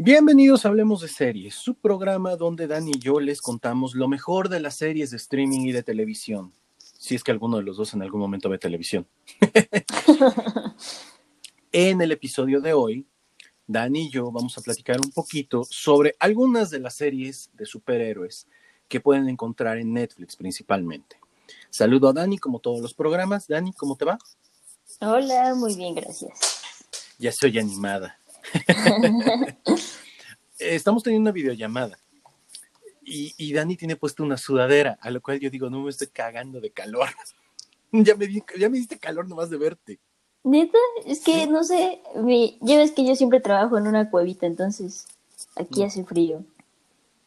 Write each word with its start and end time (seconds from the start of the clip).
Bienvenidos 0.00 0.64
a 0.64 0.68
Hablemos 0.68 1.00
de 1.00 1.08
Series, 1.08 1.56
su 1.56 1.74
programa 1.74 2.36
donde 2.36 2.68
Dani 2.68 2.92
y 2.94 3.00
yo 3.00 3.18
les 3.18 3.42
contamos 3.42 3.96
lo 3.96 4.06
mejor 4.06 4.48
de 4.48 4.60
las 4.60 4.76
series 4.76 5.10
de 5.10 5.16
streaming 5.16 5.62
y 5.62 5.72
de 5.72 5.82
televisión. 5.82 6.52
Si 6.76 7.16
es 7.16 7.24
que 7.24 7.32
alguno 7.32 7.56
de 7.56 7.64
los 7.64 7.78
dos 7.78 7.94
en 7.94 8.02
algún 8.02 8.20
momento 8.20 8.48
ve 8.48 8.58
televisión. 8.58 9.08
en 11.72 12.00
el 12.00 12.12
episodio 12.12 12.60
de 12.60 12.74
hoy, 12.74 13.08
Dani 13.66 14.02
y 14.02 14.10
yo 14.10 14.30
vamos 14.30 14.56
a 14.56 14.60
platicar 14.60 15.00
un 15.04 15.10
poquito 15.10 15.64
sobre 15.68 16.14
algunas 16.20 16.70
de 16.70 16.78
las 16.78 16.94
series 16.94 17.50
de 17.54 17.66
superhéroes 17.66 18.46
que 18.86 19.00
pueden 19.00 19.28
encontrar 19.28 19.78
en 19.78 19.92
Netflix 19.92 20.36
principalmente. 20.36 21.18
Saludo 21.70 22.10
a 22.10 22.12
Dani 22.12 22.38
como 22.38 22.60
todos 22.60 22.80
los 22.80 22.94
programas. 22.94 23.48
Dani, 23.48 23.72
¿cómo 23.72 23.96
te 23.96 24.04
va? 24.04 24.16
Hola, 25.00 25.56
muy 25.56 25.74
bien, 25.74 25.96
gracias. 25.96 26.38
Ya 27.18 27.32
soy 27.32 27.58
animada. 27.58 28.16
Estamos 30.58 31.02
teniendo 31.02 31.30
una 31.30 31.34
videollamada 31.34 31.98
y, 33.08 33.52
Dani 33.52 33.76
tiene 33.76 33.96
puesto 33.96 34.22
una 34.22 34.36
sudadera, 34.36 34.98
a 35.00 35.10
lo 35.10 35.22
cual 35.22 35.40
yo 35.40 35.50
digo, 35.50 35.70
no 35.70 35.82
me 35.82 35.90
estoy 35.90 36.08
cagando 36.08 36.60
de 36.60 36.70
calor. 36.70 37.08
ya, 37.92 38.14
me 38.14 38.28
ya 38.58 38.68
me 38.68 38.78
diste 38.78 38.98
calor 38.98 39.28
nomás 39.28 39.50
de 39.50 39.56
verte. 39.56 39.98
Neta, 40.44 40.78
es 41.04 41.20
que 41.20 41.46
no 41.46 41.64
sé, 41.64 42.00
ya 42.60 42.76
ves 42.76 42.92
que 42.92 43.04
yo 43.04 43.16
siempre 43.16 43.40
trabajo 43.40 43.76
en 43.76 43.86
una 43.86 44.10
cuevita, 44.10 44.46
entonces 44.46 45.06
aquí 45.56 45.82
mm. 45.82 45.84
hace 45.84 46.04
frío. 46.04 46.44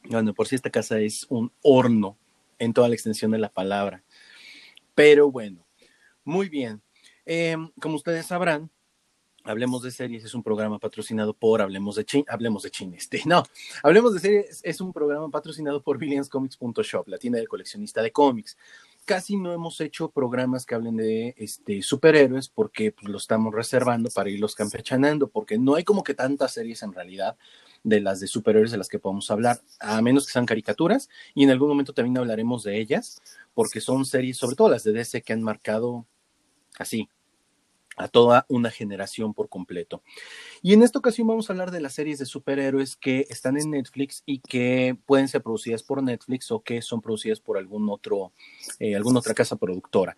Bueno, 0.09 0.33
por 0.33 0.47
si 0.47 0.55
esta 0.55 0.69
casa 0.69 0.99
es 0.99 1.25
un 1.29 1.51
horno 1.61 2.17
en 2.57 2.73
toda 2.73 2.87
la 2.87 2.95
extensión 2.95 3.31
de 3.31 3.37
la 3.37 3.49
palabra. 3.49 4.03
Pero 4.95 5.31
bueno, 5.31 5.65
muy 6.23 6.49
bien. 6.49 6.81
Em, 7.25 7.69
como 7.79 7.95
ustedes 7.95 8.25
sabrán, 8.25 8.69
Hablemos 9.43 9.81
de 9.81 9.91
Series 9.91 10.23
es 10.23 10.35
un 10.35 10.43
programa 10.43 10.77
patrocinado 10.77 11.33
por 11.33 11.61
Hablemos 11.61 11.95
de 11.95 12.05
Chin, 12.05 12.25
Hablemos 12.27 12.63
de 12.63 12.71
Chin, 12.71 12.93
este, 12.93 13.21
no, 13.25 13.43
Hablemos 13.83 14.13
de 14.13 14.19
Series 14.19 14.61
es 14.63 14.81
un 14.81 14.93
programa 14.93 15.29
patrocinado 15.29 15.81
por 15.81 15.97
BillionsComics.shop, 15.97 17.07
la 17.07 17.17
tienda 17.17 17.39
de 17.39 17.47
coleccionista 17.47 18.01
de 18.01 18.11
cómics. 18.11 18.57
Casi 19.05 19.35
no 19.35 19.51
hemos 19.51 19.81
hecho 19.81 20.11
programas 20.11 20.65
que 20.65 20.75
hablen 20.75 20.97
de 20.97 21.33
este, 21.37 21.81
superhéroes 21.81 22.49
porque 22.49 22.91
pues, 22.91 23.09
lo 23.09 23.17
estamos 23.17 23.53
reservando 23.53 24.11
para 24.11 24.29
irlos 24.29 24.53
campechanando, 24.53 25.27
porque 25.27 25.57
no 25.57 25.75
hay 25.75 25.83
como 25.83 26.03
que 26.03 26.13
tantas 26.13 26.53
series 26.53 26.83
en 26.83 26.93
realidad 26.93 27.35
de 27.83 27.99
las 27.99 28.19
de 28.19 28.27
superhéroes 28.27 28.69
de 28.69 28.77
las 28.77 28.89
que 28.89 28.99
podemos 28.99 29.31
hablar, 29.31 29.59
a 29.79 29.99
menos 30.03 30.27
que 30.27 30.33
sean 30.33 30.45
caricaturas, 30.45 31.09
y 31.33 31.43
en 31.43 31.49
algún 31.49 31.69
momento 31.69 31.93
también 31.93 32.17
hablaremos 32.19 32.63
de 32.63 32.79
ellas, 32.79 33.21
porque 33.55 33.81
son 33.81 34.05
series, 34.05 34.37
sobre 34.37 34.55
todo 34.55 34.69
las 34.69 34.83
de 34.83 34.91
DC, 34.91 35.23
que 35.23 35.33
han 35.33 35.41
marcado 35.41 36.05
así 36.77 37.09
a 38.01 38.07
toda 38.07 38.45
una 38.49 38.71
generación 38.71 39.33
por 39.33 39.49
completo. 39.49 40.03
Y 40.61 40.73
en 40.73 40.83
esta 40.83 40.99
ocasión 40.99 41.27
vamos 41.27 41.49
a 41.49 41.53
hablar 41.53 41.71
de 41.71 41.81
las 41.81 41.93
series 41.93 42.19
de 42.19 42.25
superhéroes 42.25 42.95
que 42.95 43.25
están 43.29 43.57
en 43.57 43.71
Netflix 43.71 44.23
y 44.25 44.39
que 44.39 44.97
pueden 45.05 45.27
ser 45.27 45.41
producidas 45.41 45.83
por 45.83 46.01
Netflix 46.03 46.51
o 46.51 46.61
que 46.61 46.81
son 46.81 47.01
producidas 47.01 47.39
por 47.39 47.57
algún 47.57 47.89
otro, 47.89 48.33
eh, 48.79 48.95
alguna 48.95 49.19
otra 49.19 49.33
casa 49.33 49.55
productora. 49.55 50.15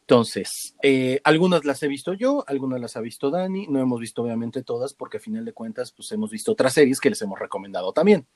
Entonces, 0.00 0.74
eh, 0.82 1.20
algunas 1.22 1.64
las 1.64 1.82
he 1.82 1.88
visto 1.88 2.14
yo, 2.14 2.44
algunas 2.48 2.80
las 2.80 2.96
ha 2.96 3.00
visto 3.00 3.30
Dani, 3.30 3.68
no 3.68 3.78
hemos 3.78 4.00
visto 4.00 4.22
obviamente 4.22 4.64
todas 4.64 4.92
porque 4.92 5.18
a 5.18 5.20
final 5.20 5.44
de 5.44 5.52
cuentas 5.52 5.92
pues 5.92 6.10
hemos 6.10 6.30
visto 6.30 6.52
otras 6.52 6.72
series 6.72 7.00
que 7.00 7.10
les 7.10 7.22
hemos 7.22 7.38
recomendado 7.38 7.92
también. 7.92 8.26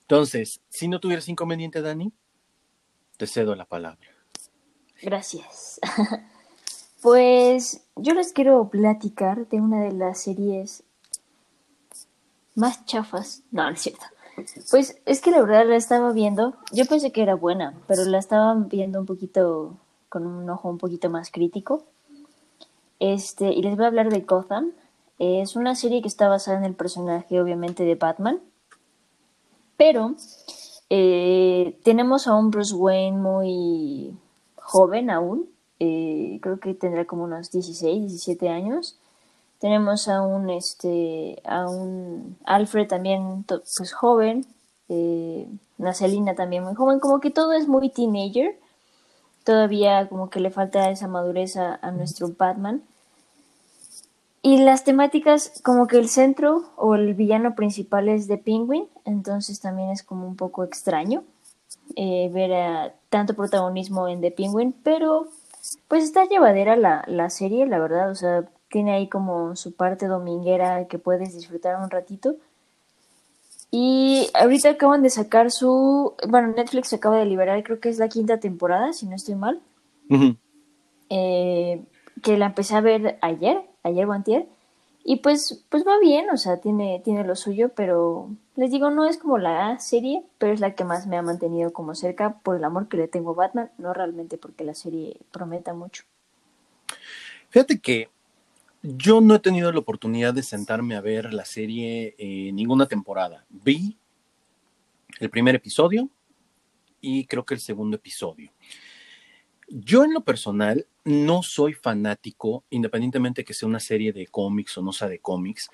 Entonces, 0.00 0.60
si 0.68 0.88
no 0.88 1.00
tuvieras 1.00 1.28
inconveniente, 1.28 1.82
Dani, 1.82 2.12
te 3.16 3.26
cedo 3.26 3.54
la 3.54 3.66
palabra. 3.66 4.08
Gracias. 5.02 5.80
Pues 7.04 7.86
yo 7.96 8.14
les 8.14 8.32
quiero 8.32 8.70
platicar 8.70 9.46
de 9.48 9.60
una 9.60 9.82
de 9.82 9.92
las 9.92 10.22
series 10.22 10.84
más 12.54 12.86
chafas. 12.86 13.42
No, 13.50 13.64
no 13.64 13.72
es 13.72 13.82
cierto. 13.82 14.06
Pues 14.70 14.96
es 15.04 15.20
que 15.20 15.30
la 15.30 15.42
verdad 15.42 15.66
la 15.68 15.76
estaba 15.76 16.12
viendo. 16.14 16.54
Yo 16.72 16.86
pensé 16.86 17.12
que 17.12 17.20
era 17.20 17.34
buena, 17.34 17.74
pero 17.86 18.06
la 18.06 18.16
estaba 18.16 18.54
viendo 18.54 19.00
un 19.00 19.04
poquito 19.04 19.76
con 20.08 20.26
un 20.26 20.48
ojo 20.48 20.70
un 20.70 20.78
poquito 20.78 21.10
más 21.10 21.30
crítico. 21.30 21.84
Este, 23.00 23.52
y 23.52 23.60
les 23.60 23.76
voy 23.76 23.84
a 23.84 23.88
hablar 23.88 24.08
de 24.08 24.20
Gotham. 24.20 24.72
Es 25.18 25.56
una 25.56 25.74
serie 25.74 26.00
que 26.00 26.08
está 26.08 26.28
basada 26.28 26.56
en 26.56 26.64
el 26.64 26.74
personaje, 26.74 27.38
obviamente, 27.38 27.84
de 27.84 27.96
Batman. 27.96 28.40
Pero 29.76 30.14
eh, 30.88 31.78
tenemos 31.84 32.26
a 32.26 32.34
un 32.34 32.50
Bruce 32.50 32.74
Wayne 32.74 33.18
muy 33.18 34.16
joven 34.56 35.10
aún 35.10 35.53
eh, 35.84 36.38
creo 36.40 36.58
que 36.60 36.74
tendrá 36.74 37.04
como 37.04 37.24
unos 37.24 37.50
16, 37.50 38.08
17 38.08 38.48
años. 38.48 38.96
Tenemos 39.58 40.08
a 40.08 40.22
un, 40.22 40.50
este, 40.50 41.40
a 41.44 41.68
un 41.68 42.36
Alfred 42.44 42.88
también, 42.88 43.44
pues 43.46 43.92
joven, 43.92 44.46
eh, 44.88 45.46
Celina 45.94 46.34
también 46.34 46.64
muy 46.64 46.74
joven, 46.74 47.00
como 47.00 47.20
que 47.20 47.30
todo 47.30 47.52
es 47.52 47.68
muy 47.68 47.90
teenager. 47.90 48.58
Todavía 49.44 50.08
como 50.08 50.30
que 50.30 50.40
le 50.40 50.50
falta 50.50 50.90
esa 50.90 51.08
madurez 51.08 51.56
a, 51.56 51.90
nuestro 51.90 52.28
Batman. 52.36 52.82
Y 54.42 54.58
las 54.58 54.84
temáticas, 54.84 55.60
como 55.62 55.86
que 55.86 55.98
el 55.98 56.08
centro 56.08 56.64
o 56.76 56.94
el 56.94 57.14
villano 57.14 57.54
principal 57.54 58.08
es 58.08 58.26
de 58.26 58.38
Penguin, 58.38 58.86
entonces 59.04 59.60
también 59.60 59.90
es 59.90 60.02
como 60.02 60.26
un 60.26 60.36
poco 60.36 60.64
extraño 60.64 61.24
eh, 61.96 62.30
ver 62.32 62.52
a 62.54 62.94
tanto 63.08 63.34
protagonismo 63.34 64.08
en 64.08 64.20
The 64.20 64.30
Penguin, 64.30 64.74
pero 64.82 65.28
pues 65.88 66.04
está 66.04 66.24
llevadera 66.26 66.76
la, 66.76 67.04
la 67.06 67.30
serie, 67.30 67.66
la 67.66 67.78
verdad, 67.78 68.10
o 68.10 68.14
sea, 68.14 68.44
tiene 68.68 68.92
ahí 68.92 69.08
como 69.08 69.56
su 69.56 69.74
parte 69.74 70.06
dominguera 70.06 70.86
que 70.88 70.98
puedes 70.98 71.34
disfrutar 71.34 71.80
un 71.82 71.90
ratito. 71.90 72.36
Y 73.70 74.28
ahorita 74.34 74.70
acaban 74.70 75.02
de 75.02 75.10
sacar 75.10 75.50
su, 75.50 76.14
bueno, 76.28 76.48
Netflix 76.48 76.92
acaba 76.92 77.18
de 77.18 77.24
liberar, 77.24 77.62
creo 77.64 77.80
que 77.80 77.88
es 77.88 77.98
la 77.98 78.08
quinta 78.08 78.38
temporada, 78.38 78.92
si 78.92 79.06
no 79.06 79.16
estoy 79.16 79.34
mal. 79.34 79.60
Eh, 81.10 81.82
que 82.22 82.38
la 82.38 82.46
empecé 82.46 82.76
a 82.76 82.80
ver 82.80 83.18
ayer, 83.20 83.62
ayer 83.82 84.06
o 84.06 84.12
antier. 84.12 84.46
Y 85.04 85.16
pues, 85.16 85.64
pues 85.68 85.84
va 85.86 85.98
bien, 86.00 86.30
o 86.30 86.36
sea, 86.36 86.60
tiene, 86.60 87.00
tiene 87.04 87.24
lo 87.24 87.36
suyo, 87.36 87.70
pero 87.74 88.28
les 88.56 88.70
digo, 88.70 88.90
no 88.90 89.06
es 89.06 89.18
como 89.18 89.38
la 89.38 89.78
serie, 89.80 90.22
pero 90.38 90.52
es 90.52 90.60
la 90.60 90.74
que 90.74 90.84
más 90.84 91.06
me 91.06 91.16
ha 91.16 91.22
mantenido 91.22 91.72
como 91.72 91.94
cerca 91.94 92.38
por 92.38 92.56
el 92.56 92.64
amor 92.64 92.88
que 92.88 92.96
le 92.96 93.08
tengo 93.08 93.32
a 93.32 93.34
Batman, 93.34 93.70
no 93.78 93.92
realmente 93.92 94.38
porque 94.38 94.64
la 94.64 94.74
serie 94.74 95.16
prometa 95.32 95.74
mucho. 95.74 96.04
Fíjate 97.50 97.80
que 97.80 98.08
yo 98.82 99.20
no 99.20 99.34
he 99.34 99.38
tenido 99.38 99.72
la 99.72 99.78
oportunidad 99.78 100.34
de 100.34 100.42
sentarme 100.42 100.94
a 100.94 101.00
ver 101.00 101.32
la 101.32 101.44
serie 101.44 102.14
eh, 102.18 102.52
ninguna 102.52 102.86
temporada. 102.86 103.44
Vi 103.48 103.96
el 105.20 105.30
primer 105.30 105.54
episodio 105.54 106.08
y 107.00 107.26
creo 107.26 107.44
que 107.44 107.54
el 107.54 107.60
segundo 107.60 107.96
episodio. 107.96 108.52
Yo 109.68 110.04
en 110.04 110.12
lo 110.12 110.22
personal 110.22 110.86
no 111.04 111.42
soy 111.42 111.72
fanático, 111.72 112.64
independientemente 112.70 113.44
que 113.44 113.54
sea 113.54 113.68
una 113.68 113.80
serie 113.80 114.12
de 114.12 114.26
cómics 114.26 114.76
o 114.78 114.82
no 114.82 114.92
sea 114.92 115.08
de 115.08 115.18
cómics, 115.18 115.70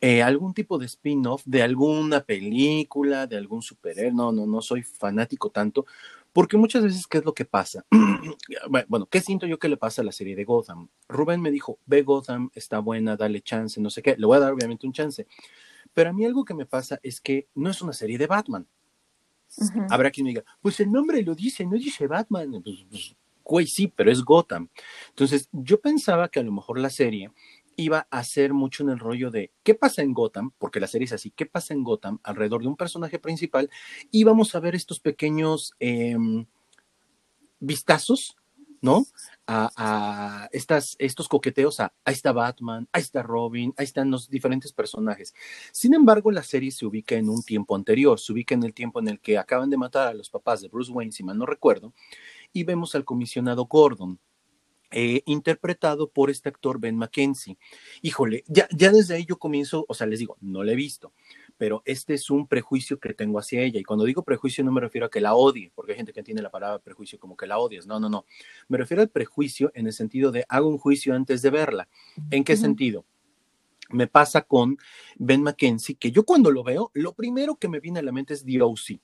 eh, 0.00 0.22
algún 0.22 0.52
tipo 0.52 0.78
de 0.78 0.86
spin-off 0.86 1.42
de 1.46 1.62
alguna 1.62 2.20
película, 2.20 3.26
de 3.26 3.36
algún 3.36 3.62
superhéroe, 3.62 4.12
no, 4.12 4.32
no, 4.32 4.46
no 4.46 4.60
soy 4.60 4.82
fanático 4.82 5.50
tanto, 5.50 5.86
porque 6.32 6.58
muchas 6.58 6.82
veces, 6.82 7.06
¿qué 7.06 7.18
es 7.18 7.24
lo 7.24 7.32
que 7.32 7.46
pasa? 7.46 7.86
bueno, 8.88 9.06
¿qué 9.06 9.20
siento 9.20 9.46
yo 9.46 9.58
que 9.58 9.68
le 9.68 9.78
pasa 9.78 10.02
a 10.02 10.04
la 10.04 10.12
serie 10.12 10.36
de 10.36 10.44
Gotham? 10.44 10.88
Rubén 11.08 11.40
me 11.40 11.50
dijo, 11.50 11.78
ve 11.86 12.02
Gotham, 12.02 12.50
está 12.54 12.78
buena, 12.80 13.16
dale 13.16 13.40
chance, 13.40 13.80
no 13.80 13.88
sé 13.88 14.02
qué, 14.02 14.16
le 14.18 14.26
voy 14.26 14.36
a 14.36 14.40
dar 14.40 14.52
obviamente 14.52 14.86
un 14.86 14.92
chance, 14.92 15.26
pero 15.94 16.10
a 16.10 16.12
mí 16.12 16.26
algo 16.26 16.44
que 16.44 16.52
me 16.52 16.66
pasa 16.66 17.00
es 17.02 17.20
que 17.20 17.48
no 17.54 17.70
es 17.70 17.80
una 17.80 17.94
serie 17.94 18.18
de 18.18 18.26
Batman. 18.26 18.66
Habrá 19.88 20.10
quien 20.10 20.24
me 20.24 20.30
diga, 20.30 20.44
pues 20.60 20.78
el 20.80 20.92
nombre 20.92 21.22
lo 21.22 21.34
dice, 21.34 21.64
no 21.64 21.76
dice 21.76 22.06
Batman. 22.06 22.60
Pues, 22.62 22.84
pues, 22.90 23.16
güey, 23.42 23.66
sí, 23.66 23.88
pero 23.88 24.10
es 24.10 24.22
Gotham. 24.22 24.68
Entonces, 25.08 25.48
yo 25.52 25.80
pensaba 25.80 26.28
que 26.28 26.40
a 26.40 26.42
lo 26.42 26.52
mejor 26.52 26.78
la 26.78 26.90
serie 26.90 27.30
iba 27.76 28.08
a 28.10 28.24
ser 28.24 28.52
mucho 28.54 28.82
en 28.82 28.90
el 28.90 28.98
rollo 28.98 29.30
de 29.30 29.52
qué 29.62 29.74
pasa 29.74 30.02
en 30.02 30.14
Gotham, 30.14 30.52
porque 30.58 30.80
la 30.80 30.86
serie 30.86 31.04
es 31.04 31.12
así, 31.12 31.30
qué 31.30 31.46
pasa 31.46 31.74
en 31.74 31.84
Gotham 31.84 32.18
alrededor 32.22 32.62
de 32.62 32.68
un 32.68 32.76
personaje 32.76 33.18
principal 33.18 33.70
y 34.10 34.24
vamos 34.24 34.54
a 34.54 34.60
ver 34.60 34.74
estos 34.74 34.98
pequeños 34.98 35.74
em, 35.78 36.46
vistazos, 37.60 38.36
¿no? 38.80 39.06
A, 39.46 40.48
estas, 40.52 40.96
estos 40.98 41.28
coqueteos 41.28 41.80
a 41.80 41.92
ahí 42.04 42.14
está 42.14 42.32
Batman, 42.32 42.88
ahí 42.92 43.02
está 43.02 43.22
Robin, 43.22 43.72
ahí 43.76 43.84
están 43.84 44.10
los 44.10 44.28
diferentes 44.28 44.72
personajes. 44.72 45.34
Sin 45.72 45.94
embargo, 45.94 46.30
la 46.30 46.42
serie 46.42 46.70
se 46.70 46.84
ubica 46.84 47.14
en 47.14 47.28
un 47.28 47.42
tiempo 47.42 47.76
anterior, 47.76 48.18
se 48.18 48.32
ubica 48.32 48.54
en 48.54 48.64
el 48.64 48.74
tiempo 48.74 49.00
en 49.00 49.08
el 49.08 49.20
que 49.20 49.38
acaban 49.38 49.70
de 49.70 49.76
matar 49.76 50.08
a 50.08 50.14
los 50.14 50.30
papás 50.30 50.62
de 50.62 50.68
Bruce 50.68 50.90
Wayne, 50.90 51.12
si 51.12 51.22
mal 51.22 51.38
no 51.38 51.46
recuerdo, 51.46 51.92
y 52.52 52.64
vemos 52.64 52.94
al 52.94 53.04
comisionado 53.04 53.66
Gordon. 53.66 54.18
Eh, 54.92 55.22
interpretado 55.26 56.08
por 56.10 56.30
este 56.30 56.48
actor 56.48 56.78
Ben 56.78 56.96
McKenzie. 56.96 57.58
Híjole, 58.02 58.44
ya, 58.46 58.68
ya 58.70 58.92
desde 58.92 59.16
ahí 59.16 59.26
yo 59.26 59.36
comienzo, 59.36 59.84
o 59.88 59.94
sea, 59.94 60.06
les 60.06 60.20
digo, 60.20 60.36
no 60.40 60.62
la 60.62 60.72
he 60.72 60.76
visto, 60.76 61.12
pero 61.58 61.82
este 61.84 62.14
es 62.14 62.30
un 62.30 62.46
prejuicio 62.46 63.00
que 63.00 63.12
tengo 63.12 63.38
hacia 63.40 63.62
ella. 63.62 63.80
Y 63.80 63.82
cuando 63.82 64.04
digo 64.04 64.22
prejuicio 64.22 64.62
no 64.62 64.70
me 64.70 64.80
refiero 64.80 65.06
a 65.06 65.10
que 65.10 65.20
la 65.20 65.34
odie, 65.34 65.72
porque 65.74 65.92
hay 65.92 65.96
gente 65.96 66.12
que 66.12 66.20
entiende 66.20 66.42
la 66.42 66.50
palabra 66.50 66.78
prejuicio 66.78 67.18
como 67.18 67.36
que 67.36 67.48
la 67.48 67.58
odias. 67.58 67.86
No, 67.86 67.98
no, 67.98 68.08
no. 68.08 68.26
Me 68.68 68.78
refiero 68.78 69.02
al 69.02 69.08
prejuicio 69.08 69.72
en 69.74 69.86
el 69.86 69.92
sentido 69.92 70.30
de 70.30 70.44
hago 70.48 70.68
un 70.68 70.78
juicio 70.78 71.14
antes 71.14 71.42
de 71.42 71.50
verla. 71.50 71.88
¿En 72.30 72.44
qué 72.44 72.56
sentido? 72.56 73.04
Me 73.90 74.06
pasa 74.06 74.42
con 74.42 74.78
Ben 75.16 75.42
McKenzie, 75.42 75.96
que 75.96 76.12
yo 76.12 76.24
cuando 76.24 76.50
lo 76.50 76.62
veo, 76.62 76.90
lo 76.94 77.12
primero 77.12 77.56
que 77.56 77.68
me 77.68 77.80
viene 77.80 77.98
a 77.98 78.02
la 78.02 78.12
mente 78.12 78.34
es 78.34 78.44
The 78.44 78.62
O.C. 78.62 79.00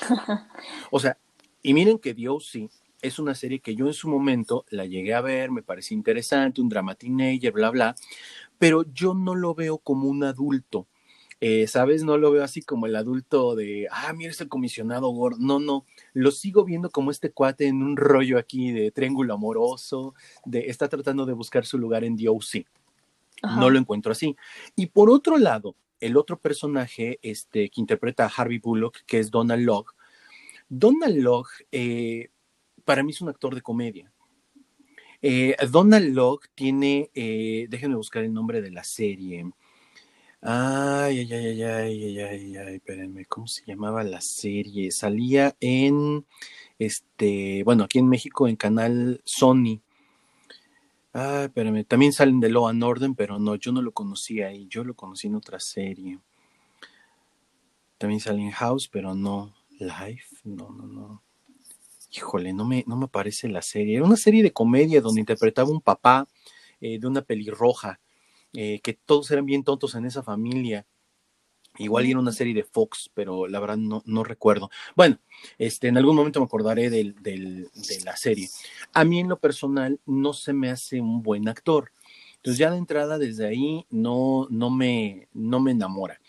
o 0.90 0.98
sea, 0.98 1.18
y 1.62 1.74
miren 1.74 1.98
que 1.98 2.14
The 2.14 2.28
O.C. 2.28 2.68
es 3.02 3.18
una 3.18 3.34
serie 3.34 3.60
que 3.60 3.74
yo 3.74 3.86
en 3.86 3.94
su 3.94 4.08
momento 4.08 4.64
la 4.70 4.86
llegué 4.86 5.14
a 5.14 5.20
ver, 5.20 5.50
me 5.50 5.62
parecía 5.62 5.96
interesante, 5.96 6.60
un 6.60 6.68
drama 6.68 6.94
teenager, 6.94 7.52
bla, 7.52 7.70
bla, 7.70 7.94
pero 8.58 8.84
yo 8.92 9.14
no 9.14 9.34
lo 9.34 9.54
veo 9.54 9.78
como 9.78 10.08
un 10.08 10.24
adulto. 10.24 10.86
Eh, 11.42 11.66
¿Sabes? 11.66 12.04
No 12.04 12.18
lo 12.18 12.30
veo 12.30 12.44
así 12.44 12.60
como 12.60 12.84
el 12.84 12.94
adulto 12.94 13.56
de, 13.56 13.88
ah, 13.90 14.12
mira, 14.12 14.30
es 14.30 14.40
el 14.42 14.48
comisionado 14.48 15.08
gordo. 15.08 15.38
No, 15.40 15.58
no, 15.58 15.86
lo 16.12 16.30
sigo 16.32 16.64
viendo 16.64 16.90
como 16.90 17.10
este 17.10 17.32
cuate 17.32 17.66
en 17.66 17.82
un 17.82 17.96
rollo 17.96 18.38
aquí 18.38 18.72
de 18.72 18.90
triángulo 18.90 19.32
amoroso, 19.32 20.14
de 20.44 20.68
está 20.68 20.88
tratando 20.88 21.24
de 21.24 21.32
buscar 21.32 21.64
su 21.64 21.78
lugar 21.78 22.04
en 22.04 22.16
DOC. 22.16 22.66
No 23.56 23.70
lo 23.70 23.78
encuentro 23.78 24.12
así. 24.12 24.36
Y 24.76 24.88
por 24.88 25.08
otro 25.08 25.38
lado, 25.38 25.76
el 25.98 26.18
otro 26.18 26.38
personaje 26.38 27.18
este, 27.22 27.70
que 27.70 27.80
interpreta 27.80 28.26
a 28.26 28.28
Harvey 28.28 28.58
Bullock, 28.58 28.98
que 29.06 29.18
es 29.18 29.30
Donald 29.30 29.64
Locke, 29.64 29.94
Donald 30.68 31.16
Locke 31.16 31.66
eh, 31.72 32.28
para 32.90 33.04
mí 33.04 33.12
es 33.12 33.20
un 33.20 33.28
actor 33.28 33.54
de 33.54 33.62
comedia. 33.62 34.12
Eh, 35.22 35.54
Donald 35.70 36.12
Locke 36.12 36.48
tiene, 36.56 37.08
eh, 37.14 37.68
déjenme 37.70 37.94
buscar 37.94 38.24
el 38.24 38.34
nombre 38.34 38.60
de 38.60 38.72
la 38.72 38.82
serie. 38.82 39.48
Ay, 40.42 41.20
ay, 41.20 41.32
ay, 41.32 41.62
ay, 41.62 42.04
ay, 42.04 42.18
ay, 42.18 42.56
ay, 42.56 42.74
espérenme, 42.74 43.26
¿cómo 43.26 43.46
se 43.46 43.64
llamaba 43.64 44.02
la 44.02 44.20
serie? 44.20 44.90
Salía 44.90 45.54
en, 45.60 46.26
este, 46.80 47.62
bueno, 47.62 47.84
aquí 47.84 48.00
en 48.00 48.08
México 48.08 48.48
en 48.48 48.56
canal 48.56 49.20
Sony. 49.24 49.80
Ay, 51.12 51.44
espérenme, 51.44 51.84
también 51.84 52.12
salen 52.12 52.40
de 52.40 52.50
Law 52.50 52.66
and 52.66 52.82
Order, 52.82 53.10
pero 53.16 53.38
no, 53.38 53.54
yo 53.54 53.70
no 53.70 53.82
lo 53.82 53.92
conocía 53.92 54.48
ahí, 54.48 54.66
yo 54.66 54.82
lo 54.82 54.94
conocí 54.94 55.28
en 55.28 55.36
otra 55.36 55.60
serie. 55.60 56.18
También 57.98 58.18
sale 58.18 58.42
en 58.42 58.50
House, 58.50 58.88
pero 58.88 59.14
no. 59.14 59.54
Life, 59.78 60.38
no, 60.42 60.70
no, 60.70 60.88
no. 60.88 61.22
Híjole, 62.12 62.52
no 62.52 62.64
me, 62.64 62.84
no 62.86 62.96
me 62.96 63.08
parece 63.08 63.48
la 63.48 63.62
serie. 63.62 63.96
Era 63.96 64.04
una 64.04 64.16
serie 64.16 64.42
de 64.42 64.52
comedia 64.52 65.00
donde 65.00 65.20
interpretaba 65.20 65.70
un 65.70 65.80
papá 65.80 66.26
eh, 66.80 66.98
de 66.98 67.06
una 67.06 67.22
pelirroja, 67.22 68.00
eh, 68.52 68.80
que 68.80 68.94
todos 68.94 69.30
eran 69.30 69.46
bien 69.46 69.62
tontos 69.62 69.94
en 69.94 70.06
esa 70.06 70.22
familia. 70.22 70.86
Igual 71.78 72.06
era 72.06 72.18
una 72.18 72.32
serie 72.32 72.52
de 72.52 72.64
Fox, 72.64 73.10
pero 73.14 73.46
la 73.46 73.60
verdad 73.60 73.76
no, 73.76 74.02
no 74.04 74.24
recuerdo. 74.24 74.70
Bueno, 74.96 75.20
este, 75.56 75.88
en 75.88 75.98
algún 75.98 76.16
momento 76.16 76.40
me 76.40 76.46
acordaré 76.46 76.90
del, 76.90 77.14
del, 77.22 77.70
de 77.72 78.00
la 78.04 78.16
serie. 78.16 78.48
A 78.92 79.04
mí 79.04 79.20
en 79.20 79.28
lo 79.28 79.38
personal 79.38 80.00
no 80.04 80.32
se 80.32 80.52
me 80.52 80.70
hace 80.70 81.00
un 81.00 81.22
buen 81.22 81.48
actor. 81.48 81.92
Entonces 82.36 82.58
ya 82.58 82.70
de 82.70 82.78
entrada 82.78 83.18
desde 83.18 83.46
ahí 83.46 83.86
no, 83.90 84.48
no, 84.50 84.70
me, 84.70 85.28
no 85.32 85.60
me 85.60 85.70
enamora. 85.70 86.20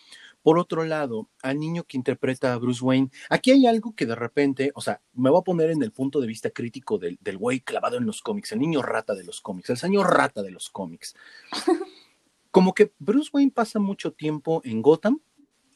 Por 0.43 0.57
otro 0.57 0.83
lado, 0.83 1.29
al 1.43 1.59
niño 1.59 1.83
que 1.83 1.97
interpreta 1.97 2.53
a 2.53 2.57
Bruce 2.57 2.83
Wayne, 2.83 3.09
aquí 3.29 3.51
hay 3.51 3.67
algo 3.67 3.93
que 3.95 4.05
de 4.05 4.15
repente, 4.15 4.71
o 4.75 4.81
sea, 4.81 5.01
me 5.13 5.29
voy 5.29 5.39
a 5.39 5.43
poner 5.43 5.69
en 5.69 5.83
el 5.83 5.91
punto 5.91 6.19
de 6.19 6.27
vista 6.27 6.49
crítico 6.49 6.97
del, 6.97 7.17
del 7.21 7.37
güey 7.37 7.61
clavado 7.61 7.97
en 7.97 8.05
los 8.05 8.21
cómics, 8.21 8.51
el 8.51 8.59
niño 8.59 8.81
rata 8.81 9.13
de 9.13 9.23
los 9.23 9.41
cómics, 9.41 9.69
el 9.69 9.77
señor 9.77 10.11
rata 10.13 10.41
de 10.41 10.51
los 10.51 10.69
cómics. 10.69 11.15
Como 12.51 12.73
que 12.73 12.91
Bruce 12.99 13.29
Wayne 13.33 13.51
pasa 13.51 13.79
mucho 13.79 14.11
tiempo 14.11 14.61
en 14.65 14.81
Gotham 14.81 15.21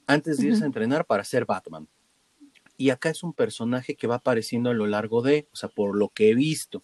antes 0.08 0.38
de 0.38 0.48
irse 0.48 0.64
a 0.64 0.68
entrenar 0.68 1.06
para 1.06 1.24
ser 1.24 1.46
Batman. 1.46 1.88
Y 2.78 2.90
acá 2.90 3.10
es 3.10 3.24
un 3.24 3.34
personaje 3.34 3.96
que 3.96 4.08
va 4.08 4.16
apareciendo 4.16 4.70
a 4.70 4.74
lo 4.74 4.86
largo 4.86 5.22
de, 5.22 5.48
o 5.54 5.56
sea, 5.56 5.70
por 5.70 5.96
lo 5.96 6.10
que 6.10 6.30
he 6.30 6.36
visto 6.36 6.84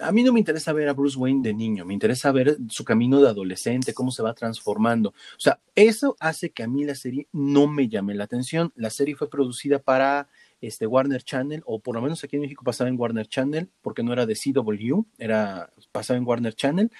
a 0.00 0.12
mí 0.12 0.22
no 0.22 0.32
me 0.32 0.38
interesa 0.38 0.72
ver 0.72 0.88
a 0.88 0.92
Bruce 0.92 1.18
Wayne 1.18 1.42
de 1.42 1.54
niño, 1.54 1.84
me 1.84 1.94
interesa 1.94 2.32
ver 2.32 2.56
su 2.68 2.84
camino 2.84 3.20
de 3.20 3.28
adolescente, 3.28 3.94
cómo 3.94 4.10
se 4.10 4.22
va 4.22 4.34
transformando. 4.34 5.10
O 5.10 5.40
sea, 5.40 5.60
eso 5.74 6.16
hace 6.20 6.50
que 6.50 6.62
a 6.62 6.68
mí 6.68 6.84
la 6.84 6.94
serie 6.94 7.28
no 7.32 7.66
me 7.66 7.88
llame 7.88 8.14
la 8.14 8.24
atención. 8.24 8.72
La 8.76 8.90
serie 8.90 9.16
fue 9.16 9.30
producida 9.30 9.78
para 9.78 10.28
este 10.60 10.86
Warner 10.86 11.22
Channel, 11.22 11.62
o 11.66 11.80
por 11.80 11.94
lo 11.94 12.02
menos 12.02 12.24
aquí 12.24 12.36
en 12.36 12.42
México 12.42 12.64
pasaba 12.64 12.88
en 12.88 12.98
Warner 12.98 13.26
Channel, 13.26 13.70
porque 13.82 14.02
no 14.02 14.12
era 14.12 14.26
de 14.26 14.34
CW, 14.34 15.02
era 15.18 15.72
pasaba 15.92 16.16
en 16.16 16.26
Warner 16.26 16.54
Channel. 16.54 16.90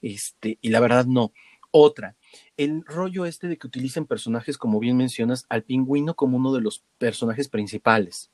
Este, 0.00 0.58
y 0.60 0.68
la 0.70 0.80
verdad 0.80 1.06
no. 1.06 1.32
Otra, 1.72 2.16
el 2.56 2.82
rollo 2.84 3.26
este 3.26 3.46
de 3.46 3.56
que 3.56 3.66
utilicen 3.66 4.04
personajes, 4.04 4.58
como 4.58 4.80
bien 4.80 4.96
mencionas, 4.96 5.46
al 5.48 5.62
pingüino 5.62 6.16
como 6.16 6.36
uno 6.36 6.52
de 6.52 6.60
los 6.60 6.84
personajes 6.98 7.48
principales. 7.48 8.30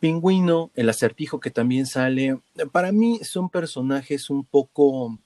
Pingüino, 0.00 0.70
el 0.74 0.88
acertijo 0.88 1.40
que 1.40 1.50
también 1.50 1.86
sale, 1.86 2.40
para 2.72 2.92
mí 2.92 3.20
son 3.22 3.50
personajes 3.50 4.30
un 4.30 4.44
poco 4.44 5.18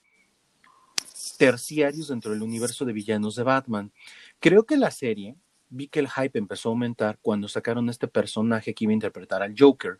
terciarios 1.37 2.07
dentro 2.07 2.31
del 2.31 2.41
universo 2.41 2.85
de 2.85 2.93
villanos 2.93 3.35
de 3.35 3.43
Batman. 3.43 3.91
Creo 4.39 4.65
que 4.65 4.77
la 4.77 4.91
serie, 4.91 5.35
vi 5.69 5.87
que 5.87 5.99
el 5.99 6.09
hype 6.09 6.37
empezó 6.37 6.69
a 6.69 6.71
aumentar 6.71 7.19
cuando 7.21 7.47
sacaron 7.47 7.89
este 7.89 8.07
personaje 8.07 8.73
que 8.73 8.85
iba 8.85 8.91
a 8.91 8.93
interpretar 8.93 9.41
al 9.43 9.55
Joker. 9.57 9.99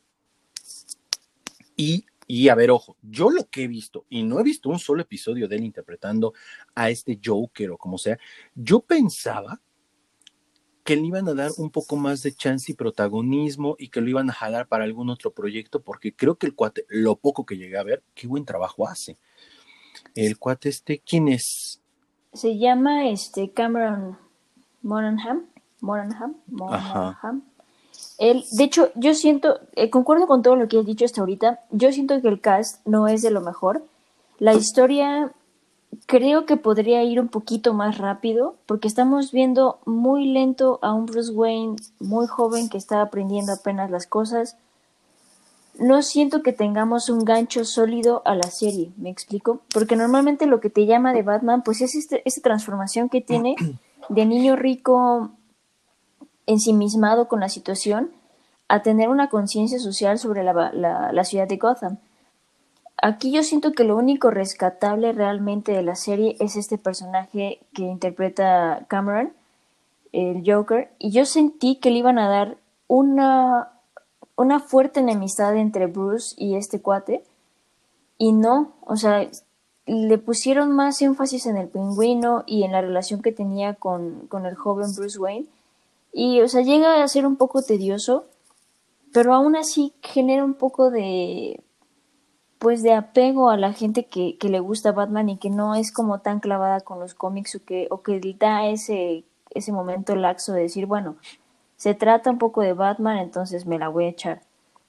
Y, 1.76 2.06
y 2.28 2.50
a 2.50 2.56
ver, 2.56 2.72
ojo, 2.72 2.98
yo 3.02 3.30
lo 3.30 3.50
que 3.50 3.64
he 3.64 3.68
visto, 3.68 4.06
y 4.10 4.24
no 4.24 4.40
he 4.40 4.44
visto 4.44 4.70
un 4.70 4.80
solo 4.80 5.02
episodio 5.02 5.48
de 5.48 5.56
él 5.56 5.64
interpretando 5.64 6.34
a 6.76 6.90
este 6.90 7.20
Joker 7.24 7.72
o 7.72 7.78
como 7.78 7.98
sea, 7.98 8.18
yo 8.56 8.80
pensaba 8.80 9.60
que 10.84 10.96
le 10.96 11.08
iban 11.08 11.28
a 11.28 11.34
dar 11.34 11.52
un 11.58 11.70
poco 11.70 11.96
más 11.96 12.22
de 12.24 12.34
chance 12.34 12.72
y 12.72 12.76
protagonismo 12.76 13.76
y 13.80 13.90
que 13.90 14.02
lo 14.02 14.10
iban 14.10 14.30
a 14.30 14.34
jalar 14.34 14.68
para 14.68 14.84
algún 14.84 15.10
otro 15.10 15.32
proyecto, 15.32 15.82
porque 15.82 16.14
creo 16.14 16.36
que 16.36 16.48
el 16.48 16.56
cuate, 16.56 16.86
lo 16.90 17.16
poco 17.16 17.46
que 17.46 17.58
llegué 17.58 17.78
a 17.78 17.84
ver, 17.84 18.04
qué 18.14 18.28
buen 18.28 18.46
trabajo 18.46 18.88
hace. 18.88 19.18
El 20.16 20.38
cuate 20.38 20.70
este, 20.70 21.00
¿quién 21.00 21.30
es? 21.30 21.82
Se 22.34 22.58
llama 22.58 23.08
este 23.10 23.52
Cameron 23.52 24.18
Moranham. 24.82 25.46
Moranham. 25.82 26.36
Moranham. 26.48 27.44
El, 28.18 28.44
de 28.52 28.64
hecho, 28.64 28.92
yo 28.96 29.14
siento, 29.14 29.60
eh, 29.76 29.90
concuerdo 29.90 30.28
con 30.28 30.42
todo 30.42 30.56
lo 30.56 30.68
que 30.68 30.80
has 30.80 30.86
dicho 30.86 31.06
hasta 31.06 31.22
ahorita, 31.22 31.62
yo 31.72 31.92
siento 31.92 32.22
que 32.22 32.28
el 32.28 32.42
cast 32.42 32.86
no 32.86 33.08
es 33.08 33.22
de 33.22 33.32
lo 33.32 33.42
mejor. 33.42 33.84
La 34.40 34.54
historia 34.54 35.32
creo 36.06 36.46
que 36.46 36.58
podría 36.58 37.04
ir 37.04 37.20
un 37.20 37.28
poquito 37.28 37.74
más 37.74 37.98
rápido 37.98 38.56
porque 38.66 38.88
estamos 38.88 39.32
viendo 39.32 39.80
muy 39.86 40.26
lento 40.26 40.80
a 40.82 40.94
un 40.94 41.06
Bruce 41.06 41.32
Wayne 41.32 41.76
muy 42.00 42.28
joven 42.28 42.70
que 42.70 42.78
está 42.78 43.02
aprendiendo 43.02 43.52
apenas 43.52 43.90
las 43.92 44.08
cosas. 44.08 44.58
No 45.80 46.02
siento 46.04 46.44
que 46.44 46.54
tengamos 46.54 47.10
un 47.10 47.26
gancho 47.26 47.66
sólido 47.66 48.22
a 48.26 48.36
la 48.36 48.50
serie, 48.52 48.92
¿me 48.98 49.10
explico? 49.10 49.62
Porque 49.74 49.96
normalmente 49.96 50.46
lo 50.46 50.60
que 50.60 50.70
te 50.70 50.86
llama 50.86 51.14
de 51.14 51.24
Batman 51.24 51.64
pues 51.64 51.82
es 51.82 51.96
este, 51.96 52.22
esta 52.26 52.42
transformación 52.42 53.10
que 53.10 53.22
tiene 53.22 53.56
de 54.10 54.26
niño 54.26 54.56
rico 54.56 55.32
ensimismado 56.46 57.28
con 57.28 57.40
la 57.40 57.50
situación 57.50 58.12
a 58.68 58.82
tener 58.82 59.10
una 59.10 59.30
conciencia 59.30 59.80
social 59.80 60.20
sobre 60.20 60.44
la, 60.44 60.72
la 60.74 61.24
ciudad 61.24 61.48
de 61.48 61.58
Gotham. 61.58 61.98
Aquí 63.06 63.34
yo 63.34 63.44
siento 63.44 63.74
que 63.74 63.84
lo 63.84 63.98
único 63.98 64.32
rescatable 64.32 65.12
realmente 65.12 65.74
de 65.74 65.84
la 65.84 65.96
serie 65.96 66.38
es 66.40 66.56
este 66.56 66.78
personaje 66.78 67.60
que 67.74 67.82
interpreta 67.82 68.86
Cameron, 68.88 69.34
el 70.14 70.42
Joker, 70.46 70.90
y 71.00 71.12
yo 71.12 71.26
sentí 71.26 71.76
que 71.76 71.92
le 71.92 71.98
iban 71.98 72.18
a 72.18 72.30
dar 72.30 72.56
una, 72.88 73.74
una 74.38 74.62
fuerte 74.62 75.02
enemistad 75.02 75.58
entre 75.58 75.88
Bruce 75.88 76.34
y 76.38 76.56
este 76.56 76.80
cuate, 76.80 77.26
y 78.18 78.32
no, 78.32 78.72
o 78.86 78.96
sea, 78.96 79.30
le 79.86 80.18
pusieron 80.18 80.72
más 80.72 81.02
énfasis 81.02 81.46
en 81.46 81.58
el 81.58 81.68
pingüino 81.68 82.46
y 82.48 82.64
en 82.64 82.72
la 82.72 82.80
relación 82.80 83.22
que 83.22 83.34
tenía 83.34 83.74
con, 83.74 84.28
con 84.28 84.46
el 84.46 84.56
joven 84.56 84.96
Bruce 84.96 85.20
Wayne, 85.20 85.48
y 86.14 86.40
o 86.40 86.48
sea, 86.48 86.62
llega 86.62 87.04
a 87.04 87.08
ser 87.10 87.28
un 87.28 87.36
poco 87.36 87.64
tedioso, 87.64 88.24
pero 89.12 89.34
aún 89.34 89.58
así 89.58 89.92
genera 90.02 90.46
un 90.46 90.54
poco 90.54 90.90
de 90.90 91.60
pues 92.64 92.82
de 92.82 92.94
apego 92.94 93.50
a 93.50 93.58
la 93.58 93.74
gente 93.74 94.06
que, 94.06 94.38
que, 94.38 94.48
le 94.48 94.62
gusta 94.62 94.94
Batman 94.94 95.28
y 95.28 95.38
que 95.38 95.50
no 95.50 95.76
es 95.76 95.92
como 95.92 96.20
tan 96.20 96.40
clavada 96.40 96.80
con 96.80 96.98
los 96.98 97.14
cómics 97.14 97.56
o 97.56 97.66
que, 97.66 97.88
o 97.92 98.04
que 98.04 98.22
da 98.40 98.68
ese, 98.68 99.26
ese 99.50 99.74
momento 99.74 100.16
laxo 100.16 100.54
de 100.54 100.62
decir, 100.62 100.86
bueno, 100.86 101.18
se 101.76 101.94
trata 101.94 102.32
un 102.32 102.38
poco 102.38 102.62
de 102.62 102.72
Batman, 102.72 103.18
entonces 103.18 103.66
me 103.66 103.78
la 103.78 103.90
voy 103.90 104.06
a 104.06 104.10
echar. 104.10 104.44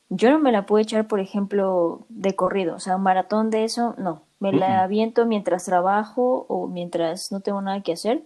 Yo 0.09 0.31
no 0.31 0.39
me 0.39 0.53
la 0.53 0.67
puedo 0.67 0.83
echar, 0.83 1.09
por 1.09 1.19
ejemplo, 1.19 2.07
de 2.11 2.37
corrido, 2.37 2.77
o 2.77 2.79
sea, 2.79 2.95
un 2.95 3.03
maratón 3.03 3.51
de 3.51 3.65
eso, 3.65 3.97
no. 3.99 4.23
Me 4.39 4.53
la 4.53 4.85
aviento 4.85 5.27
mientras 5.27 5.65
trabajo 5.65 6.47
o 6.49 6.69
mientras 6.69 7.33
no 7.33 7.41
tengo 7.41 7.61
nada 7.61 7.83
que 7.83 7.95
hacer. 7.95 8.23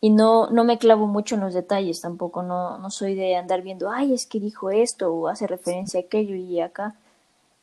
Y 0.00 0.08
no, 0.08 0.48
no 0.48 0.64
me 0.64 0.78
clavo 0.78 1.06
mucho 1.06 1.34
en 1.34 1.42
los 1.42 1.52
detalles 1.52 2.00
tampoco, 2.00 2.42
no, 2.42 2.78
no 2.78 2.88
soy 2.88 3.14
de 3.14 3.36
andar 3.36 3.60
viendo, 3.60 3.90
ay, 3.90 4.14
es 4.14 4.24
que 4.24 4.40
dijo 4.40 4.70
esto 4.70 5.12
o 5.12 5.28
hace 5.28 5.46
referencia 5.46 6.00
a 6.00 6.04
aquello 6.04 6.36
y 6.36 6.58
acá 6.60 6.94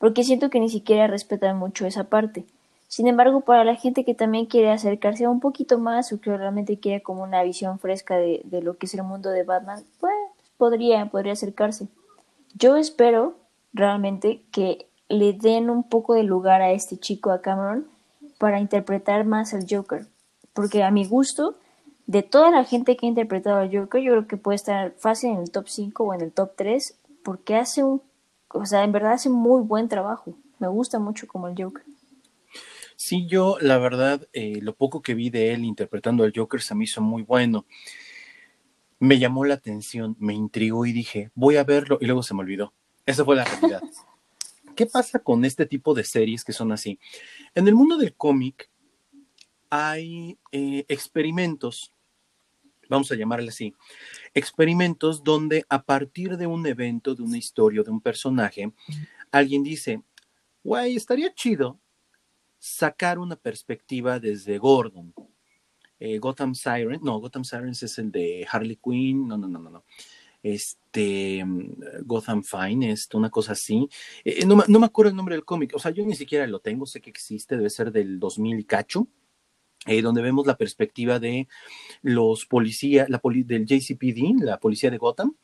porque 0.05 0.23
siento 0.23 0.51
que 0.51 0.59
ni 0.59 0.69
siquiera 0.69 1.07
respetan 1.07 1.57
mucho 1.57 1.87
esa 1.87 2.03
parte. 2.03 2.45
Sin 2.87 3.07
embargo, 3.07 3.41
para 3.41 3.63
la 3.63 3.73
gente 3.73 4.05
que 4.05 4.13
también 4.13 4.45
quiere 4.45 4.69
acercarse 4.69 5.27
un 5.27 5.39
poquito 5.39 5.79
más 5.79 6.13
o 6.13 6.21
que 6.21 6.37
realmente 6.37 6.77
quiere 6.77 7.01
como 7.01 7.23
una 7.23 7.41
visión 7.41 7.79
fresca 7.79 8.15
de, 8.15 8.41
de 8.43 8.61
lo 8.61 8.77
que 8.77 8.85
es 8.85 8.93
el 8.93 9.01
mundo 9.01 9.31
de 9.31 9.41
Batman, 9.41 9.83
pues 9.99 10.13
podría, 10.57 11.07
podría 11.07 11.33
acercarse. 11.33 11.87
Yo 12.53 12.77
espero 12.77 13.33
realmente 13.73 14.43
que 14.51 14.85
le 15.09 15.33
den 15.33 15.71
un 15.71 15.81
poco 15.81 16.13
de 16.13 16.21
lugar 16.21 16.61
a 16.61 16.71
este 16.71 16.97
chico, 16.97 17.31
a 17.31 17.41
Cameron, 17.41 17.87
para 18.37 18.59
interpretar 18.59 19.25
más 19.25 19.55
al 19.55 19.65
Joker. 19.67 20.05
Porque 20.53 20.83
a 20.83 20.91
mi 20.91 21.07
gusto, 21.07 21.55
de 22.05 22.21
toda 22.21 22.51
la 22.51 22.63
gente 22.63 22.95
que 22.95 23.07
ha 23.07 23.09
interpretado 23.09 23.57
al 23.57 23.75
Joker, 23.75 24.03
yo 24.03 24.11
creo 24.11 24.27
que 24.27 24.37
puede 24.37 24.57
estar 24.57 24.91
fácil 24.99 25.31
en 25.31 25.39
el 25.39 25.49
top 25.49 25.67
5 25.67 26.03
o 26.03 26.13
en 26.13 26.21
el 26.21 26.31
top 26.31 26.51
3, 26.55 26.95
porque 27.23 27.55
hace 27.55 27.83
un, 27.83 28.03
o 28.55 28.65
sea, 28.65 28.83
en 28.83 28.91
verdad 28.91 29.13
hace 29.13 29.29
muy 29.29 29.61
buen 29.61 29.87
trabajo. 29.87 30.37
Me 30.59 30.67
gusta 30.67 30.99
mucho 30.99 31.27
como 31.27 31.47
el 31.47 31.55
Joker. 31.61 31.83
Sí, 32.95 33.27
yo 33.27 33.57
la 33.59 33.77
verdad, 33.77 34.27
eh, 34.33 34.59
lo 34.61 34.73
poco 34.73 35.01
que 35.01 35.15
vi 35.15 35.29
de 35.29 35.53
él 35.53 35.65
interpretando 35.65 36.23
al 36.23 36.33
Joker 36.35 36.61
se 36.61 36.75
me 36.75 36.85
hizo 36.85 37.01
muy 37.01 37.23
bueno. 37.23 37.65
Me 38.99 39.19
llamó 39.19 39.43
la 39.43 39.55
atención, 39.55 40.15
me 40.19 40.33
intrigó 40.33 40.85
y 40.85 40.93
dije, 40.93 41.29
voy 41.35 41.57
a 41.57 41.63
verlo 41.63 41.97
y 41.99 42.05
luego 42.05 42.23
se 42.23 42.33
me 42.33 42.39
olvidó. 42.39 42.73
Esa 43.05 43.25
fue 43.25 43.35
la 43.35 43.43
realidad. 43.43 43.81
¿Qué 44.75 44.85
pasa 44.85 45.19
con 45.19 45.45
este 45.45 45.65
tipo 45.65 45.93
de 45.93 46.03
series 46.03 46.43
que 46.43 46.53
son 46.53 46.71
así? 46.71 46.99
En 47.53 47.67
el 47.67 47.75
mundo 47.75 47.97
del 47.97 48.15
cómic 48.15 48.69
hay 49.69 50.37
eh, 50.51 50.85
experimentos, 50.87 51.93
vamos 52.89 53.11
a 53.11 53.15
llamarle 53.15 53.49
así, 53.49 53.73
experimentos 54.33 55.23
donde 55.23 55.65
a 55.69 55.83
partir 55.83 56.37
de 56.37 56.47
un 56.47 56.65
evento, 56.65 57.15
de 57.15 57.23
una 57.23 57.37
historia, 57.37 57.83
de 57.83 57.91
un 57.91 58.01
personaje, 58.01 58.71
alguien 59.31 59.63
dice, 59.63 60.01
güey, 60.63 60.95
estaría 60.95 61.33
chido 61.33 61.79
sacar 62.59 63.19
una 63.19 63.35
perspectiva 63.35 64.19
desde 64.19 64.57
Gordon. 64.57 65.13
Eh, 65.99 66.17
Gotham 66.19 66.55
Sirens, 66.55 67.01
no, 67.01 67.19
Gotham 67.19 67.43
Sirens 67.43 67.83
es 67.83 67.97
el 67.99 68.11
de 68.11 68.45
Harley 68.49 68.77
Quinn, 68.83 69.27
no, 69.27 69.37
no, 69.37 69.47
no, 69.47 69.59
no, 69.59 69.69
no. 69.69 69.85
Este, 70.41 71.43
mm, 71.43 72.03
Gotham 72.03 72.43
Finest, 72.43 73.15
una 73.15 73.29
cosa 73.29 73.53
así. 73.53 73.87
Eh, 74.23 74.45
no, 74.45 74.55
me 74.55 74.85
acuerdo 74.85 75.11
el 75.11 75.15
nombre 75.15 75.35
del 75.35 75.45
cómic, 75.45 75.73
o 75.75 75.79
sea, 75.79 75.91
yo 75.91 76.05
ni 76.05 76.15
siquiera 76.15 76.45
lo 76.47 76.59
tengo, 76.59 76.85
sé 76.85 77.01
que 77.01 77.09
existe, 77.09 77.55
debe 77.55 77.69
ser 77.69 77.91
del 77.91 78.19
2000 78.19 78.59
y 78.59 78.63
cacho. 78.63 79.07
Eh, 79.87 80.01
donde 80.01 80.23
vemos 80.23 80.47
la 80.47 80.57
perspectiva 80.57 81.19
de 81.19 81.47
los 82.01 82.47
policías, 82.47 83.07
poli 83.21 83.43
del 83.43 83.67
JCPD, 83.67 84.41
la 84.43 84.59
policía 84.59 84.89
de 84.89 84.97
Gotham, 84.97 85.35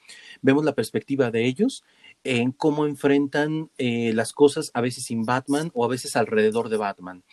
vemos 0.41 0.65
la 0.65 0.73
perspectiva 0.73 1.29
de 1.29 1.45
ellos 1.45 1.83
en 2.23 2.51
cómo 2.51 2.87
enfrentan 2.87 3.69
eh, 3.77 4.13
las 4.13 4.33
cosas 4.33 4.71
a 4.73 4.81
veces 4.81 5.05
sin 5.05 5.25
Batman 5.25 5.69
o 5.75 5.85
a 5.85 5.87
veces 5.87 6.15
alrededor 6.15 6.69
de 6.69 6.77
Batman. 6.77 7.23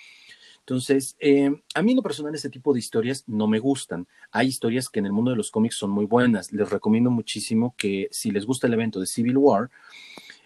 Entonces, 0.61 1.17
eh, 1.19 1.51
a 1.75 1.81
mí 1.81 1.93
en 1.93 1.97
lo 1.97 2.03
personal 2.03 2.35
ese 2.35 2.51
tipo 2.51 2.75
de 2.75 2.79
historias 2.79 3.25
no 3.27 3.47
me 3.47 3.59
gustan. 3.59 4.07
Hay 4.31 4.49
historias 4.49 4.91
que 4.91 4.99
en 4.99 5.07
el 5.07 5.13
mundo 5.13 5.31
de 5.31 5.37
los 5.39 5.51
cómics 5.51 5.77
son 5.77 5.91
muy 5.91 6.05
buenas. 6.05 6.53
Les 6.53 6.69
recomiendo 6.69 7.11
muchísimo 7.11 7.75
que 7.79 8.09
si 8.11 8.31
les 8.31 8.45
gusta 8.45 8.67
el 8.67 8.75
evento 8.75 9.01
de 9.01 9.07
Civil 9.07 9.39
War, 9.39 9.71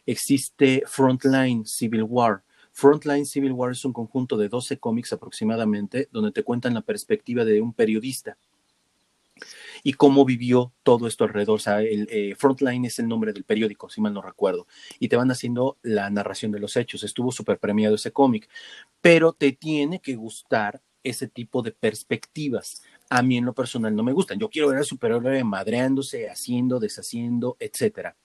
existe 0.07 0.85
Frontline 0.87 1.67
Civil 1.67 2.05
War. 2.05 2.45
Frontline 2.73 3.27
Civil 3.27 3.53
War 3.53 3.73
es 3.73 3.85
un 3.85 3.93
conjunto 3.93 4.37
de 4.37 4.49
12 4.49 4.79
cómics 4.79 5.13
aproximadamente 5.13 6.09
donde 6.11 6.33
te 6.33 6.43
cuentan 6.43 6.75
la 6.75 6.81
perspectiva 6.81 7.45
de 7.45 7.61
un 7.61 7.73
periodista 7.73 8.37
y 9.83 9.95
cómo 9.95 10.25
vivió 10.25 10.73
todo 10.83 11.07
esto 11.07 11.25
alrededor. 11.25 11.57
O 11.57 11.59
sea, 11.59 11.81
el 11.81 12.09
eh, 12.11 12.35
Frontline 12.37 12.85
es 12.85 12.99
el 12.99 13.09
nombre 13.09 13.33
del 13.33 13.45
periódico, 13.45 13.89
si 13.91 14.01
mal 14.01 14.15
no 14.15 14.23
recuerdo, 14.23 14.67
y 14.99 15.09
te 15.09 15.17
van 15.17 15.31
haciendo 15.31 15.79
la 15.83 16.11
narración 16.11 16.53
de 16.53 16.61
los 16.61 16.77
hechos. 16.77 17.03
Estuvo 17.03 17.33
súper 17.33 17.59
premiado 17.59 17.95
ese 17.95 18.13
cómic, 18.13 18.49
pero 19.01 19.33
te 19.33 19.53
tiene 19.53 20.01
que 20.01 20.15
gustar 20.17 20.81
ese 21.03 21.29
tipo 21.29 21.63
de 21.63 21.73
perspectivas. 21.73 22.83
A 23.11 23.23
mí 23.23 23.37
en 23.37 23.45
lo 23.45 23.55
personal 23.55 23.95
no 23.95 24.03
me 24.03 24.13
gustan. 24.13 24.39
Yo 24.39 24.49
quiero 24.49 24.69
ver 24.69 24.79
al 24.79 24.85
superhéroe 24.85 25.45
madreándose, 25.45 26.31
haciendo, 26.31 26.79
deshaciendo, 26.79 27.57
etcétera. 27.59 28.17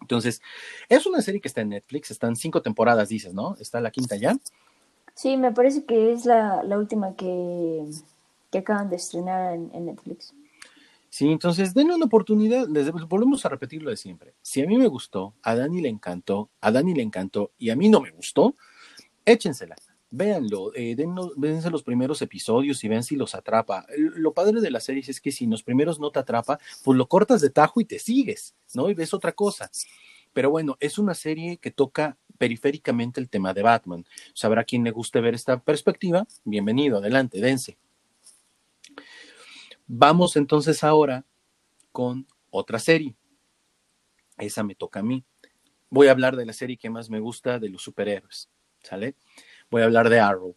Entonces, 0.00 0.42
es 0.88 1.06
una 1.06 1.22
serie 1.22 1.40
que 1.40 1.48
está 1.48 1.60
en 1.60 1.70
Netflix, 1.70 2.10
están 2.10 2.36
cinco 2.36 2.62
temporadas, 2.62 3.08
dices, 3.08 3.34
¿no? 3.34 3.56
¿Está 3.60 3.80
la 3.80 3.90
quinta 3.90 4.16
ya? 4.16 4.36
Sí, 5.14 5.36
me 5.36 5.52
parece 5.52 5.84
que 5.84 6.12
es 6.12 6.24
la, 6.24 6.62
última 6.76 7.14
que, 7.14 7.84
acaban 8.56 8.90
de 8.90 8.96
estrenar 8.96 9.54
en 9.54 9.86
Netflix. 9.86 10.34
Sí, 11.10 11.28
entonces 11.28 11.74
denle 11.74 11.96
una 11.96 12.06
oportunidad, 12.06 12.68
les 12.68 12.90
volvemos 12.92 13.44
a 13.44 13.48
repetir 13.48 13.82
lo 13.82 13.90
de 13.90 13.96
siempre. 13.96 14.32
Si 14.42 14.62
a 14.62 14.66
mí 14.66 14.78
me 14.78 14.86
gustó, 14.86 15.34
a 15.42 15.56
Dani 15.56 15.80
le 15.80 15.88
encantó, 15.88 16.48
a 16.60 16.70
Dani 16.70 16.94
le 16.94 17.02
encantó 17.02 17.50
y 17.58 17.70
a 17.70 17.76
mí 17.76 17.88
no 17.88 18.00
me 18.00 18.12
gustó, 18.12 18.54
échensela, 19.26 19.74
véanlo, 20.10 20.72
eh, 20.74 20.96
dense 21.36 21.70
los 21.70 21.82
primeros 21.82 22.20
episodios 22.22 22.82
y 22.82 22.88
vean 22.88 23.04
si 23.04 23.16
los 23.16 23.34
atrapa. 23.34 23.86
Lo 23.96 24.34
padre 24.34 24.60
de 24.60 24.70
la 24.70 24.80
serie 24.80 25.02
es 25.06 25.20
que 25.20 25.32
si 25.32 25.46
los 25.46 25.62
primeros 25.62 26.00
no 26.00 26.10
te 26.10 26.18
atrapa, 26.18 26.58
pues 26.82 26.98
lo 26.98 27.08
cortas 27.08 27.40
de 27.40 27.50
tajo 27.50 27.80
y 27.80 27.84
te 27.84 27.98
sigues, 27.98 28.54
¿no? 28.74 28.90
Y 28.90 28.94
ves 28.94 29.14
otra 29.14 29.32
cosa. 29.32 29.70
Pero 30.32 30.50
bueno, 30.50 30.76
es 30.80 30.98
una 30.98 31.14
serie 31.14 31.58
que 31.58 31.70
toca 31.70 32.16
periféricamente 32.38 33.20
el 33.20 33.28
tema 33.28 33.52
de 33.54 33.62
Batman. 33.62 34.04
Sabrá 34.34 34.64
quien 34.64 34.84
le 34.84 34.90
guste 34.90 35.20
ver 35.20 35.34
esta 35.34 35.60
perspectiva, 35.60 36.26
bienvenido, 36.44 36.98
adelante, 36.98 37.40
dense. 37.40 37.76
Vamos 39.86 40.36
entonces 40.36 40.84
ahora 40.84 41.24
con 41.92 42.26
otra 42.50 42.78
serie. 42.78 43.16
Esa 44.38 44.62
me 44.62 44.74
toca 44.74 45.00
a 45.00 45.02
mí. 45.02 45.24
Voy 45.90 46.06
a 46.06 46.12
hablar 46.12 46.36
de 46.36 46.46
la 46.46 46.52
serie 46.52 46.76
que 46.76 46.90
más 46.90 47.10
me 47.10 47.20
gusta 47.20 47.58
de 47.58 47.68
los 47.68 47.82
superhéroes, 47.82 48.48
¿sale? 48.82 49.16
Voy 49.70 49.82
a 49.82 49.84
hablar 49.84 50.08
de 50.08 50.20
Arrow. 50.20 50.56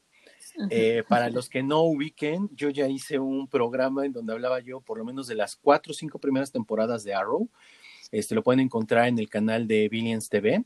Eh, 0.69 1.03
para 1.07 1.29
los 1.29 1.49
que 1.49 1.63
no 1.63 1.81
ubiquen, 1.81 2.49
yo 2.53 2.69
ya 2.69 2.87
hice 2.87 3.17
un 3.17 3.47
programa 3.47 4.05
en 4.05 4.13
donde 4.13 4.33
hablaba 4.33 4.59
yo 4.59 4.81
por 4.81 4.97
lo 4.97 5.05
menos 5.05 5.27
de 5.27 5.35
las 5.35 5.55
cuatro 5.55 5.91
o 5.91 5.93
cinco 5.93 6.19
primeras 6.19 6.51
temporadas 6.51 7.03
de 7.03 7.13
Arrow. 7.13 7.49
Este 8.11 8.35
lo 8.35 8.43
pueden 8.43 8.59
encontrar 8.59 9.07
en 9.07 9.17
el 9.17 9.29
canal 9.29 9.67
de 9.67 9.89
Billions 9.89 10.29
TV, 10.29 10.63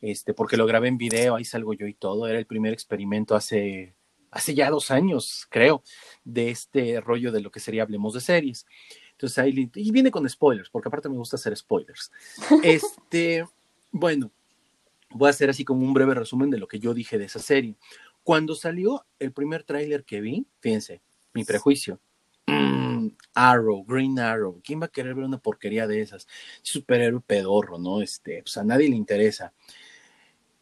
este, 0.00 0.34
porque 0.34 0.56
lo 0.56 0.66
grabé 0.66 0.88
en 0.88 0.98
video, 0.98 1.34
ahí 1.34 1.44
salgo 1.44 1.72
yo 1.72 1.86
y 1.86 1.94
todo. 1.94 2.28
Era 2.28 2.38
el 2.38 2.46
primer 2.46 2.72
experimento 2.72 3.34
hace 3.34 3.94
hace 4.34 4.54
ya 4.54 4.68
dos 4.68 4.90
años, 4.90 5.46
creo, 5.48 5.82
de 6.24 6.50
este 6.50 7.00
rollo 7.00 7.30
de 7.30 7.40
lo 7.40 7.50
que 7.50 7.60
sería 7.60 7.84
Hablemos 7.84 8.14
de 8.14 8.20
series. 8.20 8.66
Entonces 9.12 9.38
ahí, 9.38 9.70
y 9.74 9.90
viene 9.92 10.10
con 10.10 10.28
spoilers, 10.28 10.70
porque 10.70 10.88
aparte 10.88 11.08
me 11.08 11.16
gusta 11.16 11.36
hacer 11.36 11.56
spoilers. 11.56 12.10
Este, 12.64 13.46
bueno, 13.92 14.32
voy 15.14 15.28
a 15.28 15.30
hacer 15.30 15.48
así 15.48 15.64
como 15.64 15.80
un 15.86 15.94
breve 15.94 16.14
resumen 16.14 16.50
de 16.50 16.58
lo 16.58 16.68
que 16.68 16.78
yo 16.78 16.92
dije 16.92 17.18
de 17.18 17.24
esa 17.24 17.38
serie. 17.38 17.76
Cuando 18.22 18.54
salió 18.54 19.06
el 19.18 19.32
primer 19.32 19.64
tráiler 19.64 20.04
que 20.04 20.20
vi, 20.20 20.46
fíjense, 20.60 21.00
mi 21.32 21.44
prejuicio. 21.44 22.00
Mm, 22.46 23.08
Arrow, 23.34 23.84
Green 23.84 24.18
Arrow, 24.18 24.60
¿quién 24.62 24.80
va 24.80 24.86
a 24.86 24.90
querer 24.90 25.14
ver 25.14 25.24
una 25.24 25.38
porquería 25.38 25.86
de 25.86 26.00
esas? 26.00 26.26
Superhéroe 26.62 27.22
pedorro, 27.26 27.78
¿no? 27.78 28.02
Este, 28.02 28.42
pues 28.42 28.56
a 28.56 28.64
nadie 28.64 28.88
le 28.88 28.96
interesa. 28.96 29.52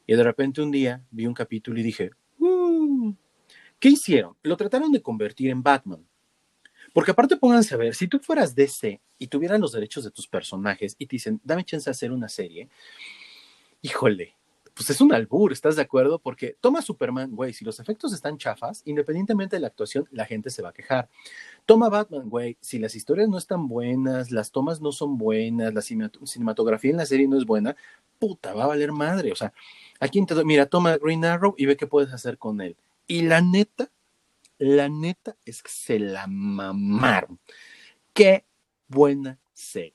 Y 0.06 0.14
de 0.14 0.22
repente 0.22 0.62
un 0.62 0.70
día 0.70 1.02
vi 1.10 1.26
un 1.26 1.34
capítulo 1.34 1.78
y 1.80 1.82
dije, 1.82 2.10
¿Qué 3.82 3.88
hicieron? 3.88 4.36
Lo 4.44 4.56
trataron 4.56 4.92
de 4.92 5.02
convertir 5.02 5.50
en 5.50 5.60
Batman. 5.60 6.06
Porque 6.92 7.10
aparte 7.10 7.36
pónganse 7.36 7.74
a 7.74 7.78
ver, 7.78 7.96
si 7.96 8.06
tú 8.06 8.20
fueras 8.20 8.54
DC 8.54 9.00
y 9.18 9.26
tuvieras 9.26 9.58
los 9.58 9.72
derechos 9.72 10.04
de 10.04 10.12
tus 10.12 10.28
personajes 10.28 10.94
y 11.00 11.06
te 11.06 11.16
dicen, 11.16 11.40
dame 11.42 11.64
chance 11.64 11.86
de 11.86 11.90
hacer 11.90 12.12
una 12.12 12.28
serie, 12.28 12.68
híjole, 13.80 14.36
pues 14.74 14.90
es 14.90 15.00
un 15.00 15.12
albur, 15.12 15.52
¿estás 15.52 15.76
de 15.76 15.82
acuerdo? 15.82 16.18
Porque 16.18 16.56
toma 16.60 16.82
Superman, 16.82 17.34
güey, 17.34 17.52
si 17.52 17.64
los 17.64 17.78
efectos 17.80 18.12
están 18.12 18.38
chafas, 18.38 18.82
independientemente 18.84 19.56
de 19.56 19.60
la 19.60 19.68
actuación, 19.68 20.08
la 20.10 20.24
gente 20.24 20.50
se 20.50 20.62
va 20.62 20.70
a 20.70 20.72
quejar. 20.72 21.08
Toma 21.66 21.88
Batman, 21.88 22.28
güey, 22.28 22.56
si 22.60 22.78
las 22.78 22.94
historias 22.94 23.28
no 23.28 23.38
están 23.38 23.68
buenas, 23.68 24.30
las 24.30 24.50
tomas 24.50 24.80
no 24.80 24.92
son 24.92 25.18
buenas, 25.18 25.74
la 25.74 25.82
cinematografía 25.82 26.90
en 26.90 26.96
la 26.96 27.06
serie 27.06 27.28
no 27.28 27.36
es 27.36 27.44
buena, 27.44 27.76
puta, 28.18 28.54
va 28.54 28.64
a 28.64 28.68
valer 28.68 28.92
madre. 28.92 29.32
O 29.32 29.36
sea, 29.36 29.52
aquí 30.00 30.24
te 30.24 30.44
mira, 30.44 30.66
toma 30.66 30.96
Green 30.96 31.24
Arrow 31.24 31.54
y 31.58 31.66
ve 31.66 31.76
qué 31.76 31.86
puedes 31.86 32.12
hacer 32.12 32.38
con 32.38 32.60
él. 32.60 32.76
Y 33.06 33.22
la 33.22 33.40
neta, 33.40 33.90
la 34.58 34.88
neta 34.88 35.36
es 35.44 35.62
que 35.62 35.70
se 35.70 35.98
la 35.98 36.26
mamaron. 36.28 37.38
Qué 38.12 38.44
buena 38.88 39.38
serie. 39.52 39.94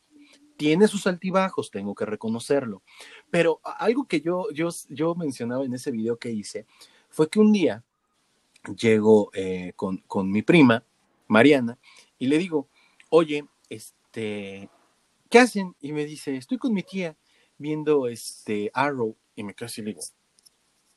Tiene 0.57 0.87
sus 0.87 1.07
altibajos, 1.07 1.71
tengo 1.71 1.93
que 1.93 2.05
reconocerlo. 2.05 2.81
Pero 3.29 3.59
algo 3.63 4.05
que 4.05 4.21
yo, 4.21 4.49
yo, 4.51 4.69
yo 4.89 5.15
mencionaba 5.15 5.65
en 5.65 5.73
ese 5.73 5.91
video 5.91 6.17
que 6.17 6.31
hice 6.31 6.65
fue 7.09 7.29
que 7.29 7.39
un 7.39 7.51
día 7.51 7.83
llego 8.77 9.31
eh, 9.33 9.73
con, 9.75 9.97
con 10.07 10.31
mi 10.31 10.41
prima, 10.41 10.83
Mariana, 11.27 11.77
y 12.19 12.27
le 12.27 12.37
digo, 12.37 12.67
oye, 13.09 13.45
este, 13.69 14.69
¿qué 15.29 15.39
hacen? 15.39 15.75
Y 15.81 15.93
me 15.93 16.05
dice, 16.05 16.35
estoy 16.35 16.57
con 16.57 16.73
mi 16.73 16.83
tía 16.83 17.15
viendo 17.57 18.07
este 18.07 18.71
Arrow. 18.73 19.15
Y 19.35 19.43
me 19.43 19.53
quedo 19.53 19.67
así 19.67 19.81
le 19.81 19.91
digo, 19.91 20.01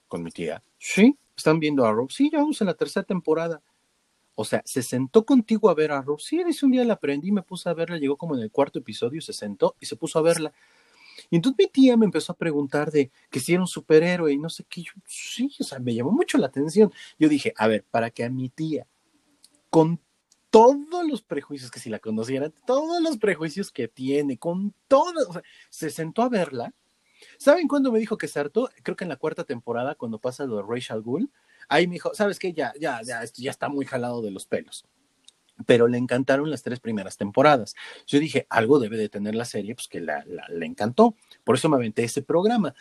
¿con 0.08 0.22
mi 0.22 0.30
tía? 0.30 0.62
Sí. 0.78 1.16
¿Están 1.36 1.58
viendo 1.58 1.86
Arrow? 1.86 2.08
Sí, 2.10 2.28
ya 2.30 2.38
vamos 2.38 2.60
en 2.60 2.66
la 2.66 2.74
tercera 2.74 3.04
temporada. 3.04 3.62
O 4.34 4.44
sea, 4.44 4.62
se 4.64 4.82
sentó 4.82 5.24
contigo 5.24 5.70
a 5.70 5.74
ver 5.74 5.90
Arrow. 5.90 6.18
Sí, 6.18 6.42
dice 6.44 6.66
un 6.66 6.72
día 6.72 6.84
la 6.84 6.94
aprendí, 6.94 7.32
me 7.32 7.42
puse 7.42 7.68
a 7.68 7.74
verla, 7.74 7.96
llegó 7.96 8.16
como 8.16 8.36
en 8.36 8.42
el 8.42 8.50
cuarto 8.50 8.78
episodio, 8.78 9.20
se 9.20 9.32
sentó 9.32 9.74
y 9.80 9.86
se 9.86 9.96
puso 9.96 10.18
a 10.18 10.22
verla. 10.22 10.52
Y 11.30 11.36
entonces 11.36 11.56
mi 11.58 11.68
tía 11.68 11.96
me 11.96 12.06
empezó 12.06 12.32
a 12.32 12.36
preguntar 12.36 12.90
de 12.90 13.10
que 13.30 13.40
si 13.40 13.52
era 13.52 13.62
un 13.62 13.68
superhéroe 13.68 14.32
y 14.32 14.38
no 14.38 14.50
sé 14.50 14.64
qué. 14.68 14.82
Yo, 14.82 14.92
sí, 15.06 15.50
o 15.58 15.64
sea, 15.64 15.78
me 15.78 15.94
llamó 15.94 16.10
mucho 16.10 16.38
la 16.38 16.48
atención. 16.48 16.92
Yo 17.18 17.28
dije, 17.28 17.54
a 17.56 17.68
ver, 17.68 17.84
para 17.90 18.10
que 18.10 18.24
a 18.24 18.30
mi 18.30 18.48
tía, 18.48 18.86
con 19.70 20.00
todos 20.50 21.06
los 21.08 21.22
prejuicios 21.22 21.70
que 21.70 21.78
si 21.78 21.88
la 21.90 22.00
conocieran, 22.00 22.52
todos 22.66 23.00
los 23.00 23.18
prejuicios 23.18 23.70
que 23.70 23.86
tiene, 23.86 24.36
con 24.36 24.74
todos, 24.88 25.28
o 25.28 25.32
sea, 25.32 25.42
se 25.70 25.90
sentó 25.90 26.22
a 26.22 26.28
verla 26.28 26.74
¿Saben 27.38 27.68
cuándo 27.68 27.92
me 27.92 27.98
dijo 27.98 28.16
que 28.16 28.28
se 28.28 28.40
hartó? 28.40 28.70
Creo 28.82 28.96
que 28.96 29.04
en 29.04 29.10
la 29.10 29.16
cuarta 29.16 29.44
temporada, 29.44 29.94
cuando 29.94 30.18
pasa 30.18 30.46
lo 30.46 30.56
de 30.56 30.62
Rachel 30.66 31.02
Gould. 31.02 31.28
ahí 31.68 31.86
me 31.86 31.94
dijo, 31.94 32.14
¿sabes 32.14 32.38
qué? 32.38 32.52
Ya, 32.52 32.72
ya, 32.80 33.00
ya, 33.02 33.22
esto 33.22 33.42
ya 33.42 33.50
está 33.50 33.68
muy 33.68 33.84
jalado 33.84 34.22
de 34.22 34.30
los 34.30 34.46
pelos 34.46 34.84
pero 35.66 35.88
le 35.88 35.98
encantaron 35.98 36.50
las 36.50 36.62
tres 36.62 36.80
primeras 36.80 37.16
temporadas. 37.16 37.74
Yo 38.06 38.18
dije, 38.18 38.46
algo 38.50 38.78
debe 38.78 38.96
de 38.96 39.08
tener 39.08 39.34
la 39.34 39.44
serie, 39.44 39.74
pues 39.74 39.88
que 39.88 40.00
la, 40.00 40.24
le 40.48 40.66
encantó. 40.66 41.14
Por 41.44 41.56
eso 41.56 41.68
me 41.68 41.76
aventé 41.76 42.04
ese 42.04 42.22
programa. 42.22 42.74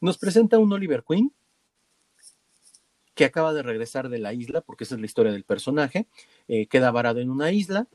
Nos 0.00 0.18
presenta 0.18 0.58
un 0.58 0.72
Oliver 0.72 1.04
Queen 1.06 1.32
que 3.14 3.24
acaba 3.24 3.52
de 3.52 3.62
regresar 3.62 4.08
de 4.08 4.18
la 4.18 4.32
isla, 4.32 4.62
porque 4.62 4.84
esa 4.84 4.94
es 4.94 5.00
la 5.00 5.06
historia 5.06 5.32
del 5.32 5.44
personaje, 5.44 6.06
eh, 6.48 6.66
queda 6.66 6.90
varado 6.90 7.20
en 7.20 7.30
una 7.30 7.52
isla, 7.52 7.86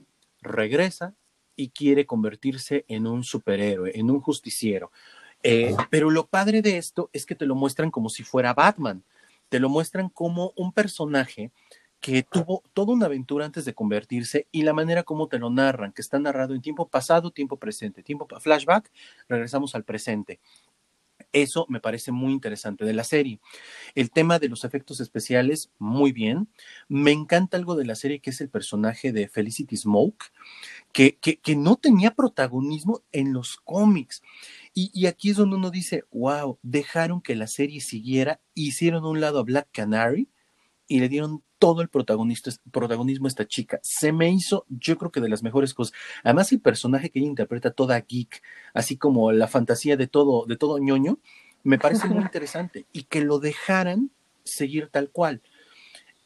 regresa 0.41 1.15
y 1.55 1.69
quiere 1.69 2.05
convertirse 2.05 2.85
en 2.87 3.07
un 3.07 3.23
superhéroe, 3.23 3.91
en 3.97 4.11
un 4.11 4.21
justiciero. 4.21 4.91
Eh, 5.43 5.75
pero 5.89 6.09
lo 6.09 6.27
padre 6.27 6.61
de 6.61 6.77
esto 6.77 7.09
es 7.13 7.25
que 7.25 7.35
te 7.35 7.45
lo 7.45 7.55
muestran 7.55 7.91
como 7.91 8.09
si 8.09 8.23
fuera 8.23 8.53
Batman, 8.53 9.03
te 9.49 9.59
lo 9.59 9.69
muestran 9.69 10.09
como 10.09 10.53
un 10.55 10.71
personaje 10.71 11.51
que 12.07 12.23
tuvo 12.23 12.63
toda 12.71 12.93
una 12.93 13.07
aventura 13.07 13.43
antes 13.43 13.65
de 13.65 13.73
convertirse 13.73 14.47
y 14.53 14.61
la 14.61 14.71
manera 14.71 15.03
como 15.03 15.27
te 15.27 15.39
lo 15.39 15.49
narran, 15.49 15.91
que 15.91 16.01
está 16.01 16.17
narrado 16.17 16.55
en 16.55 16.61
tiempo 16.61 16.87
pasado, 16.87 17.31
tiempo 17.31 17.57
presente, 17.57 18.01
tiempo 18.01 18.25
flashback, 18.39 18.89
regresamos 19.27 19.75
al 19.75 19.83
presente. 19.83 20.39
Eso 21.33 21.65
me 21.67 21.81
parece 21.81 22.13
muy 22.13 22.31
interesante 22.31 22.85
de 22.85 22.93
la 22.93 23.03
serie. 23.03 23.41
El 23.93 24.09
tema 24.09 24.39
de 24.39 24.47
los 24.47 24.63
efectos 24.63 25.01
especiales, 25.01 25.69
muy 25.79 26.13
bien. 26.13 26.47
Me 26.87 27.11
encanta 27.11 27.57
algo 27.57 27.75
de 27.75 27.83
la 27.83 27.95
serie 27.95 28.21
que 28.21 28.29
es 28.29 28.39
el 28.39 28.47
personaje 28.47 29.11
de 29.11 29.27
Felicity 29.27 29.75
Smoke, 29.75 30.31
que, 30.93 31.17
que, 31.17 31.55
no 31.57 31.75
tenía 31.75 32.11
protagonismo 32.11 33.01
en 33.11 33.33
los 33.33 33.57
cómics. 33.57 34.23
Y, 34.73 34.91
y, 34.93 35.07
aquí 35.07 35.31
es 35.31 35.35
donde 35.35 35.57
uno 35.57 35.71
dice, 35.71 36.05
wow, 36.13 36.57
dejaron 36.61 37.19
que 37.19 37.35
la 37.35 37.47
serie 37.47 37.81
siguiera, 37.81 38.39
hicieron 38.53 39.03
un 39.03 39.19
lado 39.19 39.39
a 39.39 39.43
Black 39.43 39.67
Canary 39.73 40.29
y 40.87 40.99
le 40.99 41.09
dieron 41.09 41.43
todo 41.59 41.81
el 41.81 41.89
protagonismo 41.89 43.25
a 43.25 43.27
esta 43.27 43.47
chica. 43.47 43.79
Se 43.83 44.11
me 44.11 44.29
hizo, 44.29 44.65
yo 44.69 44.97
creo 44.97 45.11
que 45.11 45.21
de 45.21 45.29
las 45.29 45.43
mejores 45.43 45.73
cosas. 45.73 45.93
Además, 46.23 46.51
el 46.51 46.61
personaje 46.61 47.09
que 47.09 47.19
ella 47.19 47.27
interpreta 47.27 47.71
toda 47.71 47.99
geek, 47.99 48.41
así 48.73 48.97
como 48.97 49.31
la 49.31 49.47
fantasía 49.47 49.97
de 49.97 50.07
todo, 50.07 50.45
de 50.45 50.55
todo 50.55 50.77
ñoño, 50.77 51.19
me 51.63 51.79
parece 51.79 52.07
muy 52.07 52.23
interesante. 52.23 52.85
Y 52.93 53.03
que 53.03 53.21
lo 53.21 53.39
dejaran 53.39 54.11
seguir 54.43 54.89
tal 54.89 55.09
cual. 55.09 55.41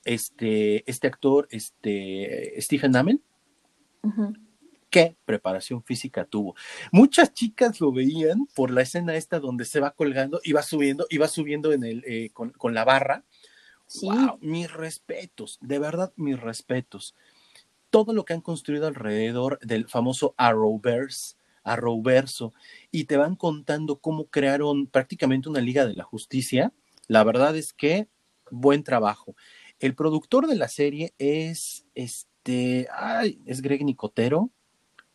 Este, 0.03 0.89
este 0.89 1.07
actor, 1.07 1.47
este, 1.51 2.59
Stephen 2.59 2.95
Amell, 2.95 3.21
qué 4.89 5.15
preparación 5.25 5.83
física 5.83 6.25
tuvo. 6.25 6.55
Muchas 6.91 7.33
chicas 7.33 7.79
lo 7.79 7.91
veían 7.91 8.47
por 8.55 8.71
la 8.71 8.81
escena 8.81 9.15
esta 9.15 9.39
donde 9.39 9.65
se 9.65 9.79
va 9.79 9.91
colgando 9.91 10.41
y 10.43 10.53
va 10.53 10.63
subiendo, 10.63 11.05
y 11.09 11.17
va 11.19 11.27
subiendo 11.27 11.71
en 11.71 11.83
el, 11.83 12.03
eh, 12.05 12.31
con, 12.33 12.49
con 12.49 12.73
la 12.73 12.83
barra 12.83 13.23
Wow, 14.01 14.38
mis 14.41 14.71
respetos, 14.71 15.57
de 15.62 15.79
verdad, 15.79 16.13
mis 16.15 16.39
respetos. 16.39 17.15
Todo 17.89 18.13
lo 18.13 18.24
que 18.24 18.33
han 18.33 18.41
construido 18.41 18.88
alrededor 18.88 19.60
del 19.62 19.88
famoso 19.88 20.33
Arrowverse, 20.38 21.36
Arrowverso, 21.63 22.53
y 22.89 23.03
te 23.03 23.17
van 23.17 23.36
contando 23.36 24.00
cómo 24.00 24.25
crearon 24.25 24.88
prácticamente 24.88 25.50
una 25.50 25.60
Liga 25.60 25.86
de 25.86 25.95
la 25.95 26.03
Justicia, 26.03 26.71
la 27.07 27.24
verdad 27.24 27.55
es 27.57 27.74
que 27.74 28.07
buen 28.50 28.83
trabajo. 28.83 29.36
El 29.79 29.95
productor 29.95 30.48
de 30.48 30.55
la 30.55 30.67
serie 30.67 31.13
es 31.17 31.86
este, 31.95 32.88
ay, 32.93 33.41
es 33.45 33.62
Greg 33.62 33.83
Nicotero. 33.83 34.50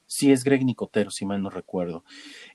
Sí, 0.06 0.30
es 0.30 0.44
Greg 0.44 0.64
Nicotero, 0.64 1.10
si 1.10 1.24
mal 1.24 1.42
no 1.42 1.50
recuerdo. 1.50 2.04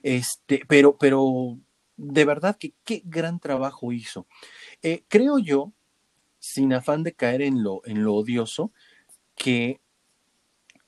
Este, 0.02 0.62
pero, 0.68 0.96
pero 0.96 1.58
de 1.96 2.24
verdad 2.24 2.56
que 2.56 2.74
qué 2.84 3.02
gran 3.04 3.40
trabajo 3.40 3.92
hizo. 3.92 4.26
Eh, 4.82 5.04
creo 5.08 5.38
yo 5.38 5.72
sin 6.42 6.72
afán 6.72 7.04
de 7.04 7.12
caer 7.12 7.40
en 7.40 7.62
lo, 7.62 7.82
en 7.84 8.02
lo 8.02 8.14
odioso, 8.16 8.72
que 9.36 9.80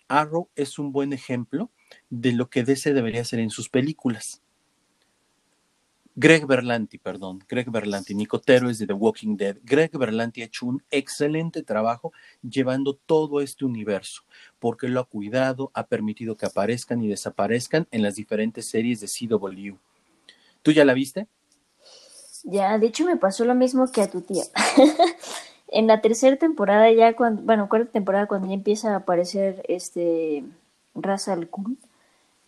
Arrow 0.09 0.51
es 0.57 0.81
un 0.81 0.91
buen 0.91 1.13
ejemplo 1.13 1.71
de 2.11 2.33
lo 2.33 2.51
que 2.51 2.65
DC 2.65 2.93
debería 2.93 3.21
hacer 3.21 3.39
en 3.39 3.51
sus 3.51 3.69
películas. 3.69 4.43
Greg 6.17 6.45
Berlanti, 6.47 6.99
perdón, 6.99 7.39
Greg 7.49 7.71
Berlanti, 7.71 8.17
Nicotero 8.17 8.69
es 8.69 8.81
de 8.81 8.89
The 8.89 8.95
Walking 8.95 9.37
Dead. 9.37 9.59
Greg 9.63 9.97
Berlanti 9.97 10.43
ha 10.43 10.47
hecho 10.47 10.67
un 10.67 10.83
excelente 10.91 11.63
trabajo 11.63 12.13
llevando 12.43 12.95
todo 12.95 13.41
este 13.41 13.65
universo, 13.65 14.25
porque 14.59 14.89
lo 14.89 14.99
ha 14.99 15.09
cuidado, 15.09 15.71
ha 15.73 15.87
permitido 15.87 16.37
que 16.37 16.47
aparezcan 16.47 17.01
y 17.01 17.07
desaparezcan 17.07 17.87
en 17.93 18.03
las 18.03 18.17
diferentes 18.17 18.67
series 18.67 19.01
de 19.01 19.07
CW. 19.07 19.77
¿Tú 20.63 20.73
ya 20.73 20.85
la 20.85 20.95
viste? 20.95 21.29
Ya, 22.45 22.79
de 22.79 22.87
hecho 22.87 23.05
me 23.05 23.17
pasó 23.17 23.45
lo 23.45 23.55
mismo 23.55 23.91
que 23.91 24.03
a 24.03 24.11
tu 24.11 24.21
tía. 24.21 24.45
en 25.69 25.87
la 25.87 26.01
tercera 26.01 26.37
temporada 26.37 26.91
ya 26.93 27.17
cuando, 27.17 27.43
bueno, 27.43 27.69
cuarta 27.69 27.91
temporada 27.91 28.27
cuando 28.27 28.49
ya 28.49 28.55
empieza 28.55 28.93
a 28.93 28.97
aparecer 28.99 29.65
este 29.69 30.45
Raza 30.95 31.33
al 31.33 31.49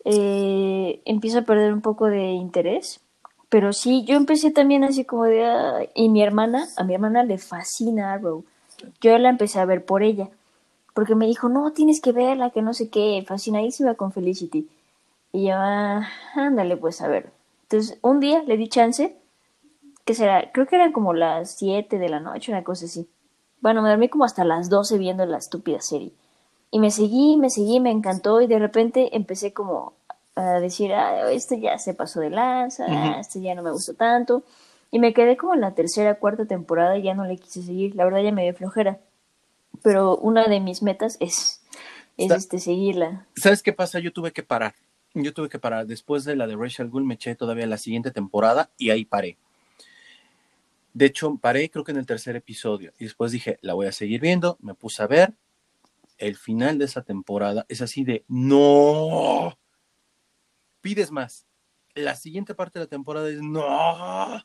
eh, 0.04 1.00
empiezo 1.04 1.40
a 1.40 1.42
perder 1.42 1.72
un 1.72 1.80
poco 1.80 2.06
de 2.06 2.30
interés. 2.32 3.00
Pero 3.48 3.72
sí, 3.72 4.04
yo 4.04 4.16
empecé 4.16 4.50
también 4.50 4.84
así 4.84 5.04
como 5.04 5.24
de... 5.24 5.90
y 5.94 6.08
mi 6.08 6.22
hermana, 6.22 6.68
a 6.76 6.84
mi 6.84 6.94
hermana 6.94 7.24
le 7.24 7.38
fascina 7.38 8.12
Arrow. 8.12 8.44
Yo 9.00 9.18
la 9.18 9.30
empecé 9.30 9.58
a 9.58 9.64
ver 9.64 9.84
por 9.84 10.02
ella. 10.02 10.28
Porque 10.94 11.14
me 11.14 11.26
dijo, 11.26 11.48
no, 11.48 11.72
tienes 11.72 12.00
que 12.00 12.12
verla, 12.12 12.50
que 12.50 12.62
no 12.62 12.74
sé 12.74 12.88
qué, 12.88 13.24
fascinadísima 13.26 13.94
con 13.94 14.12
Felicity. 14.12 14.68
Y 15.32 15.46
yo, 15.46 15.54
ah, 15.56 16.08
ándale 16.34 16.76
pues 16.76 17.00
a 17.02 17.08
ver. 17.08 17.30
Entonces, 17.62 17.98
un 18.02 18.20
día 18.20 18.42
le 18.44 18.56
di 18.56 18.68
chance 18.68 19.16
que 20.06 20.14
será, 20.14 20.52
creo 20.52 20.66
que 20.66 20.76
eran 20.76 20.92
como 20.92 21.12
las 21.12 21.50
7 21.56 21.98
de 21.98 22.08
la 22.08 22.20
noche, 22.20 22.52
una 22.52 22.62
cosa 22.62 22.86
así. 22.86 23.08
Bueno, 23.60 23.82
me 23.82 23.88
dormí 23.88 24.08
como 24.08 24.24
hasta 24.24 24.44
las 24.44 24.70
12 24.70 24.98
viendo 24.98 25.26
la 25.26 25.36
estúpida 25.36 25.80
serie. 25.80 26.12
Y 26.70 26.78
me 26.78 26.92
seguí, 26.92 27.36
me 27.36 27.50
seguí, 27.50 27.80
me 27.80 27.90
encantó 27.90 28.40
y 28.40 28.46
de 28.46 28.60
repente 28.60 29.16
empecé 29.16 29.52
como 29.52 29.94
a 30.36 30.60
decir, 30.60 30.94
ah, 30.94 31.28
esto 31.32 31.56
ya 31.56 31.76
se 31.78 31.92
pasó 31.92 32.20
de 32.20 32.30
lanza, 32.30 33.18
esto 33.18 33.40
ya 33.40 33.56
no 33.56 33.62
me 33.62 33.72
gustó 33.72 33.94
tanto. 33.94 34.44
Y 34.92 35.00
me 35.00 35.12
quedé 35.12 35.36
como 35.36 35.54
en 35.54 35.60
la 35.60 35.74
tercera, 35.74 36.20
cuarta 36.20 36.46
temporada 36.46 36.96
y 36.96 37.02
ya 37.02 37.14
no 37.14 37.24
le 37.24 37.36
quise 37.36 37.62
seguir. 37.62 37.96
La 37.96 38.04
verdad 38.04 38.22
ya 38.22 38.30
me 38.30 38.44
dio 38.44 38.54
flojera. 38.54 39.00
Pero 39.82 40.16
una 40.18 40.46
de 40.46 40.60
mis 40.60 40.82
metas 40.82 41.16
es, 41.18 41.62
es 42.16 42.30
este, 42.30 42.60
seguirla. 42.60 43.26
¿Sabes 43.34 43.64
qué 43.64 43.72
pasa? 43.72 43.98
Yo 43.98 44.12
tuve 44.12 44.32
que 44.32 44.44
parar. 44.44 44.74
Yo 45.14 45.34
tuve 45.34 45.48
que 45.48 45.58
parar. 45.58 45.86
Después 45.86 46.24
de 46.24 46.36
la 46.36 46.46
de 46.46 46.54
Rachel 46.54 46.90
Gould 46.90 47.06
me 47.06 47.14
eché 47.14 47.34
todavía 47.34 47.66
la 47.66 47.78
siguiente 47.78 48.12
temporada 48.12 48.70
y 48.78 48.90
ahí 48.90 49.04
paré. 49.04 49.38
De 50.96 51.04
hecho, 51.04 51.36
paré 51.36 51.68
creo 51.70 51.84
que 51.84 51.92
en 51.92 51.98
el 51.98 52.06
tercer 52.06 52.36
episodio 52.36 52.94
y 52.98 53.04
después 53.04 53.30
dije, 53.30 53.58
la 53.60 53.74
voy 53.74 53.86
a 53.86 53.92
seguir 53.92 54.18
viendo, 54.18 54.56
me 54.62 54.74
puse 54.74 55.02
a 55.02 55.06
ver. 55.06 55.34
El 56.16 56.36
final 56.36 56.78
de 56.78 56.86
esa 56.86 57.02
temporada 57.02 57.66
es 57.68 57.82
así 57.82 58.02
de, 58.02 58.24
no, 58.28 59.58
pides 60.80 61.10
más. 61.10 61.46
La 61.94 62.16
siguiente 62.16 62.54
parte 62.54 62.78
de 62.78 62.86
la 62.86 62.88
temporada 62.88 63.28
es, 63.28 63.42
no, 63.42 64.42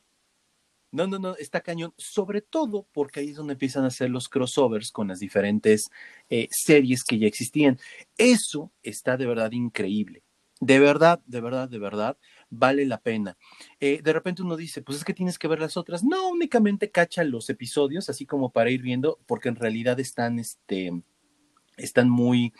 no, 0.90 1.06
no, 1.06 1.18
no, 1.18 1.36
está 1.36 1.62
cañón, 1.62 1.94
sobre 1.96 2.42
todo 2.42 2.86
porque 2.92 3.20
ahí 3.20 3.30
es 3.30 3.36
donde 3.36 3.54
empiezan 3.54 3.84
a 3.84 3.86
hacer 3.86 4.10
los 4.10 4.28
crossovers 4.28 4.92
con 4.92 5.08
las 5.08 5.20
diferentes 5.20 5.90
eh, 6.28 6.48
series 6.50 7.02
que 7.02 7.18
ya 7.18 7.28
existían. 7.28 7.78
Eso 8.18 8.70
está 8.82 9.16
de 9.16 9.24
verdad 9.24 9.52
increíble. 9.52 10.22
De 10.60 10.78
verdad, 10.78 11.22
de 11.24 11.40
verdad, 11.40 11.70
de 11.70 11.78
verdad 11.78 12.18
vale 12.52 12.84
la 12.84 13.00
pena. 13.00 13.36
Eh, 13.80 14.00
de 14.02 14.12
repente 14.12 14.42
uno 14.42 14.56
dice, 14.56 14.82
pues 14.82 14.98
es 14.98 15.04
que 15.04 15.14
tienes 15.14 15.38
que 15.38 15.48
ver 15.48 15.58
las 15.58 15.76
otras. 15.76 16.04
No, 16.04 16.28
únicamente 16.28 16.90
cacha 16.90 17.24
los 17.24 17.48
episodios, 17.48 18.10
así 18.10 18.26
como 18.26 18.52
para 18.52 18.70
ir 18.70 18.82
viendo, 18.82 19.18
porque 19.26 19.48
en 19.48 19.56
realidad 19.56 19.98
están, 19.98 20.38
este, 20.38 21.02
están 21.78 22.10
muy 22.10 22.52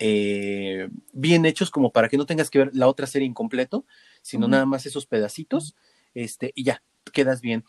eh, 0.00 0.88
bien 1.12 1.46
hechos 1.46 1.70
como 1.70 1.92
para 1.92 2.08
que 2.08 2.16
no 2.16 2.26
tengas 2.26 2.50
que 2.50 2.58
ver 2.58 2.70
la 2.74 2.88
otra 2.88 3.06
serie 3.06 3.28
incompleto, 3.28 3.86
sino 4.22 4.48
nada 4.48 4.66
más 4.66 4.86
esos 4.86 5.06
pedacitos, 5.06 5.76
este, 6.14 6.52
y 6.56 6.64
ya, 6.64 6.82
quedas 7.12 7.40
bien. 7.40 7.64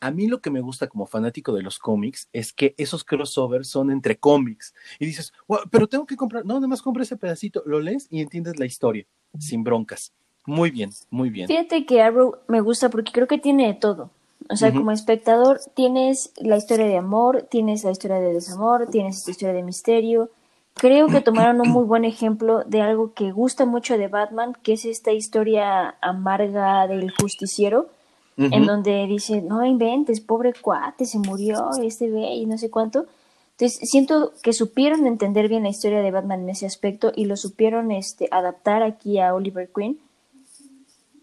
A 0.00 0.10
mí 0.10 0.26
lo 0.26 0.40
que 0.40 0.50
me 0.50 0.62
gusta 0.62 0.88
como 0.88 1.06
fanático 1.06 1.52
de 1.52 1.62
los 1.62 1.78
cómics 1.78 2.30
es 2.32 2.54
que 2.54 2.74
esos 2.78 3.04
crossovers 3.04 3.68
son 3.68 3.90
entre 3.90 4.18
cómics 4.18 4.74
y 4.98 5.04
dices, 5.04 5.34
pero 5.70 5.86
tengo 5.86 6.06
que 6.06 6.16
comprar, 6.16 6.46
no, 6.46 6.54
nada 6.54 6.66
más 6.66 6.80
compra 6.80 7.02
ese 7.02 7.18
pedacito, 7.18 7.62
lo 7.66 7.78
lees 7.78 8.06
y 8.08 8.22
entiendes 8.22 8.58
la 8.58 8.64
historia 8.64 9.06
sin 9.38 9.62
broncas. 9.62 10.14
Muy 10.46 10.70
bien, 10.70 10.90
muy 11.10 11.30
bien. 11.30 11.46
Fíjate 11.48 11.84
que 11.84 12.02
Arrow 12.02 12.36
me 12.48 12.60
gusta 12.60 12.88
porque 12.88 13.12
creo 13.12 13.26
que 13.26 13.38
tiene 13.38 13.66
de 13.66 13.74
todo. 13.74 14.10
O 14.48 14.56
sea, 14.56 14.72
como 14.72 14.90
espectador 14.90 15.60
tienes 15.74 16.32
la 16.36 16.56
historia 16.56 16.86
de 16.86 16.96
amor, 16.96 17.46
tienes 17.50 17.84
la 17.84 17.92
historia 17.92 18.18
de 18.18 18.32
desamor, 18.32 18.88
tienes 18.90 19.18
esta 19.18 19.30
historia 19.30 19.54
de 19.54 19.62
misterio. 19.62 20.30
Creo 20.74 21.08
que 21.08 21.20
tomaron 21.20 21.60
un 21.60 21.68
muy 21.68 21.84
buen 21.84 22.04
ejemplo 22.04 22.64
de 22.64 22.80
algo 22.80 23.12
que 23.12 23.30
gusta 23.30 23.64
mucho 23.64 23.96
de 23.96 24.08
Batman, 24.08 24.56
que 24.62 24.72
es 24.72 24.86
esta 24.86 25.12
historia 25.12 25.94
amarga 26.00 26.86
del 26.88 27.12
justiciero, 27.12 27.90
en 28.36 28.64
donde 28.64 29.06
dice, 29.06 29.42
no 29.42 29.64
inventes, 29.64 30.20
pobre 30.20 30.54
cuate, 30.54 31.04
se 31.04 31.18
murió, 31.18 31.70
este 31.82 32.10
ve 32.10 32.34
y 32.34 32.46
no 32.46 32.56
sé 32.56 32.70
cuánto. 32.70 33.06
Entonces, 33.52 33.90
siento 33.90 34.32
que 34.42 34.54
supieron 34.54 35.06
entender 35.06 35.48
bien 35.48 35.64
la 35.64 35.68
historia 35.68 36.00
de 36.00 36.10
Batman 36.10 36.40
en 36.40 36.48
ese 36.48 36.64
aspecto 36.64 37.12
y 37.14 37.26
lo 37.26 37.36
supieron 37.36 37.92
este, 37.92 38.28
adaptar 38.30 38.82
aquí 38.82 39.20
a 39.20 39.34
Oliver 39.34 39.68
Queen 39.72 39.98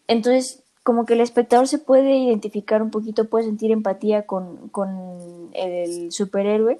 entonces, 0.07 0.63
como 0.83 1.05
que 1.05 1.13
el 1.13 1.21
espectador 1.21 1.67
se 1.67 1.79
puede 1.79 2.15
identificar 2.15 2.81
un 2.81 2.91
poquito, 2.91 3.29
puede 3.29 3.45
sentir 3.45 3.71
empatía 3.71 4.25
con, 4.25 4.69
con 4.69 5.49
el 5.53 6.11
superhéroe. 6.11 6.79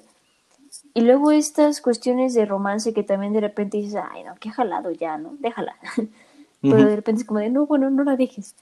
Y 0.94 1.02
luego 1.02 1.30
estas 1.30 1.80
cuestiones 1.80 2.34
de 2.34 2.46
romance 2.46 2.94
que 2.94 3.02
también 3.02 3.32
de 3.32 3.40
repente 3.40 3.76
dices, 3.76 4.00
ay, 4.10 4.24
no, 4.24 4.34
qué 4.40 4.50
jalado 4.50 4.90
ya, 4.90 5.18
¿no? 5.18 5.36
Déjala. 5.40 5.76
Pero 6.62 6.76
de 6.76 6.96
repente 6.96 7.20
es 7.20 7.26
como 7.26 7.40
de, 7.40 7.50
no, 7.50 7.66
bueno, 7.66 7.90
no 7.90 8.02
la 8.02 8.16
dejes. 8.16 8.54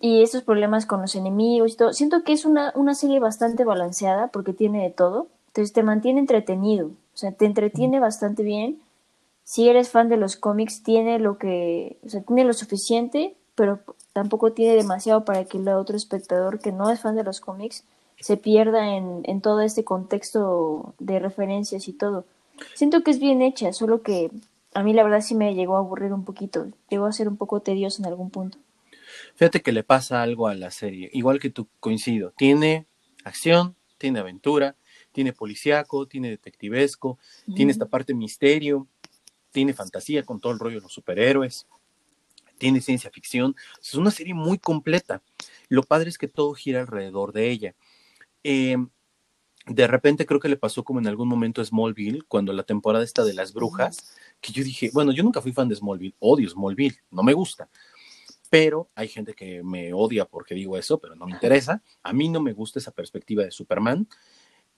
Y 0.00 0.22
estos 0.22 0.42
problemas 0.42 0.86
con 0.86 1.00
los 1.00 1.14
enemigos 1.14 1.72
y 1.72 1.76
todo. 1.76 1.92
Siento 1.92 2.22
que 2.22 2.32
es 2.32 2.44
una, 2.44 2.72
una 2.76 2.94
serie 2.94 3.20
bastante 3.20 3.64
balanceada 3.64 4.28
porque 4.28 4.52
tiene 4.52 4.82
de 4.82 4.90
todo. 4.90 5.28
Entonces 5.48 5.72
te 5.72 5.82
mantiene 5.82 6.20
entretenido. 6.20 6.88
O 6.88 7.16
sea, 7.16 7.32
te 7.32 7.46
entretiene 7.46 8.00
bastante 8.00 8.42
bien. 8.42 8.78
Si 9.44 9.68
eres 9.68 9.88
fan 9.88 10.08
de 10.08 10.16
los 10.16 10.36
cómics, 10.36 10.82
tiene 10.82 11.18
lo 11.18 11.38
que, 11.38 11.96
o 12.04 12.08
sea, 12.08 12.22
tiene 12.22 12.44
lo 12.44 12.52
suficiente, 12.52 13.34
pero 13.54 13.80
tampoco 14.12 14.52
tiene 14.52 14.74
demasiado 14.74 15.24
para 15.24 15.44
que 15.44 15.58
el 15.58 15.68
otro 15.68 15.96
espectador 15.96 16.58
que 16.58 16.72
no 16.72 16.90
es 16.90 17.00
fan 17.00 17.16
de 17.16 17.24
los 17.24 17.40
cómics 17.40 17.84
se 18.20 18.36
pierda 18.36 18.96
en, 18.96 19.22
en 19.24 19.40
todo 19.40 19.60
este 19.60 19.84
contexto 19.84 20.94
de 20.98 21.18
referencias 21.18 21.88
y 21.88 21.92
todo. 21.92 22.24
Siento 22.74 23.02
que 23.02 23.10
es 23.10 23.18
bien 23.18 23.42
hecha, 23.42 23.72
solo 23.72 24.02
que 24.02 24.30
a 24.74 24.82
mí 24.82 24.92
la 24.92 25.04
verdad 25.04 25.20
sí 25.20 25.34
me 25.34 25.54
llegó 25.54 25.76
a 25.76 25.80
aburrir 25.80 26.12
un 26.12 26.24
poquito, 26.24 26.68
llegó 26.90 27.06
a 27.06 27.12
ser 27.12 27.28
un 27.28 27.36
poco 27.36 27.60
tedioso 27.60 28.02
en 28.02 28.06
algún 28.06 28.30
punto. 28.30 28.58
Fíjate 29.36 29.62
que 29.62 29.72
le 29.72 29.84
pasa 29.84 30.22
algo 30.22 30.48
a 30.48 30.54
la 30.54 30.70
serie, 30.70 31.10
igual 31.12 31.38
que 31.38 31.50
tú 31.50 31.68
coincido, 31.80 32.32
tiene 32.36 32.86
acción, 33.24 33.76
tiene 33.98 34.18
aventura, 34.18 34.76
tiene 35.12 35.32
policíaco, 35.32 36.06
tiene 36.06 36.30
detectivesco, 36.30 37.18
tiene 37.54 37.72
esta 37.72 37.86
parte 37.86 38.14
misterio, 38.14 38.88
tiene 39.52 39.72
fantasía 39.72 40.24
con 40.24 40.40
todo 40.40 40.52
el 40.52 40.58
rollo 40.58 40.76
de 40.76 40.82
los 40.82 40.92
superhéroes, 40.92 41.66
tiene 42.58 42.80
ciencia 42.80 43.10
ficción, 43.10 43.54
es 43.80 43.94
una 43.94 44.10
serie 44.10 44.34
muy 44.34 44.58
completa. 44.58 45.22
Lo 45.68 45.82
padre 45.82 46.08
es 46.08 46.18
que 46.18 46.28
todo 46.28 46.54
gira 46.54 46.80
alrededor 46.80 47.32
de 47.32 47.50
ella. 47.50 47.74
Eh, 48.42 48.76
de 49.66 49.86
repente 49.86 50.26
creo 50.26 50.40
que 50.40 50.48
le 50.48 50.56
pasó 50.56 50.84
como 50.84 51.00
en 51.00 51.06
algún 51.06 51.28
momento 51.28 51.60
a 51.60 51.64
Smallville, 51.64 52.22
cuando 52.28 52.52
la 52.52 52.64
temporada 52.64 53.04
está 53.04 53.24
de 53.24 53.32
las 53.32 53.54
brujas, 53.54 54.14
que 54.40 54.52
yo 54.52 54.62
dije, 54.62 54.90
bueno, 54.92 55.12
yo 55.12 55.22
nunca 55.22 55.40
fui 55.40 55.52
fan 55.52 55.68
de 55.68 55.76
Smallville, 55.76 56.14
odio 56.18 56.48
Smallville, 56.48 56.98
no 57.10 57.22
me 57.22 57.32
gusta, 57.32 57.68
pero 58.50 58.90
hay 58.94 59.08
gente 59.08 59.32
que 59.32 59.62
me 59.62 59.94
odia 59.94 60.26
porque 60.26 60.54
digo 60.54 60.76
eso, 60.76 60.98
pero 60.98 61.16
no 61.16 61.26
me 61.26 61.32
interesa, 61.32 61.82
a 62.02 62.12
mí 62.12 62.28
no 62.28 62.40
me 62.40 62.52
gusta 62.52 62.78
esa 62.78 62.90
perspectiva 62.90 63.42
de 63.42 63.50
Superman, 63.50 64.06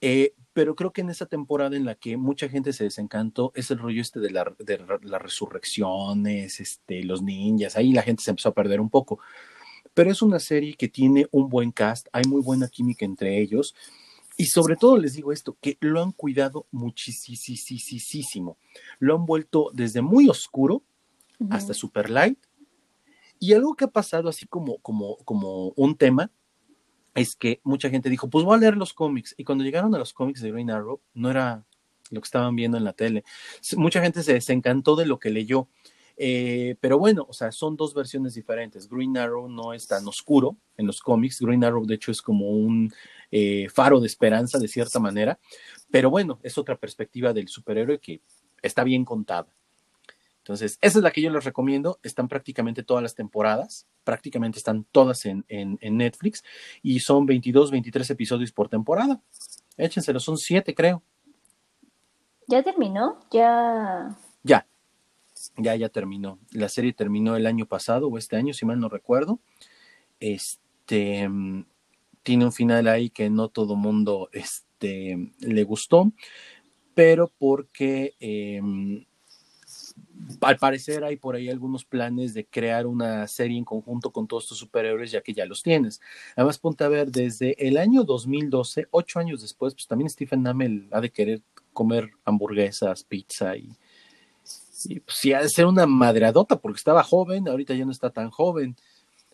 eh, 0.01 0.33
pero 0.53 0.75
creo 0.75 0.91
que 0.91 1.01
en 1.01 1.09
esa 1.09 1.25
temporada 1.25 1.75
en 1.75 1.85
la 1.85 1.95
que 1.95 2.17
mucha 2.17 2.49
gente 2.49 2.73
se 2.73 2.83
desencantó 2.83 3.51
es 3.55 3.69
el 3.71 3.79
rollo 3.79 4.01
este 4.01 4.19
de, 4.19 4.31
la, 4.31 4.55
de 4.59 4.79
las 5.03 5.21
resurrecciones, 5.21 6.59
este, 6.59 7.03
los 7.03 7.21
ninjas, 7.21 7.77
ahí 7.77 7.93
la 7.93 8.01
gente 8.01 8.23
se 8.23 8.31
empezó 8.31 8.49
a 8.49 8.53
perder 8.55 8.79
un 8.79 8.89
poco, 8.89 9.19
pero 9.93 10.11
es 10.11 10.21
una 10.21 10.39
serie 10.39 10.75
que 10.75 10.87
tiene 10.87 11.27
un 11.31 11.49
buen 11.49 11.71
cast, 11.71 12.07
hay 12.11 12.23
muy 12.27 12.41
buena 12.41 12.67
química 12.67 13.05
entre 13.05 13.39
ellos. 13.39 13.75
Y 14.39 14.45
sobre 14.45 14.75
todo 14.75 14.97
les 14.97 15.13
digo 15.13 15.31
esto, 15.31 15.57
que 15.59 15.77
lo 15.79 16.01
han 16.01 16.11
cuidado 16.11 16.67
muchísimo. 16.69 18.57
Lo 18.99 19.15
han 19.15 19.25
vuelto 19.25 19.71
desde 19.73 20.03
muy 20.03 20.29
oscuro 20.29 20.83
hasta 21.49 21.73
super 21.73 22.11
light. 22.11 22.37
Y 23.39 23.53
algo 23.53 23.75
que 23.75 23.85
ha 23.85 23.91
pasado 23.91 24.29
así 24.29 24.45
como, 24.45 24.77
como, 24.77 25.17
como 25.25 25.69
un 25.75 25.97
tema 25.97 26.31
es 27.17 27.35
que 27.35 27.59
mucha 27.63 27.89
gente 27.89 28.11
dijo, 28.11 28.29
pues 28.29 28.45
voy 28.45 28.55
a 28.55 28.59
leer 28.59 28.77
los 28.77 28.93
cómics. 28.93 29.33
Y 29.39 29.43
cuando 29.43 29.63
llegaron 29.63 29.93
a 29.95 29.97
los 29.97 30.13
cómics 30.13 30.39
de 30.39 30.51
Green 30.51 30.69
Arrow, 30.69 31.01
no 31.15 31.31
era 31.31 31.65
lo 32.11 32.21
que 32.21 32.25
estaban 32.25 32.55
viendo 32.55 32.77
en 32.77 32.83
la 32.83 32.93
tele. 32.93 33.23
Mucha 33.75 34.01
gente 34.01 34.21
se 34.21 34.33
desencantó 34.33 34.95
de 34.95 35.07
lo 35.07 35.17
que 35.17 35.31
leyó. 35.31 35.67
Eh, 36.15 36.75
pero 36.79 36.99
bueno, 36.99 37.25
o 37.27 37.33
sea, 37.33 37.51
son 37.51 37.75
dos 37.75 37.95
versiones 37.95 38.35
diferentes. 38.35 38.87
Green 38.87 39.17
Arrow 39.17 39.49
no 39.49 39.73
es 39.73 39.87
tan 39.87 40.07
oscuro 40.07 40.57
en 40.77 40.85
los 40.85 41.01
cómics. 41.01 41.41
Green 41.41 41.63
Arrow, 41.63 41.87
de 41.87 41.95
hecho, 41.95 42.11
es 42.11 42.21
como 42.21 42.51
un 42.51 42.93
eh, 43.31 43.67
faro 43.73 43.99
de 43.99 44.05
esperanza 44.05 44.59
de 44.59 44.67
cierta 44.67 44.99
manera. 44.99 45.39
Pero 45.89 46.11
bueno, 46.11 46.39
es 46.43 46.55
otra 46.59 46.77
perspectiva 46.77 47.33
del 47.33 47.47
superhéroe 47.47 47.99
que 47.99 48.21
está 48.61 48.83
bien 48.83 49.03
contada. 49.03 49.47
Entonces, 50.47 50.79
esa 50.81 50.99
es 50.99 51.03
la 51.03 51.11
que 51.11 51.21
yo 51.21 51.29
les 51.29 51.43
recomiendo. 51.43 51.99
Están 52.03 52.29
prácticamente 52.29 52.81
todas 52.81 53.03
las 53.03 53.15
temporadas, 53.15 53.85
prácticamente 54.05 54.57
están 54.57 54.85
todas 54.93 55.25
en, 55.25 55.43
en, 55.49 55.77
en 55.81 55.97
Netflix 55.97 56.41
y 56.81 57.01
son 57.01 57.25
22, 57.25 57.69
23 57.69 58.09
episodios 58.11 58.53
por 58.53 58.69
temporada. 58.69 59.21
Échenselo, 59.75 60.21
son 60.21 60.37
siete, 60.37 60.73
creo. 60.73 61.03
¿Ya 62.47 62.63
terminó? 62.63 63.19
Ya. 63.29 64.17
Ya, 64.43 64.65
ya, 65.57 65.75
ya 65.75 65.89
terminó. 65.89 66.39
La 66.51 66.69
serie 66.69 66.93
terminó 66.93 67.35
el 67.35 67.45
año 67.45 67.65
pasado 67.65 68.07
o 68.07 68.17
este 68.17 68.37
año, 68.37 68.53
si 68.53 68.65
mal 68.65 68.79
no 68.79 68.87
recuerdo. 68.87 69.41
Este 70.21 71.29
tiene 72.23 72.43
un 72.45 72.53
final 72.53 72.87
ahí 72.87 73.09
que 73.09 73.29
no 73.29 73.49
todo 73.49 73.75
mundo 73.75 74.29
este, 74.31 75.31
le 75.39 75.63
gustó, 75.63 76.11
pero 76.93 77.31
porque 77.37 78.15
em, 78.19 79.05
al 80.41 80.57
parecer 80.57 81.03
hay 81.03 81.15
por 81.15 81.35
ahí 81.35 81.49
algunos 81.49 81.85
planes 81.85 82.33
de 82.33 82.45
crear 82.45 82.85
una 82.85 83.27
serie 83.27 83.57
en 83.57 83.65
conjunto 83.65 84.11
con 84.11 84.27
todos 84.27 84.43
estos 84.43 84.57
superhéroes, 84.57 85.11
ya 85.11 85.21
que 85.21 85.33
ya 85.33 85.45
los 85.45 85.63
tienes. 85.63 86.01
Además, 86.35 86.57
ponte 86.57 86.83
a 86.83 86.89
ver, 86.89 87.11
desde 87.11 87.55
el 87.65 87.77
año 87.77 88.03
2012, 88.03 88.87
ocho 88.91 89.19
años 89.19 89.41
después, 89.41 89.73
pues 89.73 89.87
también 89.87 90.09
Stephen 90.09 90.45
Amell 90.47 90.87
ha 90.91 91.01
de 91.01 91.09
querer 91.09 91.41
comer 91.73 92.11
hamburguesas, 92.25 93.03
pizza 93.03 93.55
y, 93.55 93.69
y 94.85 94.99
pues 94.99 95.17
sí, 95.17 95.33
ha 95.33 95.41
de 95.41 95.49
ser 95.49 95.65
una 95.65 95.85
madreadota 95.85 96.59
porque 96.59 96.77
estaba 96.77 97.03
joven, 97.03 97.47
ahorita 97.47 97.73
ya 97.73 97.85
no 97.85 97.91
está 97.91 98.09
tan 98.09 98.29
joven. 98.29 98.75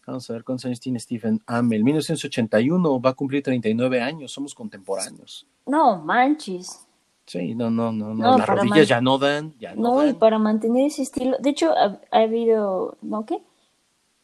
Vamos 0.05 0.29
a 0.29 0.33
ver 0.33 0.43
cuántos 0.43 0.65
años 0.65 0.81
tiene 0.81 0.99
Stephen 0.99 1.41
Amell. 1.45 1.83
1981, 1.83 3.01
va 3.01 3.11
a 3.11 3.13
cumplir 3.13 3.41
39 3.41 4.01
años, 4.01 4.31
somos 4.31 4.53
contemporáneos. 4.53 5.47
No, 5.65 5.97
manches. 6.03 6.85
Sí, 7.25 7.55
no, 7.55 7.69
no, 7.69 7.91
no, 7.91 8.13
no. 8.13 8.37
las 8.37 8.47
rodillas 8.47 8.87
ya 8.87 9.01
no 9.01 9.17
dan. 9.17 9.53
Ya 9.59 9.73
no, 9.75 9.95
no 9.95 10.07
y 10.07 10.13
para 10.13 10.39
mantener 10.39 10.87
ese 10.87 11.03
estilo. 11.03 11.37
De 11.39 11.51
hecho, 11.51 11.71
ha, 11.71 11.99
ha, 12.11 12.19
habido. 12.19 12.97
¿No 13.01 13.25
qué? 13.25 13.41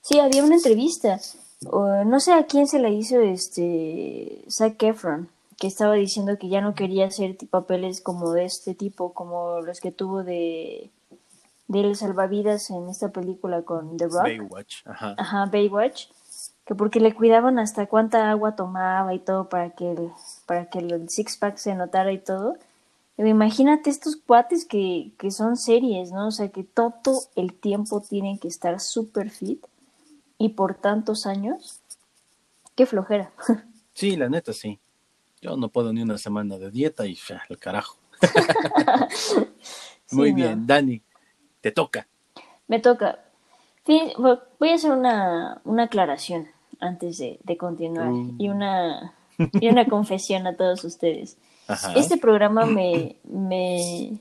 Sí, 0.01 0.19
había 0.19 0.43
una 0.43 0.55
entrevista. 0.55 1.19
No 1.61 2.19
sé 2.19 2.33
a 2.33 2.45
quién 2.45 2.67
se 2.67 2.79
la 2.79 2.89
hizo 2.89 3.19
este. 3.21 4.43
Zac 4.49 4.81
Efron. 4.83 5.29
Que 5.57 5.67
estaba 5.67 5.95
diciendo 5.95 6.37
que 6.37 6.47
ya 6.47 6.61
no 6.61 6.73
quería 6.73 7.07
hacer 7.07 7.35
papeles 7.49 7.99
como 7.99 8.31
de 8.31 8.45
este 8.45 8.75
tipo, 8.75 9.13
como 9.13 9.59
los 9.59 9.81
que 9.81 9.91
tuvo 9.91 10.23
de 10.23 10.89
del 11.69 11.95
salvavidas 11.95 12.71
en 12.71 12.89
esta 12.89 13.09
película 13.09 13.61
con 13.61 13.95
The 13.95 14.05
Rock. 14.05 14.23
Baywatch, 14.23 14.87
ajá. 14.87 15.15
Ajá, 15.17 15.45
Baywatch. 15.45 16.07
Que 16.65 16.75
porque 16.75 16.99
le 16.99 17.13
cuidaban 17.13 17.59
hasta 17.59 17.85
cuánta 17.85 18.29
agua 18.29 18.55
tomaba 18.55 19.13
y 19.13 19.19
todo 19.19 19.49
para 19.49 19.69
que 19.71 19.91
el, 19.91 20.11
para 20.45 20.65
que 20.69 20.79
el 20.79 21.09
six 21.09 21.37
pack 21.37 21.57
se 21.57 21.75
notara 21.75 22.11
y 22.11 22.19
todo. 22.19 22.57
Imagínate 23.27 23.89
estos 23.89 24.15
cuates 24.15 24.65
que, 24.65 25.11
que 25.17 25.29
son 25.31 25.57
series, 25.57 26.11
¿no? 26.11 26.27
O 26.27 26.31
sea, 26.31 26.49
que 26.49 26.63
todo 26.63 26.93
el 27.35 27.53
tiempo 27.53 28.01
tienen 28.01 28.39
que 28.39 28.47
estar 28.47 28.79
super 28.79 29.29
fit 29.29 29.65
y 30.37 30.49
por 30.49 30.75
tantos 30.75 31.25
años. 31.25 31.81
Qué 32.75 32.85
flojera. 32.85 33.31
Sí, 33.91 34.15
la 34.15 34.29
neta, 34.29 34.53
sí. 34.53 34.79
Yo 35.41 35.57
no 35.57 35.67
puedo 35.67 35.91
ni 35.91 36.01
una 36.01 36.17
semana 36.17 36.57
de 36.57 36.71
dieta 36.71 37.05
y 37.05 37.15
ya, 37.15 37.41
el 37.49 37.57
carajo. 37.57 37.97
sí, 39.09 40.15
Muy 40.15 40.31
bien, 40.31 40.61
no. 40.61 40.67
Dani, 40.67 41.01
te 41.59 41.73
toca. 41.73 42.07
Me 42.69 42.79
toca. 42.79 43.19
Voy 43.85 44.69
a 44.69 44.75
hacer 44.75 44.91
una, 44.91 45.59
una 45.65 45.83
aclaración 45.83 46.47
antes 46.79 47.17
de, 47.17 47.41
de 47.43 47.57
continuar 47.57 48.07
uh. 48.07 48.35
y, 48.37 48.47
una, 48.47 49.13
y 49.59 49.69
una 49.69 49.85
confesión 49.85 50.47
a 50.47 50.55
todos 50.55 50.83
ustedes. 50.83 51.37
Ajá. 51.67 51.93
Este 51.93 52.17
programa 52.17 52.65
me, 52.65 53.15
me, 53.23 54.17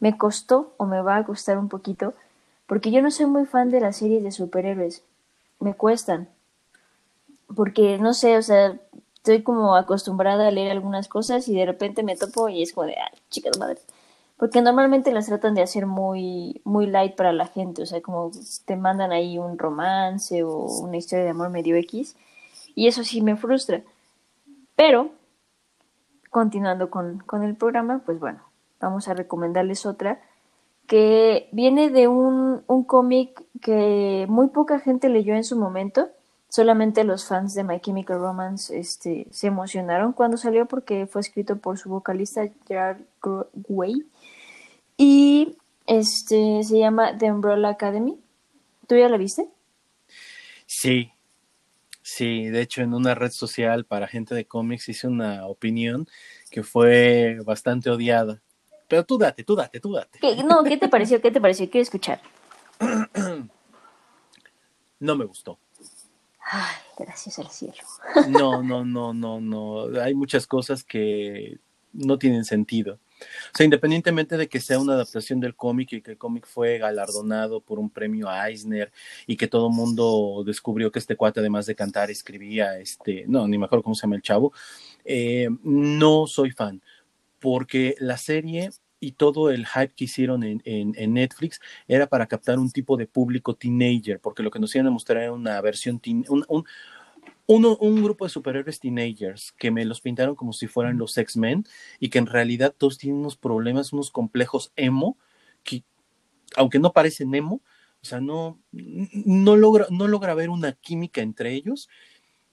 me 0.00 0.16
costó 0.16 0.72
o 0.76 0.86
me 0.86 1.00
va 1.00 1.16
a 1.16 1.24
costar 1.24 1.58
un 1.58 1.68
poquito 1.68 2.14
porque 2.66 2.90
yo 2.90 3.02
no 3.02 3.10
soy 3.10 3.26
muy 3.26 3.46
fan 3.46 3.70
de 3.70 3.80
las 3.80 3.96
series 3.96 4.22
de 4.22 4.32
superhéroes. 4.32 5.02
Me 5.60 5.74
cuestan. 5.74 6.28
Porque, 7.54 7.98
no 7.98 8.14
sé, 8.14 8.36
o 8.36 8.42
sea, 8.42 8.78
estoy 9.16 9.42
como 9.42 9.76
acostumbrada 9.76 10.48
a 10.48 10.50
leer 10.50 10.70
algunas 10.72 11.08
cosas 11.08 11.46
y 11.48 11.54
de 11.54 11.66
repente 11.66 12.02
me 12.02 12.16
topo 12.16 12.48
y 12.48 12.62
es 12.62 12.72
como 12.72 12.86
de, 12.86 12.96
ay, 12.96 13.18
chicas 13.30 13.58
madres 13.58 13.84
porque 14.36 14.60
normalmente 14.60 15.12
las 15.12 15.26
tratan 15.26 15.54
de 15.54 15.62
hacer 15.62 15.86
muy, 15.86 16.60
muy 16.64 16.86
light 16.86 17.14
para 17.14 17.32
la 17.32 17.46
gente, 17.46 17.82
o 17.82 17.86
sea, 17.86 18.00
como 18.00 18.30
te 18.64 18.76
mandan 18.76 19.12
ahí 19.12 19.38
un 19.38 19.58
romance 19.58 20.42
o 20.42 20.66
una 20.80 20.96
historia 20.96 21.24
de 21.24 21.30
amor 21.30 21.50
medio 21.50 21.76
X, 21.76 22.16
y 22.74 22.88
eso 22.88 23.04
sí 23.04 23.20
me 23.20 23.36
frustra. 23.36 23.82
Pero, 24.76 25.10
continuando 26.30 26.90
con, 26.90 27.18
con 27.20 27.42
el 27.42 27.56
programa, 27.56 28.02
pues 28.04 28.18
bueno, 28.18 28.42
vamos 28.80 29.08
a 29.08 29.14
recomendarles 29.14 29.86
otra 29.86 30.20
que 30.86 31.48
viene 31.52 31.90
de 31.90 32.08
un, 32.08 32.62
un 32.66 32.84
cómic 32.84 33.42
que 33.60 34.26
muy 34.28 34.48
poca 34.48 34.78
gente 34.80 35.08
leyó 35.08 35.34
en 35.34 35.44
su 35.44 35.56
momento, 35.56 36.10
solamente 36.48 37.04
los 37.04 37.26
fans 37.26 37.54
de 37.54 37.64
My 37.64 37.80
Chemical 37.80 38.20
Romance 38.20 38.78
este, 38.78 39.26
se 39.30 39.46
emocionaron 39.46 40.12
cuando 40.12 40.36
salió 40.36 40.66
porque 40.66 41.06
fue 41.06 41.20
escrito 41.20 41.56
por 41.56 41.78
su 41.78 41.88
vocalista 41.88 42.48
Gerard 42.66 43.00
Way 43.68 44.06
y 44.96 45.56
este 45.86 46.62
se 46.62 46.78
llama 46.78 47.16
The 47.18 47.32
Umbrella 47.32 47.70
Academy. 47.70 48.18
¿Tú 48.86 48.96
ya 48.96 49.08
la 49.08 49.16
viste? 49.16 49.48
Sí, 50.66 51.10
Sí, 52.06 52.50
de 52.50 52.60
hecho 52.60 52.82
en 52.82 52.92
una 52.92 53.14
red 53.14 53.30
social 53.30 53.86
para 53.86 54.06
gente 54.06 54.34
de 54.34 54.46
cómics 54.46 54.90
hice 54.90 55.08
una 55.08 55.46
opinión 55.46 56.06
que 56.50 56.62
fue 56.62 57.38
bastante 57.46 57.88
odiada. 57.88 58.42
Pero 58.88 59.06
tú 59.06 59.16
date, 59.16 59.42
tú 59.42 59.56
date, 59.56 59.80
tú 59.80 59.94
date. 59.94 60.20
No, 60.44 60.62
¿qué 60.64 60.76
te 60.76 60.90
pareció? 60.90 61.22
¿Qué 61.22 61.30
te 61.30 61.40
pareció? 61.40 61.70
Quiero 61.70 61.82
escuchar. 61.82 62.20
no 65.00 65.16
me 65.16 65.24
gustó. 65.24 65.58
Ay, 66.42 66.76
gracias 66.98 67.38
al 67.38 67.48
cielo. 67.48 67.82
No, 68.28 68.62
no, 68.62 68.84
no, 68.84 69.14
no, 69.14 69.40
no. 69.40 69.98
Hay 69.98 70.14
muchas 70.14 70.46
cosas 70.46 70.84
que 70.84 71.58
no 71.94 72.18
tienen 72.18 72.44
sentido. 72.44 72.98
O 73.20 73.56
sea, 73.56 73.64
independientemente 73.64 74.36
de 74.36 74.48
que 74.48 74.60
sea 74.60 74.78
una 74.78 74.94
adaptación 74.94 75.40
del 75.40 75.54
cómic 75.54 75.92
y 75.92 76.02
que 76.02 76.12
el 76.12 76.18
cómic 76.18 76.46
fue 76.46 76.78
galardonado 76.78 77.60
por 77.60 77.78
un 77.78 77.90
premio 77.90 78.28
a 78.28 78.48
Eisner 78.48 78.92
y 79.26 79.36
que 79.36 79.48
todo 79.48 79.70
mundo 79.70 80.42
descubrió 80.44 80.90
que 80.90 80.98
este 80.98 81.16
cuate, 81.16 81.40
además 81.40 81.66
de 81.66 81.74
cantar, 81.74 82.10
escribía, 82.10 82.78
este, 82.78 83.24
no, 83.28 83.46
ni 83.46 83.58
me 83.58 83.66
acuerdo 83.66 83.82
cómo 83.82 83.94
se 83.94 84.02
llama 84.02 84.16
el 84.16 84.22
chavo, 84.22 84.52
eh, 85.04 85.48
no 85.62 86.26
soy 86.26 86.50
fan, 86.50 86.82
porque 87.38 87.94
la 87.98 88.16
serie 88.16 88.70
y 89.00 89.12
todo 89.12 89.50
el 89.50 89.66
hype 89.66 89.92
que 89.94 90.04
hicieron 90.04 90.42
en, 90.42 91.12
Netflix 91.12 91.60
era 91.86 92.06
para 92.06 92.26
captar 92.26 92.58
un 92.58 92.70
tipo 92.70 92.96
de 92.96 93.06
público 93.06 93.54
teenager, 93.54 94.18
porque 94.18 94.42
lo 94.42 94.50
que 94.50 94.58
nos 94.58 94.74
iban 94.74 94.86
a 94.86 94.90
mostrar 94.90 95.22
era 95.22 95.32
una 95.32 95.60
versión, 95.60 96.00
teen, 96.00 96.24
un, 96.28 96.64
un 97.46 98.02
grupo 98.02 98.24
de 98.24 98.30
superhéroes 98.30 98.80
teenagers 98.80 99.52
que 99.52 99.70
me 99.70 99.84
los 99.84 100.00
pintaron 100.00 100.34
como 100.34 100.52
si 100.52 100.66
fueran 100.66 100.98
los 100.98 101.16
X-Men 101.16 101.64
y 102.00 102.08
que 102.08 102.18
en 102.18 102.26
realidad 102.26 102.74
todos 102.76 102.98
tienen 102.98 103.20
unos 103.20 103.36
problemas, 103.36 103.92
unos 103.92 104.10
complejos 104.10 104.72
emo, 104.76 105.18
que 105.62 105.84
aunque 106.56 106.78
no 106.78 106.92
parecen 106.92 107.34
emo, 107.34 107.60
o 108.04 108.06
sea, 108.06 108.20
no, 108.20 108.60
no, 108.70 109.56
logra, 109.56 109.86
no 109.90 110.08
logra 110.08 110.34
ver 110.34 110.50
una 110.50 110.72
química 110.72 111.22
entre 111.22 111.54
ellos. 111.54 111.88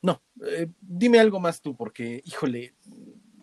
No, 0.01 0.21
eh, 0.47 0.67
dime 0.79 1.19
algo 1.19 1.39
más 1.39 1.61
tú, 1.61 1.75
porque, 1.75 2.21
híjole, 2.25 2.73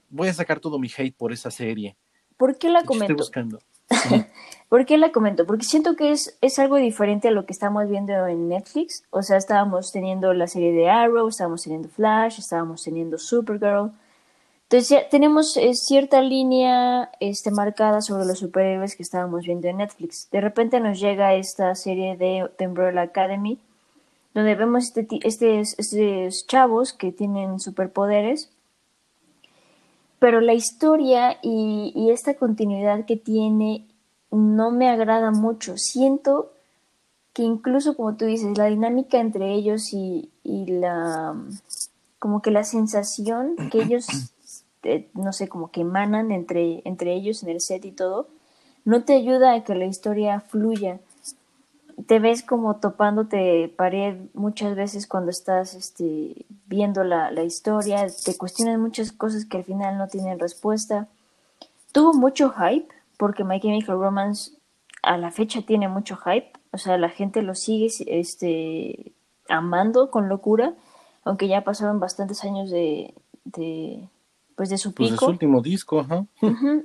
voy 0.08 0.28
a 0.28 0.34
sacar 0.34 0.58
todo 0.58 0.78
mi 0.78 0.90
hate 0.96 1.14
por 1.14 1.32
esa 1.32 1.50
serie. 1.50 1.96
¿Por 2.36 2.56
qué 2.56 2.70
la 2.70 2.82
comento? 2.84 3.12
Estoy 3.12 3.16
buscando. 3.16 3.58
¿Por 4.68 4.84
qué 4.84 4.98
la 4.98 5.12
comento? 5.12 5.46
Porque 5.46 5.64
siento 5.64 5.96
que 5.96 6.12
es, 6.12 6.36
es 6.42 6.58
algo 6.58 6.76
diferente 6.76 7.28
a 7.28 7.30
lo 7.30 7.46
que 7.46 7.52
estamos 7.52 7.88
viendo 7.88 8.26
en 8.26 8.48
Netflix. 8.48 9.02
O 9.10 9.22
sea, 9.22 9.38
estábamos 9.38 9.92
teniendo 9.92 10.34
la 10.34 10.46
serie 10.46 10.72
de 10.72 10.90
Arrow, 10.90 11.28
estábamos 11.28 11.62
teniendo 11.62 11.88
Flash, 11.88 12.38
estábamos 12.38 12.84
teniendo 12.84 13.16
Supergirl. 13.18 13.92
Entonces 14.64 14.90
ya 14.90 15.08
tenemos 15.08 15.56
eh, 15.56 15.72
cierta 15.72 16.20
línea 16.20 17.10
este, 17.20 17.50
marcada 17.50 18.02
sobre 18.02 18.26
los 18.26 18.40
superhéroes 18.40 18.96
que 18.96 19.02
estábamos 19.02 19.46
viendo 19.46 19.66
en 19.68 19.78
Netflix. 19.78 20.28
De 20.30 20.42
repente 20.42 20.78
nos 20.80 21.00
llega 21.00 21.34
esta 21.34 21.74
serie 21.74 22.18
de 22.18 22.50
The 22.58 22.68
Umbrella 22.68 23.00
Academy, 23.00 23.58
donde 24.34 24.54
vemos 24.54 24.92
este, 24.94 25.60
estos 25.66 26.46
chavos 26.46 26.92
que 26.92 27.12
tienen 27.12 27.60
superpoderes 27.60 28.50
pero 30.18 30.40
la 30.40 30.54
historia 30.54 31.38
y, 31.42 32.10
esta 32.10 32.34
continuidad 32.34 33.04
que 33.04 33.16
tiene 33.16 33.86
no 34.30 34.70
me 34.70 34.88
agrada 34.88 35.30
mucho. 35.30 35.76
Siento 35.76 36.52
que 37.32 37.42
incluso, 37.42 37.96
como 37.96 38.16
tú 38.16 38.24
dices, 38.24 38.58
la 38.58 38.66
dinámica 38.66 39.18
entre 39.18 39.54
ellos 39.54 39.92
y, 39.92 40.30
la, 40.44 41.36
como 42.18 42.42
que 42.42 42.50
la 42.50 42.64
sensación 42.64 43.56
que 43.70 43.82
ellos, 43.82 44.06
eh, 44.82 45.08
no 45.14 45.32
sé, 45.32 45.48
como 45.48 45.70
que 45.70 45.82
emanan 45.82 46.32
entre, 46.32 46.82
entre 46.84 47.14
ellos 47.14 47.42
en 47.42 47.50
el 47.50 47.60
set 47.60 47.84
y 47.84 47.92
todo, 47.92 48.28
no 48.84 49.04
te 49.04 49.14
ayuda 49.14 49.54
a 49.54 49.64
que 49.64 49.74
la 49.74 49.86
historia 49.86 50.40
fluya 50.40 51.00
te 52.08 52.20
ves 52.20 52.42
como 52.42 52.76
topándote 52.76 53.72
pared 53.76 54.16
muchas 54.32 54.74
veces 54.74 55.06
cuando 55.06 55.30
estás 55.30 55.74
este, 55.74 56.46
viendo 56.64 57.04
la, 57.04 57.30
la, 57.30 57.44
historia, 57.44 58.06
te 58.24 58.34
cuestionan 58.34 58.80
muchas 58.80 59.12
cosas 59.12 59.44
que 59.44 59.58
al 59.58 59.64
final 59.64 59.98
no 59.98 60.08
tienen 60.08 60.38
respuesta. 60.38 61.06
Tuvo 61.92 62.14
mucho 62.14 62.50
hype, 62.50 62.88
porque 63.18 63.44
My 63.44 63.60
Chemical 63.60 63.98
Romance 63.98 64.52
a 65.02 65.18
la 65.18 65.30
fecha 65.30 65.60
tiene 65.60 65.86
mucho 65.88 66.16
hype, 66.16 66.50
o 66.72 66.78
sea, 66.78 66.96
la 66.96 67.10
gente 67.10 67.42
lo 67.42 67.54
sigue 67.54 67.90
este, 68.06 69.12
amando 69.50 70.10
con 70.10 70.30
locura, 70.30 70.72
aunque 71.24 71.46
ya 71.46 71.62
pasaron 71.62 72.00
bastantes 72.00 72.42
años 72.42 72.70
de, 72.70 73.12
de 73.44 74.08
pues 74.56 74.70
de 74.70 74.78
su 74.78 74.94
pico. 74.94 75.08
Pues 75.08 75.20
de 75.20 75.26
su 75.26 75.30
último 75.30 75.60
disco, 75.60 76.00
ajá. 76.00 76.24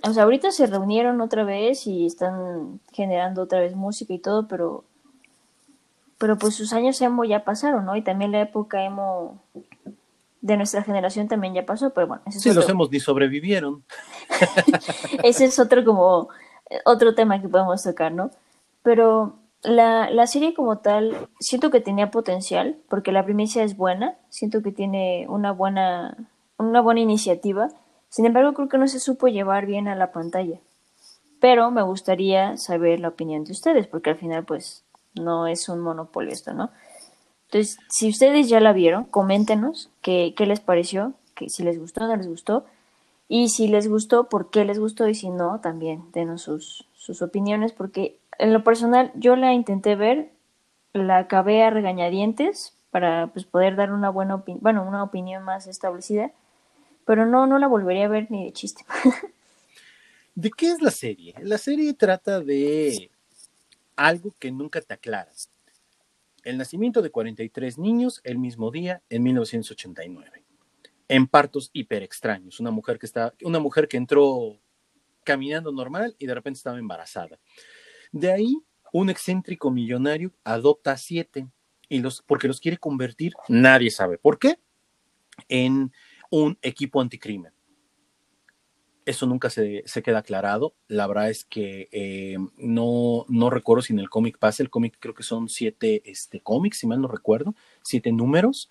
O 0.03 0.13
sea, 0.13 0.23
ahorita 0.23 0.51
se 0.51 0.67
reunieron 0.67 1.21
otra 1.21 1.45
vez 1.45 1.88
y 1.88 2.05
están 2.05 2.81
generando 2.91 3.41
otra 3.41 3.62
vez 3.62 3.73
música 3.73 4.13
y 4.13 4.19
todo, 4.19 4.49
pero 4.49 4.83
pero 6.23 6.38
pues 6.38 6.55
sus 6.55 6.71
años 6.71 7.01
emo 7.01 7.25
ya 7.25 7.43
pasaron, 7.43 7.83
¿no? 7.83 7.97
Y 7.97 8.01
también 8.01 8.31
la 8.31 8.39
época 8.39 8.86
emo 8.86 9.43
de 10.39 10.55
nuestra 10.55 10.81
generación 10.81 11.27
también 11.27 11.53
ya 11.53 11.65
pasó, 11.65 11.89
pero 11.89 12.07
bueno. 12.07 12.23
Ese 12.25 12.39
sí, 12.39 12.53
los 12.53 12.69
emos 12.69 12.89
ni 12.89 13.01
sobrevivieron. 13.01 13.83
ese 15.25 15.43
es 15.43 15.59
otro 15.59 15.83
como, 15.83 16.29
otro 16.86 17.13
tema 17.13 17.41
que 17.41 17.49
podemos 17.49 17.83
tocar, 17.83 18.13
¿no? 18.13 18.31
Pero 18.83 19.36
la, 19.63 20.09
la 20.12 20.25
serie 20.25 20.53
como 20.53 20.77
tal, 20.77 21.27
siento 21.41 21.71
que 21.71 21.81
tenía 21.81 22.09
potencial, 22.09 22.77
porque 22.88 23.12
la 23.12 23.25
primicia 23.25 23.62
es 23.62 23.75
buena, 23.75 24.15
siento 24.29 24.62
que 24.62 24.71
tiene 24.71 25.25
una 25.27 25.51
buena, 25.51 26.15
una 26.57 26.79
buena 26.79 27.01
iniciativa, 27.01 27.67
sin 28.07 28.25
embargo 28.25 28.53
creo 28.53 28.69
que 28.69 28.77
no 28.77 28.88
se 28.88 29.01
supo 29.01 29.27
llevar 29.27 29.65
bien 29.65 29.89
a 29.89 29.95
la 29.95 30.13
pantalla. 30.13 30.62
Pero 31.41 31.69
me 31.69 31.81
gustaría 31.81 32.55
saber 32.55 33.01
la 33.01 33.09
opinión 33.09 33.43
de 33.43 33.51
ustedes, 33.51 33.88
porque 33.88 34.12
al 34.12 34.15
final 34.15 34.45
pues 34.45 34.83
no 35.15 35.47
es 35.47 35.69
un 35.69 35.80
monopolio 35.80 36.32
esto, 36.32 36.54
¿no? 36.54 36.71
Entonces, 37.45 37.78
si 37.89 38.10
ustedes 38.10 38.49
ya 38.49 38.60
la 38.60 38.73
vieron, 38.73 39.06
coméntenos 39.06 39.89
qué, 40.02 40.34
qué 40.36 40.45
les 40.45 40.60
pareció, 40.60 41.13
que 41.36 41.49
si 41.49 41.63
les 41.63 41.80
gustó 41.80 42.04
o 42.04 42.08
no 42.08 42.15
les 42.15 42.28
gustó, 42.28 42.65
y 43.28 43.49
si 43.49 43.67
les 43.67 43.88
gustó, 43.88 44.30
por 44.30 44.49
qué 44.49 44.65
les 44.65 44.80
gustó, 44.80 45.08
y 45.08 45.15
si 45.15 45.30
no, 45.30 45.60
también 45.60 46.04
denos 46.13 46.41
sus, 46.41 46.88
sus 46.95 47.21
opiniones, 47.21 47.71
porque 47.71 48.17
en 48.39 48.54
lo 48.54 48.63
personal 48.63 49.12
yo 49.15 49.36
la 49.36 49.54
intenté 49.54 49.95
ver, 49.95 50.32
la 50.93 51.17
acabé 51.19 51.63
a 51.63 51.69
regañadientes 51.69 52.73
para 52.91 53.28
pues, 53.28 53.45
poder 53.45 53.76
dar 53.76 53.91
una 53.91 54.10
buena 54.10 54.36
opinión, 54.36 54.62
bueno, 54.62 54.84
una 54.88 55.04
opinión 55.04 55.43
más 55.43 55.67
establecida, 55.67 56.32
pero 57.06 57.26
no, 57.26 57.47
no 57.47 57.60
la 57.60 57.67
volvería 57.67 58.06
a 58.06 58.10
ver 58.10 58.30
ni 58.30 58.45
de 58.45 58.54
chiste. 58.54 58.84
¿De 60.36 60.49
qué 60.49 60.71
es 60.71 60.82
la 60.82 60.91
serie? 60.91 61.36
La 61.41 61.58
serie 61.58 61.93
trata 61.93 62.39
de 62.39 63.12
algo 63.95 64.36
que 64.39 64.51
nunca 64.51 64.82
te 64.82 64.93
aclaras. 64.93 65.51
El 66.43 66.58
nacimiento 66.58 67.01
de 67.01 67.10
43 67.10 67.77
niños 67.77 68.21
el 68.23 68.38
mismo 68.38 68.69
día 68.71 69.01
en 69.10 69.23
1989. 69.23 70.43
En 71.08 71.27
partos 71.27 71.69
hiper 71.73 72.03
extraños. 72.03 72.60
Una 72.60 72.71
mujer 72.71 72.99
que, 72.99 73.06
está, 73.06 73.34
una 73.43 73.60
mujer 73.60 73.88
que 73.88 73.97
entró 73.97 74.60
caminando 75.23 75.71
normal 75.71 76.15
y 76.19 76.25
de 76.25 76.36
repente 76.36 76.58
estaba 76.58 76.79
embarazada. 76.79 77.39
De 78.12 78.32
ahí, 78.32 78.58
un 78.91 79.10
excéntrico 79.10 79.71
millonario 79.71 80.34
adopta 80.43 80.97
siete 80.97 81.47
y 81.89 81.99
los, 81.99 82.21
porque 82.21 82.47
los 82.47 82.60
quiere 82.60 82.77
convertir, 82.77 83.34
nadie 83.47 83.89
sabe 83.89 84.17
por 84.17 84.38
qué, 84.38 84.60
en 85.47 85.91
un 86.29 86.58
equipo 86.62 86.99
anticrimen. 86.99 87.53
Eso 89.06 89.26
nunca 89.26 89.50
se, 89.50 89.84
queda 90.04 90.20
aclarado. 90.20 90.76
La 90.88 91.08
verdad 91.08 91.30
es 91.30 91.44
que 91.46 91.89
eh, 91.92 92.38
no, 92.58 93.26
no 93.28 93.50
recuerdo 93.50 93.82
si 93.82 93.94
en 93.94 94.00
el 94.00 94.10
cómic 94.10 94.38
pasa. 94.38 94.63
El 94.63 94.70
cómic 94.70 94.96
creo 95.00 95.13
que 95.13 95.24
son 95.24 95.50
siete 95.50 96.02
este, 96.06 96.39
cómics, 96.39 96.80
si 96.80 96.88
mal 96.88 97.02
no 97.02 97.08
recuerdo, 97.08 97.54
siete 97.82 98.12
números. 98.12 98.70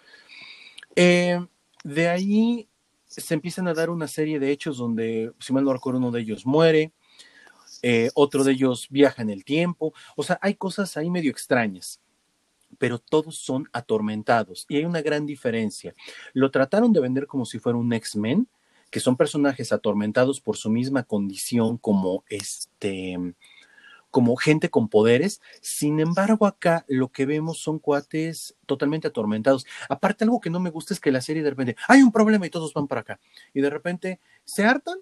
Eh, 0.97 1.39
de 1.85 2.09
ahí 2.09 2.69
se 3.07 3.35
empiezan 3.35 3.69
a 3.69 3.75
dar 3.75 3.91
una 3.91 4.09
serie 4.09 4.39
de 4.39 4.51
hechos 4.51 4.79
donde, 4.79 5.33
si 5.39 5.53
mal 5.53 5.65
no 5.65 5.73
recuerdo, 5.73 5.99
uno 5.99 6.11
de 6.11 6.21
ellos 6.21 6.47
muere, 6.47 6.93
eh, 7.83 8.11
otro 8.15 8.45
de 8.45 8.53
ellos 8.53 8.87
viaja 8.91 9.23
en 9.23 9.31
el 9.31 9.45
tiempo. 9.45 9.93
O 10.17 10.23
sea, 10.23 10.39
hay 10.41 10.55
cosas 10.55 10.97
ahí 10.97 11.11
medio 11.11 11.31
extrañas 11.31 12.01
pero 12.79 12.99
todos 12.99 13.37
son 13.37 13.69
atormentados 13.73 14.67
y 14.69 14.77
hay 14.77 14.85
una 14.85 15.03
gran 15.03 15.27
diferencia. 15.27 15.95
Lo 16.33 16.51
trataron 16.51 16.93
de 16.93 17.01
vender 17.01 17.27
como 17.27 17.45
si 17.45 17.59
fuera 17.59 17.79
un 17.79 17.93
X-Men, 17.93 18.49
que 18.93 19.01
son 19.01 19.17
personajes 19.17 19.73
atormentados 19.73 20.43
por 20.43 20.59
su 20.59 20.69
misma 20.69 21.03
condición 21.03 21.79
como 21.79 22.25
este 22.29 23.19
como 24.11 24.37
gente 24.37 24.69
con 24.69 24.89
poderes. 24.89 25.41
Sin 25.63 25.99
embargo, 25.99 26.45
acá 26.45 26.85
lo 26.87 27.09
que 27.11 27.25
vemos 27.25 27.59
son 27.59 27.79
cuates 27.79 28.55
totalmente 28.67 29.09
atormentados. 29.09 29.67
Aparte, 29.89 30.25
algo 30.25 30.43
que 30.43 30.51
no 30.51 30.61
me 30.61 30.69
gusta 30.69 30.93
es 30.93 31.01
que 31.01 31.11
la 31.11 31.23
serie 31.23 31.43
de 31.43 31.49
repente, 31.49 31.77
hay 31.89 32.03
un 32.03 32.13
problema 32.13 32.47
y 32.47 32.51
todos 32.51 32.75
van 32.75 32.87
para 32.87 33.01
acá. 33.01 33.21
Y 33.55 33.63
de 33.63 33.71
repente 33.71 34.21
se 34.45 34.65
hartan 34.67 34.99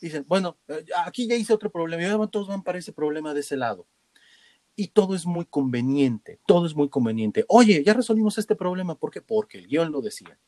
y 0.00 0.06
dicen, 0.06 0.24
bueno, 0.26 0.56
eh, 0.68 0.86
aquí 1.04 1.26
ya 1.28 1.36
hice 1.36 1.52
otro 1.52 1.70
problema 1.70 2.02
y 2.02 2.28
todos 2.30 2.48
van 2.48 2.62
para 2.62 2.78
ese 2.78 2.94
problema 2.94 3.34
de 3.34 3.40
ese 3.40 3.58
lado. 3.58 3.86
Y 4.74 4.88
todo 4.88 5.14
es 5.14 5.26
muy 5.26 5.44
conveniente, 5.44 6.40
todo 6.46 6.64
es 6.64 6.74
muy 6.74 6.88
conveniente. 6.88 7.44
Oye, 7.48 7.84
ya 7.84 7.92
resolvimos 7.92 8.38
este 8.38 8.56
problema. 8.56 8.94
¿Por 8.94 9.10
qué? 9.10 9.20
Porque 9.20 9.58
el 9.58 9.66
guion 9.66 9.92
lo 9.92 10.00
decía 10.00 10.38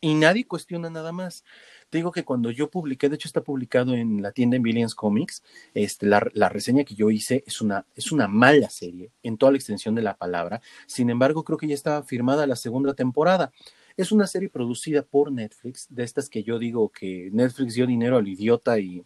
y 0.00 0.14
nadie 0.14 0.46
cuestiona 0.46 0.90
nada 0.90 1.12
más. 1.12 1.44
Te 1.90 1.98
digo 1.98 2.12
que 2.12 2.24
cuando 2.24 2.50
yo 2.50 2.70
publiqué, 2.70 3.08
de 3.08 3.16
hecho 3.16 3.28
está 3.28 3.42
publicado 3.42 3.94
en 3.94 4.22
la 4.22 4.32
tienda 4.32 4.56
en 4.56 4.62
Billions 4.62 4.94
Comics, 4.94 5.42
este, 5.74 6.06
la, 6.06 6.28
la, 6.32 6.48
reseña 6.48 6.84
que 6.84 6.94
yo 6.94 7.10
hice 7.10 7.44
es 7.46 7.60
una, 7.60 7.86
es 7.94 8.12
una 8.12 8.28
mala 8.28 8.68
serie 8.70 9.12
en 9.22 9.38
toda 9.38 9.52
la 9.52 9.58
extensión 9.58 9.94
de 9.94 10.02
la 10.02 10.16
palabra. 10.16 10.60
Sin 10.86 11.10
embargo, 11.10 11.44
creo 11.44 11.58
que 11.58 11.68
ya 11.68 11.74
estaba 11.74 12.02
firmada 12.02 12.46
la 12.46 12.56
segunda 12.56 12.94
temporada. 12.94 13.52
Es 13.96 14.12
una 14.12 14.26
serie 14.26 14.50
producida 14.50 15.02
por 15.02 15.32
Netflix, 15.32 15.86
de 15.88 16.04
estas 16.04 16.28
que 16.28 16.42
yo 16.42 16.58
digo 16.58 16.90
que 16.90 17.30
Netflix 17.32 17.74
dio 17.74 17.86
dinero 17.86 18.18
al 18.18 18.28
idiota 18.28 18.78
y 18.78 19.04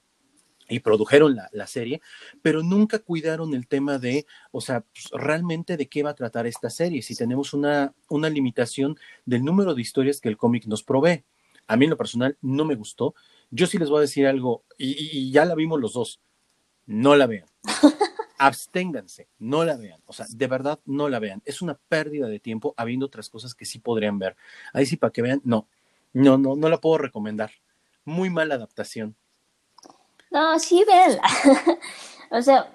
y 0.70 0.80
produjeron 0.80 1.35
la, 1.35 1.50
la, 1.52 1.66
serie, 1.66 2.00
pero 2.42 2.62
nunca 2.62 3.00
cuidaron 3.00 3.54
el 3.54 3.66
tema 3.66 3.98
de, 3.98 4.24
o 4.52 4.61
sea, 4.61 4.80
pues, 4.80 5.09
realmente 5.12 5.76
de 5.76 5.88
qué 5.88 6.02
va 6.02 6.11
a 6.11 6.14
tratar 6.14 6.46
esta 6.46 6.70
serie, 6.70 7.02
si 7.02 7.16
tenemos 7.16 7.52
una, 7.52 7.92
una 8.09 8.30
limitación 8.30 8.96
del 9.26 9.44
número 9.44 9.74
de 9.74 9.83
historias 9.83 10.20
que 10.20 10.28
el 10.28 10.37
cómic 10.37 10.66
nos 10.66 10.83
provee. 10.83 11.24
A 11.66 11.76
mí 11.76 11.85
en 11.85 11.90
lo 11.90 11.96
personal 11.96 12.37
no 12.40 12.64
me 12.64 12.74
gustó. 12.74 13.14
Yo 13.50 13.66
sí 13.66 13.78
les 13.78 13.90
voy 13.90 13.98
a 13.98 14.02
decir 14.02 14.26
algo, 14.26 14.64
y, 14.78 14.96
y 14.96 15.30
ya 15.33 15.44
la 15.44 15.54
vimos 15.54 15.80
los 15.80 15.92
dos, 15.92 16.20
no 16.87 17.16
la 17.16 17.26
vean. 17.26 17.46
Absténganse, 18.38 19.28
no 19.38 19.64
la 19.64 19.76
vean. 19.76 20.00
O 20.06 20.12
sea, 20.12 20.26
de 20.28 20.46
verdad 20.46 20.80
no 20.87 21.09
la 21.09 21.18
vean. 21.18 21.42
Es 21.44 21.61
una 21.61 21.74
pérdida 21.74 22.26
de 22.28 22.40
tiempo 22.40 22.74
habiendo 22.76 23.06
otras 23.06 23.28
cosas 23.28 23.54
que 23.54 23.66
sí 23.66 23.80
podrían 23.80 24.18
ver. 24.18 24.37
Ahí 24.72 24.87
sí, 24.87 24.96
para 24.96 25.12
que 25.12 25.20
vean, 25.20 25.42
no, 25.44 25.68
no, 26.12 26.38
no, 26.38 26.56
no 26.56 26.68
la 26.68 26.78
puedo 26.78 26.96
recomendar. 26.96 27.50
Muy 28.04 28.30
mala 28.30 28.54
adaptación 28.54 29.14
no, 30.30 30.58
sí, 30.58 30.84
véanla. 30.86 31.22
o 32.30 32.42
sea, 32.42 32.72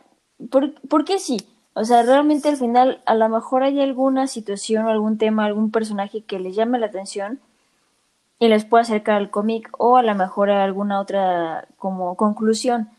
¿por, 0.50 0.80
¿por 0.88 1.06
qué 1.06 1.20
sí? 1.20 1.38
O 1.74 1.84
sea, 1.84 2.04
realmente 2.04 2.50
al 2.50 2.58
final 2.58 3.02
a 3.06 3.16
lo 3.16 3.28
mejor 3.30 3.64
hay 3.64 3.82
alguna 3.82 4.28
situación 4.28 4.86
o 4.86 4.90
algún 4.90 5.18
tema, 5.18 5.46
algún 5.46 5.72
personaje 5.72 6.24
que 6.24 6.40
les 6.40 6.56
llame 6.56 6.80
la 6.80 6.86
atención 6.88 7.40
y 8.40 8.48
les 8.48 8.66
pueda 8.66 8.84
acercar 8.84 9.16
al 9.18 9.30
cómic 9.30 9.70
o 9.78 9.98
a 9.98 10.04
lo 10.04 10.16
mejor 10.16 10.50
a 10.52 10.64
alguna 10.64 11.02
otra 11.02 11.68
como 11.78 12.16
conclusión. 12.16 12.90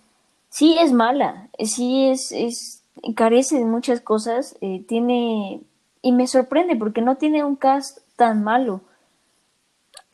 Sí 0.51 0.77
es 0.79 0.93
mala, 0.93 1.49
sí 1.59 2.09
es, 2.09 2.33
es 2.33 2.83
carece 3.15 3.59
de 3.59 3.65
muchas 3.65 4.01
cosas, 4.01 4.57
eh, 4.61 4.85
tiene 4.87 5.63
y 6.03 6.13
me 6.13 6.27
sorprende 6.27 6.77
porque 6.77 7.03
no 7.03 7.17
tiene 7.17 7.45
un 7.45 7.57
cast 7.57 7.99
tan 8.17 8.45
malo. 8.45 8.83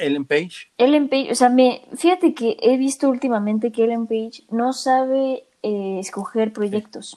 Ellen 0.02 0.24
Page. 0.24 0.70
Ellen 0.78 1.08
Page, 1.08 1.32
o 1.32 1.34
sea, 1.34 1.48
me, 1.48 1.82
fíjate 1.94 2.34
que 2.34 2.56
he 2.60 2.76
visto 2.76 3.08
últimamente 3.08 3.72
que 3.72 3.84
Ellen 3.84 4.06
Page 4.06 4.44
no 4.50 4.72
sabe 4.72 5.44
eh, 5.62 5.98
escoger 6.00 6.52
proyectos. 6.52 7.14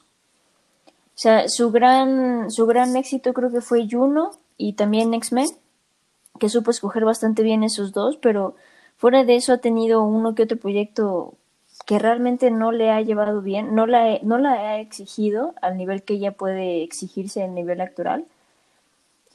O 1.15 1.17
sea, 1.17 1.47
su 1.47 1.71
gran, 1.71 2.51
su 2.51 2.65
gran 2.65 2.95
éxito 2.95 3.33
creo 3.33 3.51
que 3.51 3.61
fue 3.61 3.87
Juno 3.89 4.31
y 4.57 4.73
también 4.73 5.13
X-Men, 5.13 5.47
que 6.39 6.49
supo 6.49 6.71
escoger 6.71 7.05
bastante 7.05 7.41
bien 7.41 7.63
esos 7.63 7.93
dos, 7.93 8.17
pero 8.17 8.55
fuera 8.97 9.23
de 9.23 9.35
eso 9.35 9.53
ha 9.53 9.57
tenido 9.59 10.03
uno 10.03 10.35
que 10.35 10.43
otro 10.43 10.57
proyecto 10.57 11.35
que 11.85 11.99
realmente 11.99 12.51
no 12.51 12.71
le 12.71 12.91
ha 12.91 13.01
llevado 13.01 13.41
bien, 13.41 13.75
no 13.75 13.85
la, 13.85 14.19
no 14.23 14.37
la 14.37 14.53
ha 14.53 14.79
exigido 14.79 15.53
al 15.61 15.77
nivel 15.77 16.03
que 16.03 16.15
ella 16.15 16.31
puede 16.31 16.83
exigirse 16.83 17.43
a 17.43 17.47
nivel 17.47 17.81
actoral. 17.81 18.25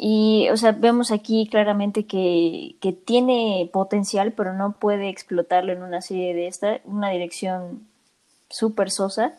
Y, 0.02 0.48
o 0.48 0.56
sea, 0.56 0.72
vemos 0.72 1.12
aquí 1.12 1.46
claramente 1.46 2.06
que, 2.06 2.76
que 2.80 2.94
tiene 2.94 3.68
potencial, 3.70 4.32
pero 4.32 4.54
no 4.54 4.72
puede 4.72 5.10
explotarlo 5.10 5.72
en 5.72 5.82
una 5.82 6.00
serie 6.00 6.32
de 6.32 6.46
esta, 6.46 6.80
una 6.86 7.10
dirección 7.10 7.86
súper 8.48 8.90
sosa. 8.90 9.34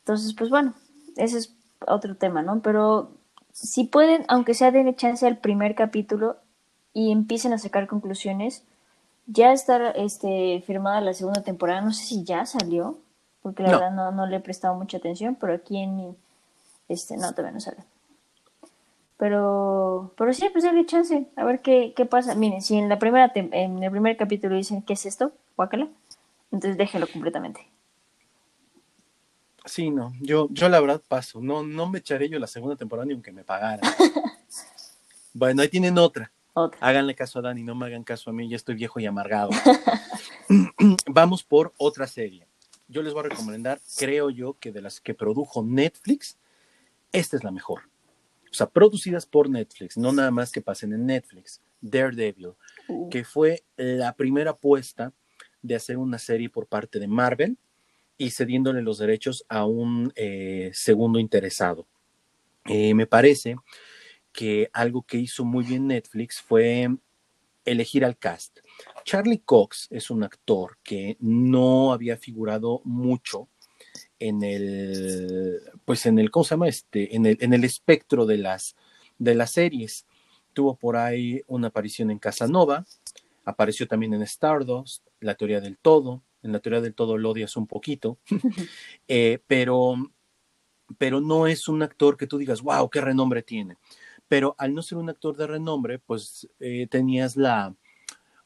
Entonces, 0.00 0.34
pues 0.34 0.50
bueno, 0.50 0.74
ese 1.16 1.38
es 1.38 1.54
otro 1.86 2.16
tema, 2.16 2.42
¿no? 2.42 2.60
Pero 2.60 3.12
si 3.50 3.84
pueden, 3.84 4.26
aunque 4.28 4.52
sea 4.52 4.70
denle 4.72 4.94
chance 4.94 5.26
al 5.26 5.38
primer 5.38 5.74
capítulo 5.74 6.36
y 6.92 7.10
empiecen 7.10 7.54
a 7.54 7.58
sacar 7.58 7.86
conclusiones, 7.86 8.62
ya 9.26 9.54
está 9.54 9.90
este, 9.92 10.62
firmada 10.66 11.00
la 11.00 11.14
segunda 11.14 11.42
temporada, 11.42 11.80
no 11.80 11.94
sé 11.94 12.04
si 12.04 12.24
ya 12.24 12.44
salió, 12.44 12.98
porque 13.40 13.62
la 13.62 13.70
verdad 13.70 13.92
no, 13.92 14.12
no 14.12 14.26
le 14.26 14.36
he 14.36 14.40
prestado 14.40 14.74
mucha 14.74 14.98
atención, 14.98 15.34
pero 15.34 15.54
aquí 15.54 15.78
en 15.78 16.14
este, 16.90 17.16
no, 17.16 17.32
todavía 17.32 17.52
no 17.52 17.60
sale. 17.60 17.78
Pero, 19.18 20.12
pero 20.18 20.32
sí, 20.34 20.48
pues 20.52 20.64
chance, 20.86 21.26
a 21.36 21.44
ver 21.44 21.62
qué, 21.62 21.94
qué 21.96 22.04
pasa. 22.04 22.34
Miren, 22.34 22.60
si 22.60 22.76
en 22.76 22.88
la 22.88 22.98
primera 22.98 23.32
en 23.34 23.82
el 23.82 23.90
primer 23.90 24.16
capítulo 24.16 24.56
dicen 24.56 24.82
¿qué 24.82 24.92
es 24.92 25.06
esto? 25.06 25.32
Guácala, 25.56 25.88
entonces 26.52 26.76
déjelo 26.76 27.06
completamente. 27.06 27.66
Sí, 29.64 29.90
no, 29.90 30.12
yo, 30.20 30.48
yo 30.50 30.68
la 30.68 30.80
verdad 30.80 31.02
paso, 31.08 31.40
no, 31.40 31.62
no 31.62 31.88
me 31.88 31.98
echaré 31.98 32.28
yo 32.28 32.38
la 32.38 32.46
segunda 32.46 32.76
temporada 32.76 33.06
ni 33.06 33.14
aunque 33.14 33.32
me 33.32 33.42
pagara. 33.42 33.80
bueno, 35.32 35.62
ahí 35.62 35.68
tienen 35.68 35.96
otra. 35.98 36.30
otra. 36.52 36.78
Háganle 36.86 37.14
caso 37.14 37.38
a 37.38 37.42
Dani, 37.42 37.62
no 37.64 37.74
me 37.74 37.86
hagan 37.86 38.04
caso 38.04 38.30
a 38.30 38.32
mí, 38.34 38.48
ya 38.48 38.56
estoy 38.56 38.74
viejo 38.74 39.00
y 39.00 39.06
amargado. 39.06 39.50
Vamos 41.06 41.42
por 41.42 41.72
otra 41.78 42.06
serie. 42.06 42.46
Yo 42.86 43.02
les 43.02 43.14
voy 43.14 43.24
a 43.24 43.28
recomendar, 43.30 43.80
creo 43.96 44.30
yo, 44.30 44.56
que 44.60 44.70
de 44.70 44.82
las 44.82 45.00
que 45.00 45.14
produjo 45.14 45.64
Netflix, 45.64 46.38
esta 47.10 47.36
es 47.36 47.42
la 47.42 47.50
mejor 47.50 47.88
sea, 48.56 48.68
producidas 48.68 49.26
por 49.26 49.48
Netflix, 49.48 49.96
no 49.96 50.12
nada 50.12 50.30
más 50.30 50.50
que 50.50 50.62
pasen 50.62 50.92
en 50.92 51.06
Netflix, 51.06 51.62
Daredevil, 51.80 52.54
uh. 52.88 53.08
que 53.10 53.24
fue 53.24 53.64
la 53.76 54.14
primera 54.14 54.52
apuesta 54.52 55.12
de 55.62 55.74
hacer 55.74 55.98
una 55.98 56.18
serie 56.18 56.48
por 56.48 56.66
parte 56.66 56.98
de 56.98 57.08
Marvel 57.08 57.58
y 58.18 58.30
cediéndole 58.30 58.82
los 58.82 58.98
derechos 58.98 59.44
a 59.48 59.66
un 59.66 60.12
eh, 60.16 60.70
segundo 60.72 61.18
interesado. 61.18 61.86
Eh, 62.64 62.94
me 62.94 63.06
parece 63.06 63.56
que 64.32 64.70
algo 64.72 65.02
que 65.02 65.18
hizo 65.18 65.44
muy 65.44 65.64
bien 65.64 65.86
Netflix 65.86 66.40
fue 66.40 66.88
elegir 67.64 68.04
al 68.04 68.16
cast. 68.16 68.58
Charlie 69.04 69.42
Cox 69.44 69.88
es 69.90 70.10
un 70.10 70.22
actor 70.22 70.78
que 70.82 71.16
no 71.20 71.92
había 71.92 72.16
figurado 72.16 72.80
mucho 72.84 73.48
en 74.18 74.42
el, 74.42 75.60
pues 75.84 76.06
en 76.06 76.18
el, 76.18 76.30
¿cómo 76.30 76.44
se 76.44 76.50
llama? 76.50 76.68
Este, 76.68 77.14
en 77.14 77.26
el, 77.26 77.38
en 77.40 77.52
el 77.52 77.64
espectro 77.64 78.26
de 78.26 78.38
las, 78.38 78.76
de 79.18 79.34
las 79.34 79.52
series. 79.52 80.06
Tuvo 80.52 80.76
por 80.76 80.96
ahí 80.96 81.42
una 81.46 81.68
aparición 81.68 82.10
en 82.10 82.18
Casanova, 82.18 82.86
apareció 83.44 83.86
también 83.86 84.14
en 84.14 84.22
Stardust, 84.22 85.06
La 85.20 85.34
teoría 85.34 85.60
del 85.60 85.78
todo, 85.78 86.22
en 86.42 86.52
la 86.52 86.60
teoría 86.60 86.80
del 86.80 86.94
todo 86.94 87.18
lo 87.18 87.30
odias 87.30 87.56
un 87.56 87.66
poquito, 87.66 88.18
eh, 89.08 89.40
pero, 89.46 89.94
pero 90.98 91.20
no 91.20 91.46
es 91.46 91.68
un 91.68 91.82
actor 91.82 92.16
que 92.16 92.26
tú 92.26 92.38
digas, 92.38 92.62
wow, 92.62 92.88
qué 92.88 93.00
renombre 93.00 93.42
tiene. 93.42 93.76
Pero 94.28 94.54
al 94.58 94.74
no 94.74 94.82
ser 94.82 94.98
un 94.98 95.08
actor 95.08 95.36
de 95.36 95.46
renombre, 95.46 95.98
pues 95.98 96.48
eh, 96.58 96.86
tenías 96.90 97.36
la 97.36 97.74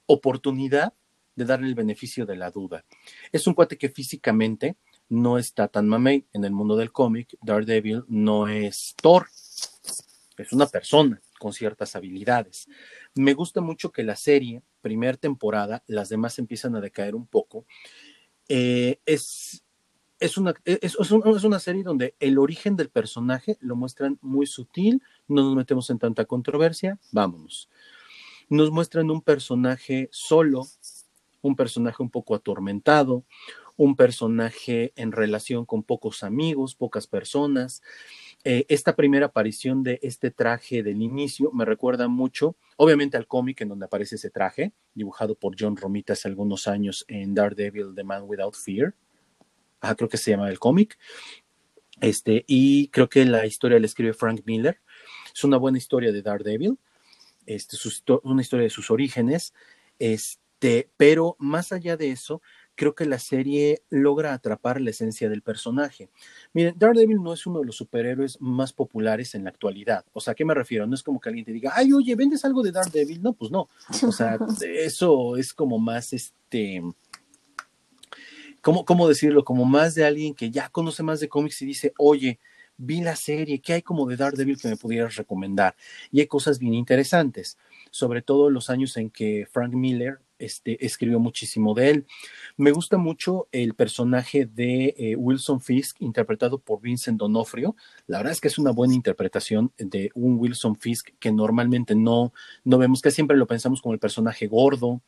oportunidad 0.07 0.93
de 1.37 1.45
darle 1.45 1.69
el 1.69 1.75
beneficio 1.75 2.27
de 2.27 2.37
la 2.37 2.51
duda. 2.51 2.85
Es 3.33 3.47
un 3.47 3.55
cuate 3.55 3.79
que 3.79 3.89
físicamente 3.89 4.77
no 5.11 5.37
está 5.37 5.69
tan 5.69 5.87
mamey 5.89 6.25
en 6.33 6.45
el 6.45 6.53
mundo 6.53 6.77
del 6.77 6.93
cómic. 6.93 7.37
Daredevil 7.43 8.05
no 8.09 8.49
es 8.49 8.95
Thor, 9.03 9.27
es 10.39 10.53
una 10.53 10.67
persona 10.67 11.21
con 11.39 11.53
ciertas 11.53 11.97
habilidades. 11.97 12.69
Me 13.15 13.35
gusta 13.35 13.61
mucho 13.61 13.93
que 13.93 14.03
la 14.03 14.17
serie, 14.17 14.63
primera 14.81 15.17
temporada, 15.17 15.83
las 15.87 16.09
demás 16.09 16.39
empiezan 16.39 16.77
a 16.77 16.81
decaer 16.81 17.15
un 17.15 17.27
poco. 17.27 17.67
Eh, 18.49 19.01
es, 19.05 19.65
es, 20.19 20.37
una, 20.39 20.55
es, 20.65 20.97
es, 20.99 21.11
una 21.11 21.59
serie 21.59 21.83
donde 21.83 22.15
el 22.21 22.39
origen 22.39 22.77
del 22.77 22.91
personaje 22.91 23.59
lo 23.61 23.77
muestran 23.77 24.19
muy 24.23 24.47
sutil, 24.47 25.03
no 25.29 25.43
nos 25.43 25.57
metemos 25.57 25.91
en 25.91 25.99
tanta 25.99 26.25
controversia, 26.25 26.99
vámonos. 27.11 27.69
Nos 28.49 28.71
muestran 28.71 29.11
un 29.11 29.23
personaje 29.23 30.09
solo, 30.13 30.67
un 31.43 31.57
personaje 31.57 32.03
un 32.03 32.11
poco 32.11 32.35
atormentado, 32.35 33.25
un 33.81 33.97
personaje 33.97 34.93
en 34.95 35.11
relación 35.11 35.65
con 35.65 35.83
pocos 35.83 36.23
amigos, 36.23 36.75
pocas 36.75 37.07
personas. 37.07 37.81
Eh, 38.45 38.67
esta 38.69 38.95
primera 38.95 39.27
aparición 39.27 39.83
de 39.83 39.99
este 40.03 40.31
traje 40.31 40.83
del 40.83 41.01
inicio 41.01 41.51
me 41.53 41.65
recuerda 41.65 42.07
mucho, 42.07 42.57
obviamente 42.77 43.17
al 43.17 43.27
cómic 43.27 43.63
en 43.63 43.71
donde 43.71 43.87
aparece 43.87 44.17
ese 44.17 44.29
traje, 44.29 44.75
dibujado 44.93 45.35
por 45.35 45.57
John 45.59 45.79
Romita 45.79 46.13
hace 46.13 46.29
algunos 46.29 46.69
años 46.69 47.07
en 47.09 47.33
Daredevil, 47.33 47.95
The 47.95 48.05
Man 48.05 48.25
Without 48.27 48.55
Fear. 48.55 48.95
Ah, 49.81 49.95
creo 49.95 50.11
que 50.11 50.19
se 50.19 50.33
llama 50.33 50.51
el 50.51 50.59
cómic. 50.59 50.99
Este, 52.03 52.45
y 52.47 52.89
creo 52.89 53.09
que 53.09 53.25
la 53.25 53.47
historia 53.47 53.81
la 53.81 53.87
escribe 53.87 54.13
Frank 54.13 54.43
Miller. 54.45 54.79
Es 55.35 55.43
una 55.43 55.57
buena 55.57 55.79
historia 55.79 56.13
de 56.13 56.21
Daredevil, 56.21 56.77
este, 57.47 57.79
una 58.25 58.43
historia 58.43 58.65
de 58.65 58.71
sus 58.71 58.91
orígenes, 58.91 59.55
este, 59.99 60.91
pero 60.99 61.35
más 61.39 61.73
allá 61.73 61.97
de 61.97 62.11
eso, 62.11 62.43
creo 62.81 62.95
que 62.95 63.05
la 63.05 63.19
serie 63.19 63.83
logra 63.91 64.33
atrapar 64.33 64.81
la 64.81 64.89
esencia 64.89 65.29
del 65.29 65.43
personaje. 65.43 66.09
Miren, 66.55 66.75
Daredevil 66.79 67.23
no 67.23 67.35
es 67.35 67.47
uno 67.47 67.61
de 67.61 67.67
los 67.67 67.77
superhéroes 67.77 68.41
más 68.41 68.73
populares 68.73 69.35
en 69.35 69.45
la 69.45 69.51
actualidad. 69.51 70.07
O 70.15 70.21
sea, 70.23 70.33
¿a 70.33 70.35
qué 70.35 70.47
me 70.47 70.55
refiero? 70.55 70.87
No 70.87 70.95
es 70.95 71.03
como 71.03 71.21
que 71.21 71.29
alguien 71.29 71.45
te 71.45 71.53
diga, 71.53 71.73
ay, 71.75 71.93
oye, 71.93 72.15
¿vendes 72.15 72.43
algo 72.43 72.63
de 72.63 72.73
Daredevil? 72.73 73.21
No, 73.21 73.35
pues 73.35 73.51
no. 73.51 73.69
O 74.09 74.13
sea, 74.13 74.39
eso 74.67 75.37
es 75.37 75.53
como 75.53 75.79
más 75.79 76.15
este. 76.15 76.83
¿Cómo, 78.63 78.87
¿Cómo 78.87 79.07
decirlo? 79.07 79.45
Como 79.45 79.67
más 79.67 79.95
de 79.95 80.07
alguien 80.07 80.35
que 80.35 80.51
ya 80.51 80.71
conoce 80.71 81.03
más 81.03 81.21
de 81.21 81.29
cómics 81.29 81.61
y 81.61 81.67
dice, 81.67 81.93
oye, 81.99 82.39
vi 82.79 83.03
la 83.03 83.15
serie, 83.15 83.61
¿qué 83.61 83.75
hay 83.75 83.83
como 83.83 84.07
de 84.07 84.17
Daredevil 84.17 84.59
que 84.59 84.69
me 84.69 84.79
pudieras 84.79 85.17
recomendar? 85.17 85.77
Y 86.11 86.21
hay 86.21 86.27
cosas 86.27 86.59
bien 86.59 86.73
interesantes, 86.73 87.59
sobre 87.91 88.23
todo 88.23 88.49
los 88.49 88.71
años 88.71 88.97
en 88.97 89.11
que 89.11 89.47
Frank 89.53 89.75
Miller 89.75 90.21
este, 90.41 90.85
escribió 90.85 91.21
muchísimo 91.21 91.75
de 91.75 91.91
él. 91.91 92.07
Me 92.57 92.73
gusta 92.73 92.99
mucho 92.99 93.49
el 93.53 93.75
personaje 93.75 94.47
de 94.47 94.95
eh, 94.97 95.17
Wilson 95.17 95.61
Fisk, 95.61 96.01
interpretado 96.01 96.59
por 96.59 96.81
Vincent 96.81 97.19
Donofrio. 97.19 97.77
La 98.07 98.19
verdad 98.19 98.33
es 98.33 98.41
que 98.41 98.49
es 98.49 98.59
una 98.59 98.73
buena 98.73 98.95
interpretación 98.95 99.73
de 99.79 100.11
un 100.15 100.39
Wilson 100.39 100.77
Fisk 100.77 101.11
que 101.19 101.33
normalmente 101.33 101.95
no, 101.95 102.33
no 102.65 102.79
vemos, 102.79 103.03
que 103.03 103.11
siempre 103.11 103.37
lo 103.37 103.47
pensamos 103.47 103.83
como 103.83 103.93
el 103.93 104.01
personaje 104.01 104.47
gordo, 104.47 105.03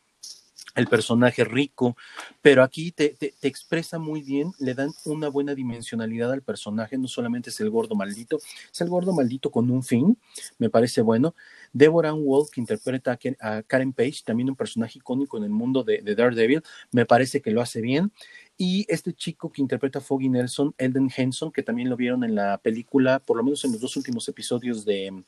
el 0.75 0.87
personaje 0.87 1.43
rico, 1.43 1.95
pero 2.41 2.63
aquí 2.63 2.91
te, 2.91 3.15
expresa 3.41 3.99
muy 3.99 4.21
bien, 4.21 4.51
le 4.59 4.73
dan 4.73 4.91
una 5.05 5.29
buena 5.29 5.53
dimensionalidad 5.53 6.31
al 6.31 6.41
personaje, 6.41 6.97
no 6.97 7.07
solamente 7.07 7.49
es 7.51 7.59
el 7.59 7.69
gordo 7.69 7.95
maldito, 7.95 8.37
es 8.71 8.81
el 8.81 8.89
gordo 8.89 9.13
maldito 9.13 9.51
con 9.51 9.69
un 9.69 9.83
fin, 9.83 10.17
me 10.57 10.69
parece 10.69 11.01
bueno. 11.01 11.35
Deborah 11.71 12.13
Wolf, 12.13 12.49
que 12.51 12.61
interpreta 12.61 13.17
a 13.39 13.63
Karen 13.63 13.93
Page, 13.93 14.21
también 14.25 14.49
un 14.49 14.55
personaje 14.55 14.99
icónico 14.99 15.37
en 15.37 15.43
el 15.43 15.49
mundo 15.49 15.83
de, 15.83 16.01
Daredevil, 16.01 16.61
me 16.91 17.05
parece 17.05 17.41
que 17.41 17.51
lo 17.51 17.61
hace 17.61 17.81
bien. 17.81 18.11
Y 18.55 18.85
este 18.87 19.13
chico 19.13 19.51
que 19.51 19.61
interpreta 19.61 19.97
a 19.97 20.01
Foggy 20.01 20.29
Nelson, 20.29 20.75
Elden 20.77 21.09
Henson, 21.15 21.51
que 21.51 21.63
también 21.63 21.89
lo 21.89 21.97
vieron 21.97 22.23
en 22.23 22.35
la 22.35 22.59
película, 22.59 23.17
por 23.19 23.37
lo 23.37 23.43
menos 23.43 23.65
en 23.65 23.71
los 23.71 23.81
dos 23.81 23.97
últimos 23.97 24.27
episodios 24.29 24.85
de 24.85 25.23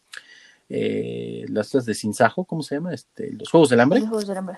eh, 0.70 1.46
las 1.50 1.72
de 1.72 1.94
Sinsajo, 1.96 2.46
¿cómo 2.46 2.62
se 2.62 2.76
llama? 2.76 2.94
Este, 2.94 3.32
los 3.34 3.50
Juegos 3.50 3.70
del 3.70 3.80
Hambre. 3.80 4.00
Los 4.00 4.10
Juegos 4.10 4.28
del 4.28 4.38
Hambre 4.38 4.58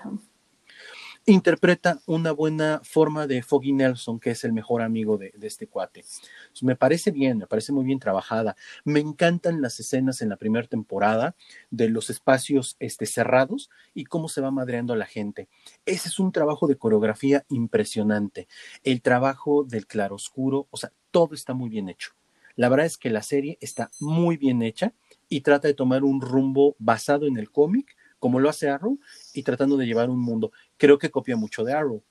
interpreta 1.32 2.00
una 2.06 2.32
buena 2.32 2.80
forma 2.82 3.26
de 3.26 3.42
Foggy 3.42 3.72
Nelson, 3.72 4.18
que 4.18 4.30
es 4.30 4.44
el 4.44 4.52
mejor 4.54 4.80
amigo 4.80 5.18
de, 5.18 5.32
este 5.42 5.66
cuate. 5.66 6.04
me 6.62 6.74
parece 6.74 7.10
bien, 7.10 7.36
me 7.38 7.46
parece 7.46 7.72
muy 7.72 7.84
bien 7.84 7.98
trabajada. 7.98 8.56
Me 8.84 9.00
encantan 9.00 9.60
las 9.60 9.78
escenas 9.78 10.22
en 10.22 10.30
la 10.30 10.36
primera 10.36 10.66
temporada 10.66 11.36
de 11.70 11.90
los 11.90 12.08
espacios 12.08 12.76
este, 12.78 13.04
cerrados 13.04 13.68
y 13.92 14.04
cómo 14.04 14.28
se 14.28 14.40
va 14.40 14.50
madreando 14.50 14.96
la 14.96 15.04
gente. 15.04 15.48
Ese 15.84 16.08
es 16.08 16.18
un 16.18 16.32
trabajo 16.32 16.66
de 16.66 16.76
coreografía 16.76 17.44
impresionante. 17.50 18.48
El 18.82 19.02
trabajo 19.02 19.64
del 19.64 19.86
claroscuro, 19.86 20.66
o 20.70 20.78
sea, 20.78 20.92
todo 21.10 21.34
está 21.34 21.52
muy 21.52 21.68
bien 21.68 21.90
hecho. 21.90 22.12
La 22.56 22.70
verdad 22.70 22.86
es 22.86 22.96
que 22.96 23.10
la 23.10 23.22
serie 23.22 23.58
está 23.60 23.90
muy 24.00 24.38
bien 24.38 24.62
hecha 24.62 24.94
y 25.28 25.42
trata 25.42 25.68
de 25.68 25.74
tomar 25.74 26.04
un 26.04 26.22
rumbo 26.22 26.74
basado 26.78 27.26
en 27.26 27.36
el 27.36 27.50
cómic 27.50 27.97
como 28.18 28.40
lo 28.40 28.48
hace 28.48 28.68
Arrow 28.68 28.98
y 29.32 29.42
tratando 29.42 29.76
de 29.76 29.86
llevar 29.86 30.10
un 30.10 30.20
mundo. 30.20 30.52
Creo 30.76 30.98
que 30.98 31.10
copia 31.10 31.36
mucho 31.36 31.64
de 31.64 31.72
Arrow, 31.72 32.02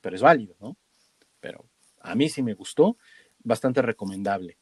pero 0.00 0.16
es 0.16 0.22
válido, 0.22 0.54
¿no? 0.60 0.76
Pero 1.40 1.64
a 2.00 2.14
mí 2.14 2.28
sí 2.28 2.42
me 2.42 2.54
gustó, 2.54 2.96
bastante 3.42 3.82
recomendable. 3.82 4.58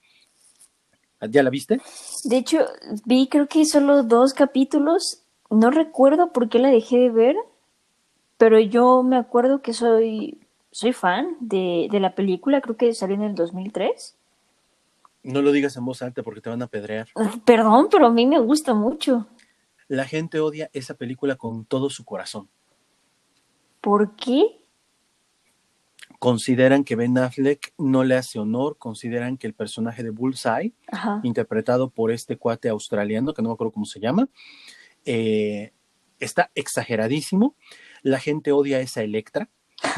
¿Ya 1.21 1.43
la 1.43 1.51
viste? 1.51 1.81
De 2.25 2.37
hecho, 2.37 2.67
vi 3.07 3.29
creo 3.29 3.49
que 3.49 3.65
solo 3.65 4.03
dos 4.03 4.35
capítulos. 4.35 5.23
No 5.51 5.71
recuerdo 5.71 6.33
por 6.33 6.49
qué 6.49 6.59
la 6.59 6.69
dejé 6.69 6.99
de 6.99 7.11
ver, 7.11 7.37
pero 8.37 8.59
yo 8.59 9.03
me 9.03 9.17
acuerdo 9.17 9.63
que 9.63 9.73
soy, 9.73 10.39
soy 10.71 10.93
fan 10.93 11.37
de, 11.41 11.89
de 11.91 12.01
la 12.01 12.15
película, 12.15 12.61
creo 12.61 12.77
que 12.77 12.93
salió 12.95 13.17
en 13.17 13.23
el 13.23 13.35
2003. 13.35 14.17
No 15.23 15.41
lo 15.41 15.53
digas 15.53 15.77
en 15.77 15.87
voz 15.87 16.03
alta 16.03 16.23
porque 16.23 16.43
te 16.43 16.51
van 16.51 16.61
a 16.61 16.67
pedrear. 16.67 17.09
Perdón, 17.47 17.89
pero 17.91 18.07
a 18.07 18.11
mí 18.11 18.27
me 18.27 18.39
gusta 18.39 18.75
mucho. 18.75 19.27
La 19.89 20.07
gente 20.07 20.41
odia 20.41 20.71
esa 20.73 20.95
película 20.95 21.37
con 21.37 21.65
todo 21.65 21.91
su 21.91 22.05
corazón. 22.05 22.49
¿Por 23.81 24.17
qué? 24.17 24.45
Consideran 26.19 26.85
que 26.85 26.97
Ben 26.97 27.19
Affleck 27.19 27.75
no 27.77 28.03
le 28.03 28.15
hace 28.15 28.39
honor, 28.39 28.79
consideran 28.79 29.37
que 29.37 29.47
el 29.47 29.53
personaje 29.53 30.03
de 30.03 30.11
Bullseye, 30.11 30.73
interpretado 31.23 31.91
por 31.91 32.11
este 32.11 32.39
cuate 32.39 32.69
australiano, 32.71 33.35
que 33.35 33.43
no 33.43 33.51
me 33.51 33.55
acuerdo 33.55 33.73
cómo 33.73 33.85
se 33.85 34.01
llama, 34.01 34.29
eh, 35.05 35.73
está 36.19 36.51
exageradísimo. 36.55 37.57
La 38.03 38.21
gente 38.21 38.53
odia 38.53 38.79
a 38.79 38.81
esa 38.81 39.03
Electra, 39.03 39.51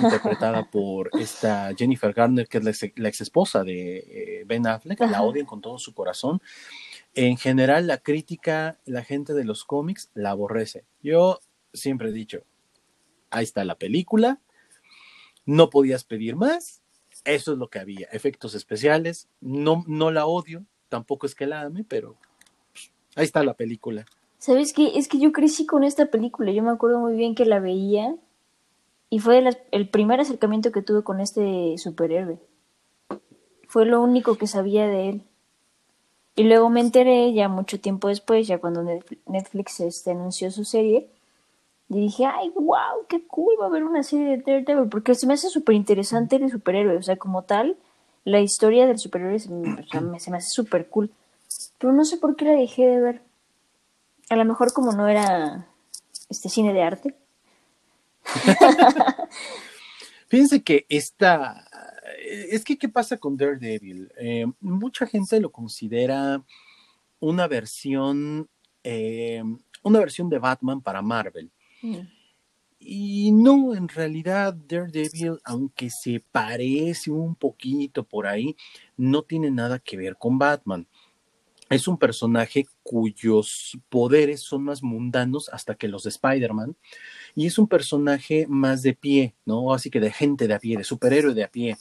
interpretada 0.03 0.69
por 0.71 1.11
esta 1.21 1.73
Jennifer 1.77 2.13
Garner, 2.13 2.49
que 2.49 2.59
es 2.59 2.65
la 2.97 3.09
ex, 3.09 3.21
esposa 3.21 3.63
de 3.63 3.99
eh, 3.99 4.45
Ben 4.47 4.67
Affleck, 4.67 5.01
la 5.01 5.23
odian 5.23 5.47
con 5.47 5.61
todo 5.61 5.79
su 5.79 5.95
corazón 5.95 6.41
en 7.17 7.39
general 7.39 7.87
la 7.87 7.99
crítica, 7.99 8.79
la 8.85 9.03
gente 9.03 9.33
de 9.33 9.45
los 9.45 9.65
cómics 9.65 10.11
la 10.15 10.31
aborrece. 10.31 10.85
Yo 11.03 11.41
siempre 11.73 12.11
he 12.11 12.13
dicho, 12.13 12.43
ahí 13.31 13.43
está 13.43 13.65
la 13.65 13.77
película, 13.77 14.39
no 15.47 15.71
podías 15.71 16.05
pedir 16.05 16.37
más, 16.37 16.83
eso 17.25 17.53
es 17.53 17.59
lo 17.59 17.69
que 17.69 17.79
había, 17.79 18.07
efectos 18.13 18.55
especiales, 18.55 19.29
no, 19.41 19.83
no 19.89 20.11
la 20.11 20.27
odio, 20.27 20.67
tampoco 20.91 21.27
es 21.27 21.35
que 21.35 21.47
la 21.47 21.63
ame, 21.63 21.85
pero 21.85 22.17
ahí 23.15 23.25
está 23.25 23.43
la 23.43 23.55
película. 23.55 24.05
¿Sabes 24.37 24.75
qué? 24.75 24.99
Es 24.99 25.09
que 25.09 25.19
yo 25.19 25.33
crecí 25.33 25.65
con 25.65 25.85
esta 25.85 26.11
película, 26.11 26.53
yo 26.53 26.63
me 26.63 26.71
acuerdo 26.71 27.01
muy 27.01 27.15
bien 27.15 27.35
que 27.35 27.47
la 27.47 27.61
veía 27.61 28.15
y 29.09 29.21
fue 29.21 29.43
el 29.71 29.89
primer 29.89 30.21
acercamiento 30.21 30.71
que 30.71 30.83
tuve 30.83 31.03
con 31.03 31.21
este 31.21 31.79
superhéroe. 31.79 32.39
Fue 33.69 33.87
lo 33.87 34.03
único 34.03 34.37
que 34.37 34.47
sabía 34.47 34.87
de 34.87 35.09
él. 35.09 35.23
Y 36.37 36.45
luego 36.45 36.69
me 36.69 36.81
enteré 36.81 37.33
ya 37.33 37.49
mucho 37.49 37.81
tiempo 37.81 38.09
después, 38.09 38.47
ya 38.47 38.59
cuando 38.59 38.83
Netflix 39.27 39.81
este, 39.81 40.11
anunció 40.11 40.51
su 40.51 40.67
serie, 40.67 41.09
y 41.89 42.01
dije, 42.01 42.27
ay, 42.27 42.51
wow, 42.55 43.07
qué 43.09 43.27
cool, 43.27 43.55
va 43.59 43.65
a 43.65 43.69
haber 43.69 43.85
una 43.85 44.03
serie 44.03 44.37
de 44.37 44.43
Daredevil, 44.43 44.91
porque 44.91 45.15
se 45.15 45.27
me 45.27 45.35
hace 45.35 45.49
súper 45.49 45.77
interesante 45.77 46.37
el 46.37 46.51
superhéroe, 46.51 46.97
o 46.97 47.03
sea, 47.03 47.17
como 47.17 47.43
tal, 47.43 47.77
la 48.25 48.41
historia 48.41 48.87
del 48.87 48.99
superhéroe 48.99 49.39
se 49.39 49.51
me, 49.51 50.17
hace 50.17 50.51
súper 50.51 50.89
cool. 50.89 51.11
Pero 51.79 51.93
no 51.93 52.05
sé 52.05 52.17
por 52.17 52.37
qué 52.37 52.45
la 52.45 52.53
dejé 52.53 52.87
de 52.87 53.01
ver. 53.01 53.23
A 54.29 54.37
lo 54.37 54.45
mejor 54.45 54.73
como 54.73 54.93
no 54.93 55.07
era 55.09 55.69
este 56.29 56.49
cine 56.49 56.73
de 56.73 56.83
arte. 56.83 57.15
Fíjense 60.29 60.65
que 60.65 60.87
esta 60.89 61.69
es 62.51 62.65
que, 62.65 62.77
¿qué 62.77 62.89
pasa 62.89 63.17
con 63.17 63.37
Daredevil? 63.37 64.11
Eh, 64.19 64.47
mucha 64.61 65.07
gente 65.07 65.41
lo 65.41 65.51
considera 65.51 66.43
una 67.21 67.47
versión, 67.47 68.49
eh, 68.83 69.43
una 69.83 69.99
versión 69.99 70.29
de 70.29 70.39
Batman 70.39 70.81
para 70.81 71.03
Marvel. 71.03 71.51
Mm. 71.83 72.01
Y 72.79 73.33
no, 73.33 73.75
en 73.75 73.89
realidad 73.89 74.55
Daredevil, 74.55 75.41
aunque 75.45 75.91
se 75.91 76.23
parece 76.31 77.11
un 77.11 77.35
poquito 77.35 78.05
por 78.05 78.27
ahí, 78.27 78.57
no 78.97 79.23
tiene 79.23 79.51
nada 79.51 79.79
que 79.79 79.97
ver 79.97 80.17
con 80.17 80.39
Batman. 80.39 80.87
Es 81.69 81.89
un 81.89 81.99
personaje 81.99 82.67
cuyos 82.85 83.77
poderes 83.89 84.41
son 84.41 84.63
más 84.63 84.85
mundanos 84.85 85.49
hasta 85.49 85.75
que 85.75 85.89
los 85.89 86.05
de 86.05 86.11
Spider-Man. 86.11 86.77
Y 87.35 87.47
es 87.47 87.59
un 87.59 87.67
personaje 87.67 88.47
más 88.49 88.83
de 88.83 88.95
pie, 88.95 89.35
¿no? 89.45 89.75
Así 89.75 89.91
que 89.91 89.99
de 89.99 90.13
gente 90.13 90.47
de 90.47 90.55
a 90.55 90.61
pie, 90.61 90.77
de 90.77 90.85
superhéroe 90.85 91.35
de 91.35 91.43
a 91.43 91.49
pie. 91.49 91.77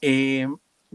Eh, 0.00 0.46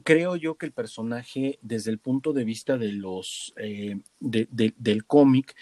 creo 0.04 0.36
yo 0.36 0.56
que 0.56 0.66
el 0.66 0.72
personaje, 0.72 1.60
desde 1.62 1.92
el 1.92 2.00
punto 2.00 2.34
de 2.34 2.44
vista 2.44 2.78
de 2.78 2.92
los 2.94 3.54
eh, 3.58 4.00
del 4.20 5.06
cómic, 5.06 5.56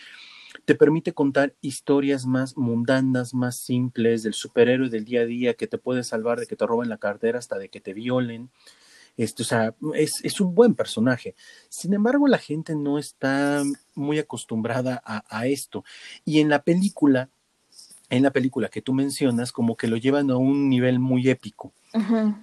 te 0.65 0.75
permite 0.75 1.13
contar 1.13 1.55
historias 1.61 2.25
más 2.25 2.57
mundanas, 2.57 3.33
más 3.33 3.57
simples, 3.57 4.23
del 4.23 4.33
superhéroe 4.33 4.89
del 4.89 5.05
día 5.05 5.21
a 5.21 5.25
día 5.25 5.53
que 5.53 5.67
te 5.67 5.77
puede 5.77 6.03
salvar 6.03 6.39
de 6.39 6.47
que 6.47 6.55
te 6.55 6.65
roben 6.65 6.89
la 6.89 6.97
cartera 6.97 7.39
hasta 7.39 7.57
de 7.57 7.69
que 7.69 7.81
te 7.81 7.93
violen. 7.93 8.49
Esto, 9.17 9.43
o 9.43 9.45
sea, 9.45 9.75
es, 9.95 10.23
es, 10.23 10.39
un 10.39 10.55
buen 10.55 10.75
personaje. 10.75 11.35
Sin 11.67 11.93
embargo, 11.93 12.27
la 12.27 12.37
gente 12.37 12.73
no 12.75 12.97
está 12.97 13.63
muy 13.93 14.17
acostumbrada 14.17 15.01
a 15.03 15.47
esto. 15.47 15.83
Y 16.23 16.39
en 16.39 16.47
la 16.47 16.63
película, 16.63 17.29
en 18.09 18.23
la 18.23 18.31
película 18.31 18.69
que 18.69 18.81
tú 18.81 18.93
mencionas, 18.93 19.51
como 19.51 19.77
que 19.77 19.87
lo 19.87 19.97
llevan 19.97 20.31
a 20.31 20.37
un 20.37 20.69
nivel 20.69 20.99
muy 20.99 21.29
épico. 21.29 21.73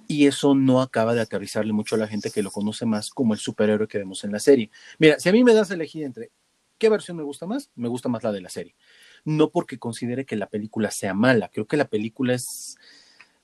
Y 0.07 0.27
eso 0.27 0.55
no 0.55 0.81
acaba 0.81 1.13
de 1.13 1.21
aterrizarle 1.21 1.73
mucho 1.73 1.95
a 1.95 1.97
la 1.97 2.07
gente 2.07 2.31
que 2.31 2.43
lo 2.43 2.51
conoce 2.51 2.85
más 2.85 3.09
como 3.09 3.33
el 3.33 3.39
superhéroe 3.39 3.87
que 3.87 3.97
vemos 3.97 4.23
en 4.23 4.31
la 4.31 4.39
serie. 4.39 4.69
Mira, 4.99 5.19
si 5.19 5.29
a 5.29 5.31
mí 5.31 5.43
me 5.43 5.53
das 5.53 5.71
a 5.71 5.73
elegir 5.73 6.03
entre 6.03 6.31
qué 6.77 6.89
versión 6.89 7.17
me 7.17 7.23
gusta 7.23 7.45
más, 7.45 7.69
me 7.75 7.87
gusta 7.87 8.09
más 8.09 8.23
la 8.23 8.31
de 8.31 8.41
la 8.41 8.49
serie. 8.49 8.75
No 9.25 9.49
porque 9.49 9.77
considere 9.77 10.25
que 10.25 10.35
la 10.35 10.47
película 10.47 10.91
sea 10.91 11.13
mala, 11.13 11.49
creo 11.49 11.67
que 11.67 11.77
la 11.77 11.87
película 11.87 12.33
es, 12.33 12.77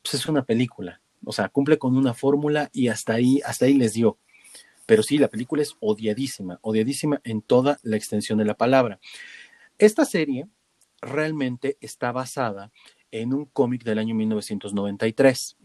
pues 0.01 0.13
es 0.13 0.25
una 0.27 0.43
película. 0.43 1.01
O 1.25 1.31
sea, 1.31 1.49
cumple 1.49 1.77
con 1.77 1.97
una 1.97 2.13
fórmula 2.13 2.69
y 2.73 2.87
hasta 2.87 3.13
ahí, 3.13 3.41
hasta 3.45 3.65
ahí 3.65 3.73
les 3.73 3.93
dio. 3.93 4.17
Pero 4.85 5.03
sí, 5.03 5.17
la 5.17 5.29
película 5.29 5.61
es 5.61 5.75
odiadísima, 5.79 6.59
odiadísima 6.61 7.21
en 7.23 7.41
toda 7.41 7.79
la 7.83 7.95
extensión 7.95 8.37
de 8.37 8.45
la 8.45 8.55
palabra. 8.55 8.99
Esta 9.77 10.05
serie 10.05 10.47
realmente 11.05 11.77
está 11.81 12.11
basada 12.11 12.71
en 13.11 13.33
un 13.33 13.45
cómic 13.45 13.83
del 13.83 13.99
año 13.99 14.15
1993. 14.15 15.57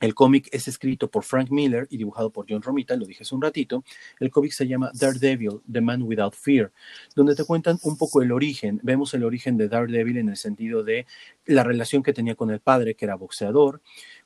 El 0.00 0.14
cómic 0.14 0.48
es 0.52 0.68
escrito 0.68 1.10
por 1.10 1.24
Frank 1.24 1.50
Miller 1.50 1.86
y 1.88 1.96
dibujado 1.96 2.30
por 2.30 2.44
John 2.46 2.60
Romita, 2.60 2.96
lo 2.96 3.06
dije 3.06 3.22
hace 3.22 3.34
un 3.34 3.40
ratito. 3.40 3.82
El 4.20 4.30
cómic 4.30 4.52
se 4.52 4.66
llama 4.66 4.90
Daredevil, 4.92 5.62
The 5.70 5.80
Man 5.80 6.02
Without 6.02 6.34
Fear, 6.34 6.70
donde 7.14 7.34
te 7.34 7.44
cuentan 7.44 7.78
un 7.82 7.96
poco 7.96 8.20
el 8.20 8.30
origen. 8.30 8.78
Vemos 8.82 9.14
el 9.14 9.24
origen 9.24 9.56
de 9.56 9.68
Daredevil 9.68 10.18
en 10.18 10.28
el 10.28 10.36
sentido 10.36 10.82
de 10.84 11.06
la 11.46 11.64
relación 11.64 12.02
que 12.02 12.12
tenía 12.12 12.34
con 12.34 12.50
el 12.50 12.60
padre, 12.60 12.94
que 12.94 13.06
era 13.06 13.14
boxeador, 13.14 13.80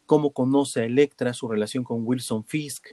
cómo 0.07 0.33
conoce 0.33 0.81
a 0.81 0.85
Electra, 0.87 1.35
su 1.35 1.47
relación 1.47 1.85
con 1.85 2.05
Wilson 2.05 2.45
Fisk, 2.45 2.89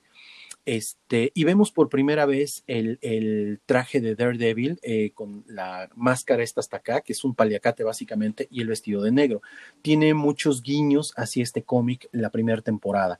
Este, 0.67 1.31
y 1.33 1.45
vemos 1.45 1.71
por 1.71 1.87
primera 1.87 2.25
vez 2.25 2.65
el, 2.67 3.61
traje 3.65 4.01
de 4.01 4.15
Daredevil 4.15 4.81
eh, 4.83 5.11
con 5.13 5.45
la 5.47 5.89
máscara 5.95 6.43
esta 6.43 6.59
hasta 6.59 6.75
acá, 6.75 6.99
que 6.99 7.13
es 7.13 7.23
un 7.23 7.35
paliacate 7.35 7.85
básicamente, 7.85 8.49
y 8.51 8.59
el 8.59 8.67
vestido 8.67 9.01
de 9.01 9.13
negro. 9.13 9.41
Tiene 9.81 10.13
muchos 10.13 10.61
guiños 10.61 11.13
hacia 11.15 11.41
este 11.41 11.63
cómic 11.63 12.09
la 12.11 12.31
primera 12.31 12.61
temporada. 12.61 13.17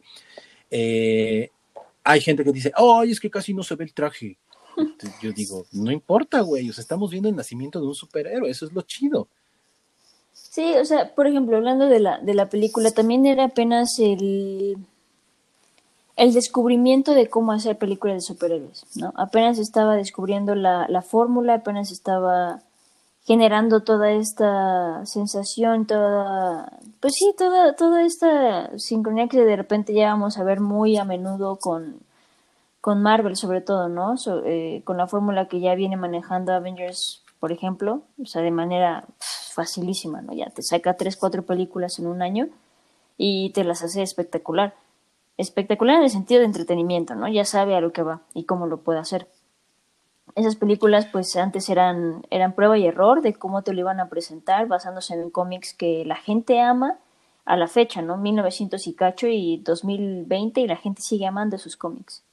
Eh, 0.70 1.50
hay 2.04 2.20
gente 2.20 2.44
que 2.44 2.52
dice, 2.52 2.74
oh, 2.76 3.04
es 3.04 3.18
que 3.18 3.32
casi 3.32 3.54
no 3.54 3.64
se 3.64 3.76
ve 3.76 3.86
el 3.86 3.94
traje. 3.94 4.38
yo 5.24 5.32
digo, 5.32 5.68
no 5.72 5.90
importa, 5.90 6.42
güey, 6.42 6.70
o 6.70 6.74
sea, 6.74 6.82
estamos 6.82 7.12
viendo 7.12 7.30
el 7.30 7.36
nacimiento 7.38 7.80
de 7.80 7.88
un 7.88 7.96
superhéroe, 7.96 8.50
eso 8.50 8.66
es 8.66 8.74
lo 8.74 8.82
chido. 8.82 9.30
Sí, 10.34 10.74
o 10.76 10.84
sea, 10.84 11.16
por 11.16 11.28
ejemplo, 11.28 11.56
hablando 11.56 11.88
de 11.88 12.02
la, 12.02 12.20
de 12.20 12.34
la 12.34 12.50
película, 12.50 12.92
también 12.92 13.26
era 13.26 13.46
apenas 13.46 14.00
el 14.00 14.76
el 16.18 16.34
descubrimiento 16.34 17.14
de 17.14 17.30
cómo 17.30 17.52
hacer 17.52 17.78
películas 17.78 18.18
de 18.18 18.22
superhéroes, 18.22 18.86
¿no? 18.96 19.14
Apenas 19.16 19.60
estaba 19.60 19.96
descubriendo 19.96 20.56
la, 20.56 20.88
la 20.90 21.04
fórmula, 21.04 21.54
apenas 21.54 21.92
estaba 21.92 22.62
generando 23.24 23.84
toda 23.84 24.12
esta 24.12 25.06
sensación, 25.06 25.86
toda, 25.86 26.72
pues 27.02 27.14
sí, 27.14 27.36
toda, 27.38 27.76
toda 27.76 28.04
esta 28.04 28.78
sincronía 28.80 29.28
que 29.28 29.44
de 29.44 29.56
repente 29.56 29.94
ya 29.94 30.08
vamos 30.10 30.40
a 30.40 30.44
ver 30.44 30.60
muy 30.60 30.98
a 30.98 31.06
menudo 31.06 31.58
con, 31.58 32.00
con 32.82 33.04
Marvel 33.04 33.36
sobre 33.36 33.62
todo, 33.62 33.88
¿no? 33.88 34.16
Eh, 34.46 34.82
con 34.86 34.98
la 34.98 35.08
fórmula 35.08 35.48
que 35.48 35.60
ya 35.60 35.76
viene 35.76 35.98
manejando 35.98 36.52
Avengers, 36.52 37.22
por 37.40 37.52
ejemplo, 37.52 38.02
o 38.20 38.26
sea, 38.26 38.42
de 38.42 38.52
manera 38.52 39.06
facilísima, 39.20 40.22
¿no? 40.22 40.34
Ya 40.34 40.50
te 40.50 40.64
saca 40.64 40.96
tres, 40.96 41.16
cuatro 41.16 41.44
películas 41.44 42.00
en 42.00 42.08
un 42.08 42.24
año 42.24 42.48
y 43.18 43.52
te 43.52 43.64
las 43.64 43.84
hace 43.84 44.02
espectacular 44.02 44.74
espectacular 45.38 45.98
en 45.98 46.04
el 46.04 46.10
sentido 46.10 46.40
de 46.40 46.48
entretenimiento, 46.48 47.16
¿no? 47.16 47.28
Ya 47.28 47.46
sabe 47.46 47.76
a 47.76 47.82
lo 47.82 47.94
que 47.94 48.02
va 48.02 48.22
y 48.34 48.46
cómo 48.46 48.68
lo 48.68 48.82
puede 48.82 49.00
hacer. 49.00 49.28
Esas 50.36 50.56
películas, 50.56 51.08
pues 51.12 51.36
antes 51.36 51.70
eran, 51.70 52.26
eran 52.30 52.54
prueba 52.54 52.78
y 52.78 52.86
error 52.86 53.22
de 53.22 53.34
cómo 53.34 53.64
te 53.64 53.74
lo 53.74 53.80
iban 53.80 54.00
a 54.00 54.10
presentar, 54.10 54.68
basándose 54.68 55.14
en 55.14 55.30
cómics 55.30 55.74
que 55.74 56.04
la 56.06 56.16
gente 56.16 56.60
ama 56.60 57.00
a 57.46 57.56
la 57.56 57.68
fecha, 57.68 58.02
¿no? 58.02 58.18
1900 58.18 58.86
y 58.88 58.94
cacho 58.94 59.28
y 59.28 59.58
2020 59.58 60.62
y 60.62 60.68
la 60.68 60.76
gente 60.76 61.02
sigue 61.02 61.26
amando 61.26 61.56
esos 61.56 61.78
cómics. 61.78 62.24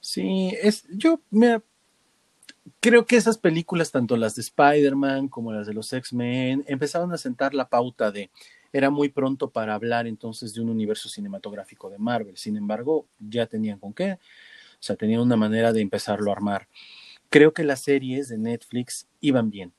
Sí, 0.00 0.54
es, 0.62 0.86
yo 0.90 1.20
creo 2.80 3.06
que 3.06 3.16
esas 3.16 3.38
películas, 3.38 3.90
tanto 3.90 4.16
las 4.16 4.36
de 4.36 4.42
Spider-Man 4.42 5.28
como 5.28 5.52
las 5.52 5.66
de 5.66 5.74
los 5.74 5.92
X-Men, 5.92 6.64
empezaron 6.68 7.12
a 7.12 7.18
sentar 7.18 7.54
la 7.54 7.68
pauta 7.68 8.12
de 8.12 8.30
era 8.74 8.90
muy 8.90 9.08
pronto 9.08 9.50
para 9.50 9.72
hablar 9.72 10.08
entonces 10.08 10.52
de 10.52 10.60
un 10.60 10.68
universo 10.68 11.08
cinematográfico 11.08 11.88
de 11.90 11.98
Marvel. 11.98 12.36
Sin 12.36 12.56
embargo, 12.56 13.06
ya 13.20 13.46
tenían 13.46 13.78
con 13.78 13.94
qué. 13.94 14.14
O 14.14 14.18
sea, 14.80 14.96
tenían 14.96 15.20
una 15.20 15.36
manera 15.36 15.72
de 15.72 15.80
empezarlo 15.80 16.30
a 16.30 16.34
armar. 16.34 16.66
Creo 17.30 17.54
que 17.54 17.62
las 17.62 17.82
series 17.82 18.28
de 18.28 18.36
Netflix 18.36 19.06
iban 19.20 19.48
bien. 19.48 19.72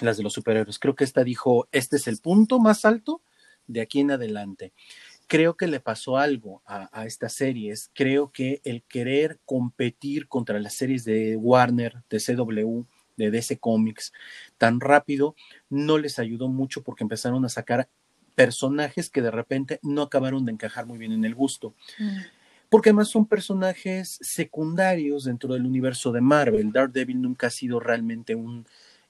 Las 0.00 0.16
de 0.16 0.24
los 0.24 0.32
superhéroes. 0.32 0.80
Creo 0.80 0.96
que 0.96 1.04
esta 1.04 1.22
dijo, 1.22 1.68
este 1.70 1.94
es 1.94 2.08
el 2.08 2.18
punto 2.18 2.58
más 2.58 2.84
alto 2.84 3.22
de 3.68 3.80
aquí 3.80 4.00
en 4.00 4.10
adelante. 4.10 4.72
Creo 5.28 5.56
que 5.56 5.68
le 5.68 5.78
pasó 5.78 6.16
algo 6.16 6.60
a, 6.66 7.06
estas 7.06 7.34
series. 7.34 7.92
Creo 7.94 8.32
que 8.32 8.60
el 8.64 8.82
querer 8.82 9.38
competir 9.44 10.26
contra 10.26 10.58
las 10.58 10.74
series 10.74 11.04
de 11.04 11.36
Warner, 11.36 12.02
de 12.10 12.18
CW, 12.18 12.82
de 13.16 13.30
DC 13.30 13.58
Comics 13.58 14.12
tan 14.58 14.80
rápido 14.80 15.34
no 15.70 15.98
les 15.98 16.18
ayudó 16.18 16.48
mucho 16.48 16.82
porque 16.82 17.04
empezaron 17.04 17.44
a 17.44 17.48
sacar 17.48 17.88
personajes 18.34 19.10
que 19.10 19.22
de 19.22 19.30
repente 19.30 19.78
no 19.82 20.02
acabaron 20.02 20.44
de 20.44 20.52
encajar 20.52 20.86
muy 20.86 20.98
bien 20.98 21.12
en 21.12 21.24
el 21.24 21.34
gusto. 21.34 21.74
Mm. 21.98 22.18
Porque 22.68 22.88
además 22.88 23.08
son 23.08 23.26
personajes 23.26 24.18
secundarios 24.22 25.24
dentro 25.24 25.52
del 25.52 25.66
universo 25.66 26.10
de 26.10 26.22
Marvel. 26.22 26.72
Daredevil 26.72 27.20
nunca 27.20 27.48
ha 27.48 27.50
sido 27.50 27.80
realmente 27.80 28.34
un, 28.34 28.66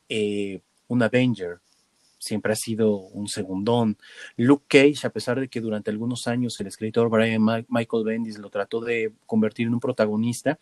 eh, 0.08 0.60
un 0.88 1.02
Avenger 1.02 1.60
siempre 2.22 2.52
ha 2.52 2.56
sido 2.56 2.94
un 2.94 3.26
segundón. 3.26 3.98
Luke 4.36 4.64
Cage, 4.68 5.04
a 5.04 5.10
pesar 5.10 5.40
de 5.40 5.48
que 5.48 5.60
durante 5.60 5.90
algunos 5.90 6.28
años 6.28 6.58
el 6.60 6.68
escritor 6.68 7.10
Brian 7.10 7.42
Michael 7.68 8.04
Bendis 8.04 8.38
lo 8.38 8.48
trató 8.48 8.80
de 8.80 9.12
convertir 9.26 9.66
en 9.66 9.74
un 9.74 9.80
protagonista, 9.80 10.56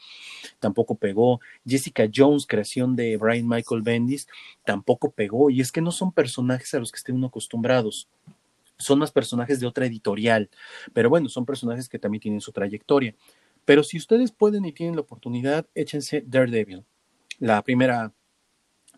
tampoco 0.58 0.94
pegó. 0.94 1.40
Jessica 1.66 2.08
Jones, 2.12 2.46
creación 2.46 2.96
de 2.96 3.18
Brian 3.18 3.46
Michael 3.46 3.82
Bendis, 3.82 4.26
tampoco 4.64 5.10
pegó. 5.10 5.50
Y 5.50 5.60
es 5.60 5.70
que 5.70 5.82
no 5.82 5.92
son 5.92 6.12
personajes 6.12 6.72
a 6.72 6.78
los 6.78 6.90
que 6.90 6.96
estén 6.96 7.16
uno 7.16 7.26
acostumbrados. 7.26 8.08
Son 8.78 8.98
más 8.98 9.12
personajes 9.12 9.60
de 9.60 9.66
otra 9.66 9.84
editorial. 9.84 10.48
Pero 10.94 11.10
bueno, 11.10 11.28
son 11.28 11.44
personajes 11.44 11.90
que 11.90 11.98
también 11.98 12.22
tienen 12.22 12.40
su 12.40 12.52
trayectoria. 12.52 13.14
Pero 13.66 13.82
si 13.82 13.98
ustedes 13.98 14.32
pueden 14.32 14.64
y 14.64 14.72
tienen 14.72 14.94
la 14.94 15.02
oportunidad, 15.02 15.66
échense 15.74 16.24
Daredevil. 16.26 16.84
La 17.38 17.60
primera 17.62 18.14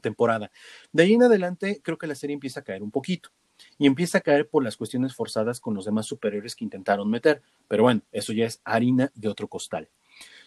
temporada. 0.02 0.50
De 0.92 1.04
ahí 1.04 1.14
en 1.14 1.22
adelante, 1.22 1.80
creo 1.82 1.96
que 1.96 2.06
la 2.06 2.14
serie 2.14 2.34
empieza 2.34 2.60
a 2.60 2.64
caer 2.64 2.82
un 2.82 2.90
poquito. 2.90 3.30
Y 3.78 3.86
empieza 3.86 4.18
a 4.18 4.20
caer 4.20 4.48
por 4.48 4.64
las 4.64 4.76
cuestiones 4.76 5.14
forzadas 5.14 5.60
con 5.60 5.74
los 5.74 5.84
demás 5.84 6.06
superiores 6.06 6.54
que 6.56 6.64
intentaron 6.64 7.08
meter. 7.08 7.42
Pero 7.68 7.84
bueno, 7.84 8.02
eso 8.12 8.32
ya 8.32 8.44
es 8.44 8.60
harina 8.64 9.10
de 9.14 9.28
otro 9.28 9.48
costal. 9.48 9.88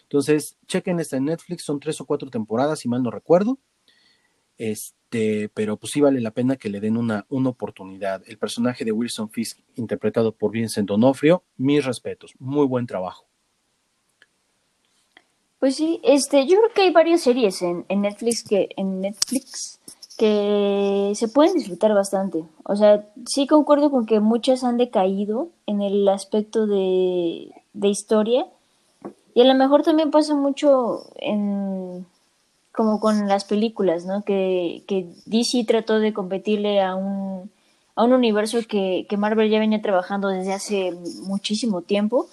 Entonces, 0.02 0.56
chequen 0.68 1.00
esta 1.00 1.16
en 1.16 1.24
Netflix, 1.24 1.64
son 1.64 1.80
tres 1.80 2.00
o 2.00 2.06
cuatro 2.06 2.30
temporadas, 2.30 2.80
si 2.80 2.88
mal 2.88 3.02
no 3.02 3.10
recuerdo. 3.10 3.58
Este, 4.58 5.48
pero 5.50 5.76
pues 5.76 5.92
sí 5.92 6.00
vale 6.00 6.20
la 6.20 6.30
pena 6.30 6.56
que 6.56 6.68
le 6.68 6.80
den 6.80 6.96
una, 6.96 7.26
una 7.28 7.50
oportunidad. 7.50 8.22
El 8.26 8.38
personaje 8.38 8.84
de 8.84 8.92
Wilson 8.92 9.30
Fisk, 9.30 9.58
interpretado 9.74 10.36
por 10.36 10.52
Vincent 10.52 10.88
Donofrio, 10.88 11.44
mis 11.56 11.84
respetos, 11.84 12.34
muy 12.38 12.66
buen 12.66 12.86
trabajo. 12.86 13.28
Pues 15.66 15.74
sí, 15.74 15.98
este, 16.04 16.46
yo 16.46 16.58
creo 16.58 16.72
que 16.72 16.82
hay 16.82 16.92
varias 16.92 17.22
series 17.22 17.60
en, 17.60 17.84
Netflix 17.88 18.44
que 18.44 18.68
en 18.76 19.00
Netflix 19.00 19.80
que 20.16 21.10
se 21.16 21.26
pueden 21.26 21.54
disfrutar 21.54 21.92
bastante. 21.92 22.44
O 22.62 22.76
sea, 22.76 23.04
sí 23.26 23.48
concuerdo 23.48 23.90
con 23.90 24.06
que 24.06 24.20
muchas 24.20 24.62
han 24.62 24.76
decaído 24.76 25.48
en 25.66 25.82
el 25.82 26.08
aspecto 26.08 26.68
de, 26.68 27.50
de 27.72 27.88
historia. 27.88 28.46
Y 29.34 29.40
a 29.40 29.44
lo 29.44 29.56
mejor 29.56 29.82
también 29.82 30.12
pasa 30.12 30.36
mucho 30.36 31.02
en 31.16 32.06
como 32.70 33.00
con 33.00 33.26
las 33.26 33.44
películas, 33.44 34.06
¿no? 34.06 34.22
Que, 34.22 34.84
que 34.86 35.08
DC 35.24 35.64
trató 35.64 35.98
de 35.98 36.12
competirle 36.12 36.80
a 36.80 36.94
un, 36.94 37.50
a 37.96 38.04
un 38.04 38.12
universo 38.12 38.60
que, 38.68 39.04
que 39.08 39.16
Marvel 39.16 39.50
ya 39.50 39.58
venía 39.58 39.82
trabajando 39.82 40.28
desde 40.28 40.52
hace 40.52 40.92
muchísimo 41.22 41.82
tiempo 41.82 42.28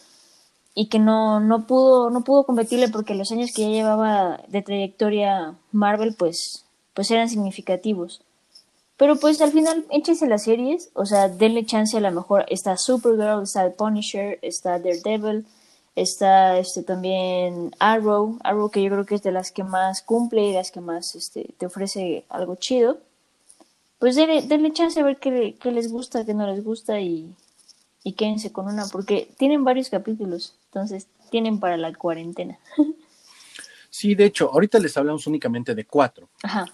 y 0.76 0.88
que 0.88 1.00
no, 1.00 1.40
no 1.40 1.68
pudo, 1.68 2.10
no 2.10 2.24
pudo 2.24 2.46
competirle 2.46 2.90
porque 2.90 3.16
los 3.16 3.32
años 3.32 3.52
que 3.54 3.64
ya 3.64 3.70
llevaba 3.70 4.42
de 4.48 4.62
trayectoria 4.62 5.56
Marvel, 5.72 6.16
pues, 6.16 6.66
pues 6.94 7.12
eran 7.12 7.30
significativos. 7.30 8.22
Pero 8.98 9.18
pues 9.18 9.42
al 9.42 9.52
final, 9.52 9.86
échense 9.90 10.28
las 10.28 10.44
series, 10.44 10.90
o 10.94 11.06
sea, 11.06 11.28
denle 11.30 11.66
chance 11.66 11.98
a 11.98 12.00
lo 12.02 12.12
mejor. 12.12 12.46
Está 12.50 12.78
Supergirl, 12.78 13.44
está 13.44 13.70
Punisher, 13.72 14.40
está 14.42 14.80
Daredevil, 14.80 15.46
está 15.96 16.58
este 16.58 16.84
también 16.84 17.72
Arrow, 17.80 18.38
Arrow 18.44 18.70
que 18.70 18.82
yo 18.84 18.90
creo 18.90 19.06
que 19.06 19.16
es 19.16 19.24
de 19.24 19.32
las 19.32 19.52
que 19.52 19.64
más 19.64 20.02
cumple 20.02 20.48
y 20.48 20.54
las 20.54 20.72
que 20.72 20.82
más 20.82 21.16
este, 21.16 21.54
te 21.58 21.66
ofrece 21.66 22.26
algo 22.30 22.56
chido. 22.56 22.98
Pues 24.00 24.16
denle, 24.16 24.42
denle 24.44 24.74
chance 24.74 25.00
a 25.00 25.04
ver 25.04 25.18
qué, 25.20 25.56
qué 25.60 25.72
les 25.72 25.92
gusta, 25.92 26.26
qué 26.26 26.34
no 26.34 26.48
les 26.48 26.64
gusta 26.64 27.00
y, 27.00 27.36
y 28.04 28.14
quédense 28.14 28.52
con 28.52 28.68
una, 28.68 28.88
porque 28.88 29.30
tienen 29.38 29.64
varios 29.64 29.90
capítulos, 29.90 30.56
entonces 30.66 31.08
tienen 31.30 31.60
para 31.60 31.78
la 31.78 31.94
cuarentena. 31.94 32.60
Sí, 33.96 34.16
de 34.16 34.26
hecho, 34.26 34.52
ahorita 34.52 34.80
les 34.80 34.98
hablamos 34.98 35.28
únicamente 35.28 35.76
de 35.76 35.86
cuatro, 35.86 36.28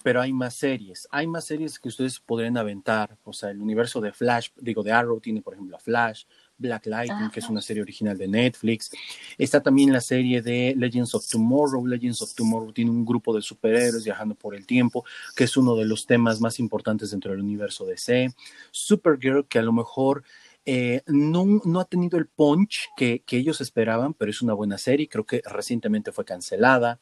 pero 0.04 0.22
hay 0.22 0.32
más 0.32 0.56
series. 0.56 1.06
Hay 1.12 1.28
más 1.28 1.44
series 1.44 1.78
que 1.78 1.90
ustedes 1.90 2.18
podrían 2.18 2.56
aventar. 2.56 3.18
O 3.26 3.34
sea, 3.34 3.50
el 3.50 3.62
universo 3.62 4.00
de 4.00 4.14
Flash, 4.14 4.52
digo, 4.56 4.84
de 4.84 4.94
Arrow 4.94 5.20
tiene, 5.20 5.42
por 5.42 5.54
ejemplo, 5.54 5.76
a 5.76 5.82
Flash, 5.82 6.24
Black 6.58 6.86
Lightning, 6.86 7.30
que 7.30 7.42
es 7.42 7.50
una 7.50 7.62
serie 7.62 7.84
original 7.84 8.18
de 8.18 8.30
Netflix. 8.30 8.92
Está 9.38 9.62
también 9.62 9.92
la 9.92 10.00
serie 10.00 10.42
de 10.42 10.74
Legends 10.78 11.14
of 11.14 11.28
Tomorrow. 11.28 11.86
Legends 11.86 12.22
of 12.22 12.34
Tomorrow 12.34 12.72
tiene 12.72 12.92
un 12.92 13.04
grupo 13.04 13.36
de 13.36 13.42
superhéroes 13.42 14.06
viajando 14.06 14.36
por 14.36 14.56
el 14.56 14.66
tiempo, 14.66 15.04
que 15.36 15.44
es 15.44 15.58
uno 15.58 15.76
de 15.76 15.84
los 15.84 16.06
temas 16.06 16.40
más 16.40 16.58
importantes 16.58 17.12
dentro 17.12 17.32
del 17.32 17.42
universo 17.42 17.86
DC. 17.86 18.34
Supergirl, 18.72 19.46
que 19.46 19.60
a 19.60 19.64
lo 19.64 19.74
mejor 19.74 20.24
eh, 20.72 21.02
no, 21.08 21.80
ha 21.80 21.86
tenido 21.86 22.20
el 22.20 22.28
punch 22.28 22.90
que, 22.96 23.24
ellos 23.32 23.60
esperaban, 23.60 24.14
pero 24.14 24.30
es 24.30 24.44
una 24.44 24.54
buena 24.54 24.78
serie. 24.78 25.10
Creo 25.10 25.26
que 25.26 25.42
recientemente 25.44 26.12
fue 26.12 26.26
cancelada. 26.26 27.00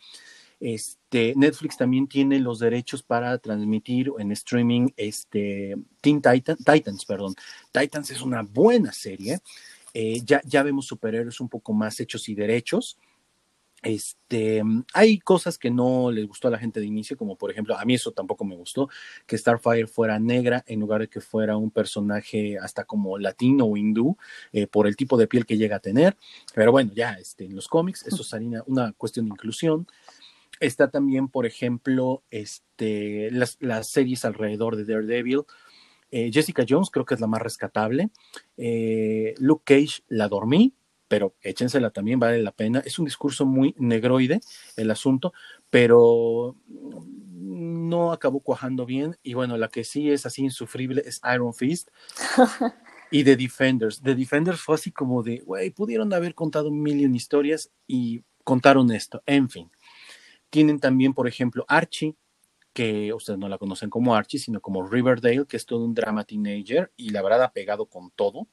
Este, 0.62 1.34
Netflix 1.36 1.76
también 1.76 2.08
tiene 2.08 2.40
los 2.40 2.60
derechos 2.60 3.04
para 3.04 3.38
transmitir 3.40 4.10
en 4.20 4.32
streaming 4.32 4.88
este, 4.96 5.76
Teen 6.00 6.22
Titans. 6.22 7.04
Perdón. 7.06 7.36
Titans 7.74 8.10
es 8.10 8.22
una 8.22 8.42
buena 8.42 8.94
serie. 8.94 9.40
Eh, 9.94 10.22
ya, 10.24 10.42
ya 10.46 10.64
vemos 10.64 10.86
superhéroes 10.86 11.42
un 11.42 11.50
poco 11.50 11.74
más 11.74 12.00
hechos 12.00 12.30
y 12.30 12.36
derechos. 12.36 12.98
Este, 13.84 14.64
hay 14.94 15.20
cosas 15.20 15.58
que 15.58 15.70
no 15.70 16.10
les 16.12 16.28
gustó 16.28 16.48
a 16.48 16.52
la 16.52 16.58
gente 16.58 16.80
de 16.80 16.88
inicio, 16.88 17.16
como 17.16 17.38
por 17.38 17.52
ejemplo, 17.52 17.78
a 17.78 17.86
mí 17.86 17.94
eso 17.94 18.12
tampoco 18.12 18.44
me 18.44 18.56
gustó, 18.56 18.90
que 19.28 19.38
Starfire 19.38 19.88
fuera 19.88 20.20
negra 20.20 20.64
en 20.68 20.80
lugar 20.80 21.02
de 21.02 21.08
que 21.08 21.22
fuera 21.22 21.58
un 21.58 21.70
personaje 21.70 22.58
hasta 22.58 22.86
como 22.86 23.18
latino 23.20 23.66
o 23.66 23.78
hindú, 23.78 24.18
eh, 24.52 24.66
por 24.66 24.88
el 24.88 24.96
tipo 24.96 25.16
de 25.16 25.28
piel 25.28 25.46
que 25.46 25.58
llega 25.58 25.78
a 25.78 25.80
tener. 25.80 26.18
Pero 26.56 26.72
bueno, 26.72 26.92
ya 26.96 27.14
este, 27.14 27.46
en 27.46 27.56
los 27.56 27.68
cómics, 27.68 28.06
eso 28.08 28.24
es 28.24 28.34
una 28.66 28.94
cuestión 28.94 29.26
de 29.26 29.32
inclusión. 29.32 29.88
Está 30.60 30.90
también, 30.90 31.28
por 31.28 31.46
ejemplo, 31.46 32.24
este, 32.32 33.30
las, 33.32 33.58
las 33.60 33.90
series 33.92 34.26
alrededor 34.26 34.76
de 34.76 34.86
Daredevil. 34.86 35.44
Eh, 36.10 36.32
Jessica 36.34 36.66
Jones 36.68 36.90
creo 36.90 37.06
que 37.06 37.14
es 37.14 37.20
la 37.20 37.28
más 37.28 37.42
rescatable. 37.42 38.10
Eh, 38.56 39.36
Luke 39.38 39.64
Cage 39.66 40.02
la 40.08 40.28
dormí, 40.28 40.74
pero 41.08 41.36
échensela 41.42 41.90
también, 41.92 42.20
vale 42.20 42.42
la 42.42 42.52
pena. 42.52 42.80
Es 42.86 43.00
un 43.00 43.06
discurso 43.06 43.46
muy 43.46 43.76
negroide 43.78 44.42
el 44.76 44.92
asunto, 44.92 45.34
pero 45.70 46.56
no 46.68 48.12
acabó 48.12 48.42
cuajando 48.42 48.86
bien. 48.86 49.18
Y 49.24 49.34
bueno, 49.34 49.58
la 49.58 49.70
que 49.70 49.84
sí 49.84 50.12
es 50.12 50.26
así 50.26 50.44
insufrible 50.44 51.02
es 51.06 51.22
Iron 51.34 51.54
Fist. 51.54 51.90
y 53.12 53.24
The 53.24 53.36
Defenders. 53.36 54.02
The 54.02 54.16
Defenders 54.16 54.60
fue 54.60 54.76
así 54.76 54.92
como 54.92 55.24
de, 55.24 55.40
güey, 55.40 55.72
pudieron 55.72 56.14
haber 56.14 56.36
contado 56.36 56.70
un 56.70 56.82
millón 56.82 57.16
historias 57.16 57.72
y 57.88 58.24
contaron 58.44 58.92
esto. 58.92 59.24
En 59.26 59.50
fin. 59.50 59.72
Tienen 60.50 60.80
también, 60.80 61.14
por 61.14 61.28
ejemplo, 61.28 61.66
Archie, 61.68 62.16
que 62.74 63.14
ustedes 63.14 63.40
no 63.40 63.50
la 63.50 63.58
conocen 63.58 63.90
como 63.90 64.16
Archie, 64.16 64.40
sino 64.40 64.62
como 64.62 64.88
Riverdale, 64.88 65.46
que 65.46 65.58
es 65.58 65.66
todo 65.66 65.84
un 65.84 65.94
drama 65.94 66.24
teenager 66.24 66.92
y 66.96 67.10
la 67.10 67.22
verdad 67.22 67.44
ha 67.44 67.52
pegado 67.52 67.88
con 67.88 68.12
todo. 68.12 68.48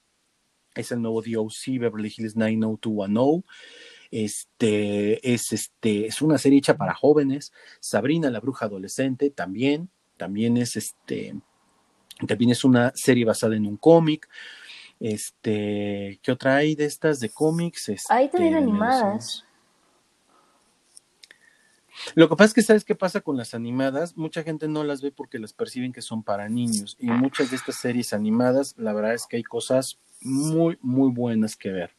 Es 0.75 0.93
el 0.93 1.03
nuevo 1.03 1.23
DOC, 1.23 1.79
Beverly 1.79 2.13
Hills 2.17 2.37
90210. 2.37 3.45
Este 4.11 5.33
es, 5.35 5.53
este 5.53 6.07
es 6.07 6.23
una 6.23 6.39
serie 6.39 6.59
hecha 6.59 6.77
para 6.77 6.95
jóvenes. 6.95 7.53
Sabrina, 7.81 8.31
la 8.31 8.41
bruja 8.41 8.67
adolescente, 8.67 9.31
también. 9.31 9.91
También 10.17 10.57
es 10.57 10.77
este. 10.77 11.35
También 12.27 12.51
es 12.51 12.65
una 12.65 12.93
serie 12.95 13.25
basada 13.25 13.57
en 13.57 13.67
un 13.67 13.77
cómic. 13.77 14.29
Este, 15.01 16.21
¿qué 16.23 16.33
otra 16.33 16.57
hay 16.57 16.75
de 16.77 16.85
estas 16.85 17.21
de 17.21 17.29
cómics? 17.29 17.91
hay 18.09 18.29
también 18.29 18.55
este, 18.55 18.63
animadas. 18.63 19.45
Lo 22.15 22.29
que 22.29 22.37
pasa 22.37 22.47
es 22.47 22.55
que, 22.55 22.63
¿sabes 22.63 22.85
qué 22.85 22.95
pasa 22.95 23.21
con 23.21 23.37
las 23.37 23.55
animadas? 23.55 24.17
Mucha 24.17 24.43
gente 24.43 24.69
no 24.69 24.85
las 24.85 25.01
ve 25.01 25.13
porque 25.13 25.39
las 25.39 25.53
perciben 25.53 25.93
que 25.93 26.03
son 26.03 26.23
para 26.23 26.49
niños. 26.49 26.97
Y 26.99 27.07
muchas 27.07 27.51
de 27.51 27.57
estas 27.57 27.77
series 27.77 28.13
animadas, 28.13 28.75
la 28.79 28.93
verdad 28.93 29.15
es 29.15 29.27
que 29.27 29.37
hay 29.37 29.45
cosas 29.45 29.99
muy, 30.25 30.79
muy 30.81 31.11
buenas 31.11 31.57
que 31.57 31.71
ver. 31.71 31.91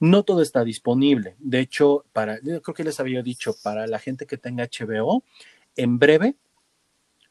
No 0.00 0.24
todo 0.24 0.42
está 0.42 0.64
disponible. 0.64 1.36
De 1.38 1.60
hecho, 1.60 2.04
para, 2.12 2.38
creo 2.40 2.60
que 2.60 2.84
les 2.84 2.98
había 3.00 3.22
dicho, 3.22 3.54
para 3.62 3.86
la 3.86 3.98
gente 3.98 4.26
que 4.26 4.36
tenga 4.36 4.64
HBO, 4.64 5.24
en 5.76 5.98
breve 5.98 6.36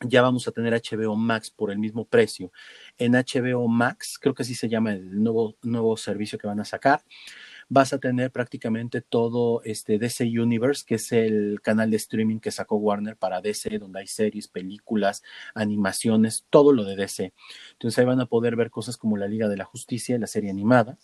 ya 0.06 0.22
vamos 0.22 0.48
a 0.48 0.52
tener 0.52 0.74
HBO 0.74 1.16
Max 1.16 1.50
por 1.50 1.72
el 1.72 1.80
mismo 1.80 2.06
precio. 2.06 2.52
En 2.98 3.14
HBO 3.14 3.68
Max, 3.68 4.18
creo 4.20 4.34
que 4.34 4.44
así 4.44 4.56
se 4.56 4.70
llama 4.70 4.94
el 4.94 5.22
nuevo, 5.24 5.56
nuevo 5.62 5.96
servicio 5.98 6.38
que 6.38 6.48
van 6.48 6.60
a 6.60 6.66
sacar 6.66 7.04
vas 7.70 7.94
a 7.94 8.00
tener 8.00 8.32
prácticamente 8.32 9.02
todo 9.02 9.62
este 9.64 9.98
DC 10.00 10.26
Universe, 10.26 10.84
que 10.86 10.96
es 10.96 11.12
el 11.12 11.60
canal 11.62 11.92
de 11.92 11.98
streaming 11.98 12.40
que 12.40 12.52
sacó 12.52 12.76
Warner 12.78 13.18
para 13.18 13.42
DC, 13.42 13.80
donde 13.80 14.00
hay 14.00 14.08
series, 14.08 14.48
películas, 14.48 15.24
animaciones, 15.56 16.46
todo 16.50 16.74
lo 16.74 16.84
de 16.84 16.96
DC. 16.96 17.34
Entonces 17.74 18.00
ahí 18.00 18.06
van 18.06 18.22
a 18.22 18.26
poder 18.26 18.56
ver 18.56 18.70
cosas 18.70 18.98
como 18.98 19.18
la 19.18 19.28
Liga 19.28 19.48
de 19.48 19.58
la 19.58 19.66
Justicia, 19.66 20.18
la 20.18 20.28
serie 20.28 20.50
animada, 20.50 20.98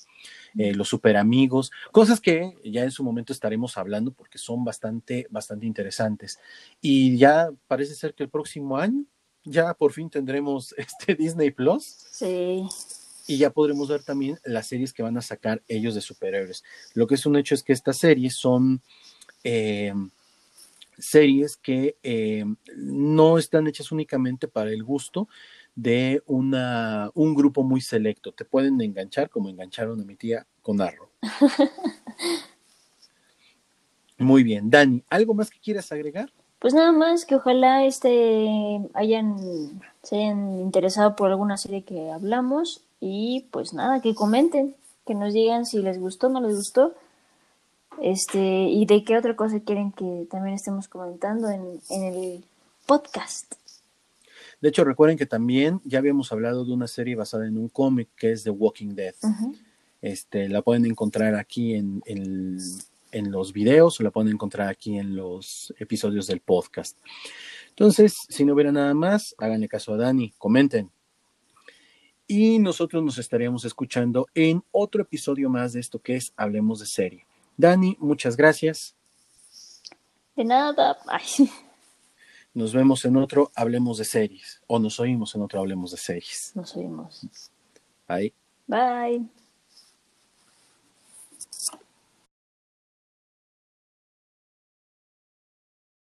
eh, 0.57 0.73
los 0.73 0.87
super 0.87 1.17
amigos, 1.17 1.71
cosas 1.91 2.19
que 2.19 2.53
ya 2.63 2.83
en 2.83 2.91
su 2.91 3.03
momento 3.03 3.33
estaremos 3.33 3.77
hablando 3.77 4.11
porque 4.11 4.37
son 4.37 4.63
bastante, 4.63 5.27
bastante 5.29 5.65
interesantes. 5.65 6.39
Y 6.81 7.17
ya 7.17 7.49
parece 7.67 7.95
ser 7.95 8.13
que 8.13 8.23
el 8.23 8.29
próximo 8.29 8.77
año 8.77 9.05
ya 9.43 9.73
por 9.73 9.93
fin 9.93 10.09
tendremos 10.09 10.73
este 10.77 11.15
Disney 11.15 11.51
Plus. 11.51 11.83
Sí 11.83 12.67
y 13.29 13.37
ya 13.37 13.51
podremos 13.51 13.87
ver 13.87 14.03
también 14.03 14.39
las 14.43 14.65
series 14.65 14.91
que 14.91 15.03
van 15.03 15.15
a 15.15 15.21
sacar 15.21 15.61
ellos 15.67 15.93
de 15.93 16.01
superhéroes. 16.01 16.63
Lo 16.95 17.05
que 17.05 17.13
es 17.13 17.27
un 17.27 17.35
hecho 17.35 17.53
es 17.53 17.61
que 17.61 17.73
estas 17.73 17.99
series 17.99 18.35
son 18.35 18.81
eh, 19.43 19.93
series 20.97 21.55
que 21.55 21.95
eh, 22.01 22.43
no 22.75 23.37
están 23.37 23.67
hechas 23.67 23.91
únicamente 23.91 24.47
para 24.47 24.71
el 24.71 24.83
gusto 24.83 25.29
de 25.75 26.23
una, 26.25 27.11
un 27.13 27.35
grupo 27.35 27.61
muy 27.61 27.81
selecto. 27.81 28.31
Te 28.31 28.45
pueden 28.45 28.81
enganchar 28.81 29.29
como 29.29 29.47
engancharon 29.47 30.01
a 30.01 30.05
mi 30.05 30.15
tía 30.15 30.47
con 30.63 30.81
Arrow. 30.81 31.09
Muy 34.17 34.41
bien, 34.41 34.71
Dani, 34.71 35.03
¿algo 35.07 35.35
más 35.35 35.51
que 35.51 35.59
quieras 35.59 35.91
agregar? 35.91 36.33
Pues 36.57 36.73
nada 36.73 36.91
más 36.91 37.25
que 37.25 37.35
ojalá 37.35 37.85
este 37.85 38.81
hayan 38.95 39.37
se 40.01 40.15
hayan 40.15 40.59
interesado 40.59 41.15
por 41.15 41.29
alguna 41.29 41.57
serie 41.57 41.83
que 41.83 42.09
hablamos 42.09 42.88
y 42.99 43.47
pues 43.51 43.73
nada, 43.73 44.01
que 44.01 44.13
comenten, 44.13 44.75
que 45.05 45.15
nos 45.15 45.33
digan 45.33 45.65
si 45.65 45.79
les 45.81 45.99
gustó 45.99 46.27
o 46.27 46.29
no 46.29 46.41
les 46.41 46.55
gustó. 46.55 46.93
Este, 48.01 48.39
y 48.39 48.85
de 48.85 49.03
qué 49.03 49.17
otra 49.17 49.35
cosa 49.35 49.59
quieren 49.59 49.91
que 49.91 50.27
también 50.29 50.55
estemos 50.55 50.87
comentando 50.87 51.49
en, 51.49 51.81
el 51.89 52.43
podcast. 52.85 53.55
De 54.61 54.69
hecho, 54.69 54.83
recuerden 54.83 55.17
que 55.17 55.25
también 55.25 55.81
ya 55.83 55.99
habíamos 55.99 56.31
hablado 56.31 56.65
de 56.65 56.73
una 56.73 56.87
serie 56.87 57.15
basada 57.15 57.47
en 57.47 57.57
un 57.57 57.69
cómic 57.69 58.09
que 58.15 58.31
es 58.31 58.43
The 58.43 58.51
Walking 58.51 58.95
Dead. 58.95 59.15
Este, 60.01 60.47
la 60.47 60.61
pueden 60.61 60.85
encontrar 60.85 61.35
aquí 61.35 61.75
en, 61.75 62.01
en, 62.05 63.31
los 63.31 63.51
videos 63.51 63.99
o 63.99 64.03
la 64.03 64.11
pueden 64.11 64.31
encontrar 64.31 64.69
aquí 64.69 64.97
en 64.97 65.15
los 65.15 65.73
episodios 65.77 66.27
del 66.27 66.39
podcast. 66.39 66.97
Entonces, 67.69 68.25
si 68.29 68.45
no 68.45 68.53
hubiera 68.53 68.71
nada 68.71 68.93
más, 68.93 69.35
háganle 69.37 69.67
caso 69.67 69.93
a 69.93 69.97
Dani, 69.97 70.33
comenten, 70.37 70.89
y 72.29 72.59
nosotros 72.59 73.03
nos 73.03 73.17
estaríamos 73.17 73.65
escuchando 73.65 74.27
en 74.35 74.63
otro 74.71 75.01
episodio 75.01 75.49
más 75.49 75.73
de 75.73 75.79
esto 75.79 75.97
que 75.99 76.15
es 76.15 76.31
Hablemos 76.37 76.79
de 76.79 76.85
Serie. 76.85 77.25
Dani, 77.57 77.97
muchas 77.99 78.37
gracias. 78.37 78.95
De 80.35 80.45
nada. 80.45 80.97
Nos 82.53 82.73
vemos 82.73 83.03
en 83.05 83.17
otro 83.17 83.51
Hablemos 83.55 83.97
de 83.97 84.05
Series. 84.05 84.61
O 84.67 84.77
nos 84.77 84.99
oímos 84.99 85.33
en 85.33 85.41
otro 85.41 85.59
Hablemos 85.59 85.91
de 85.91 85.97
Series. 85.97 86.51
Nos 86.55 86.75
oímos. 86.75 87.27
Bye. 88.07 88.33
Bye. 88.67 89.27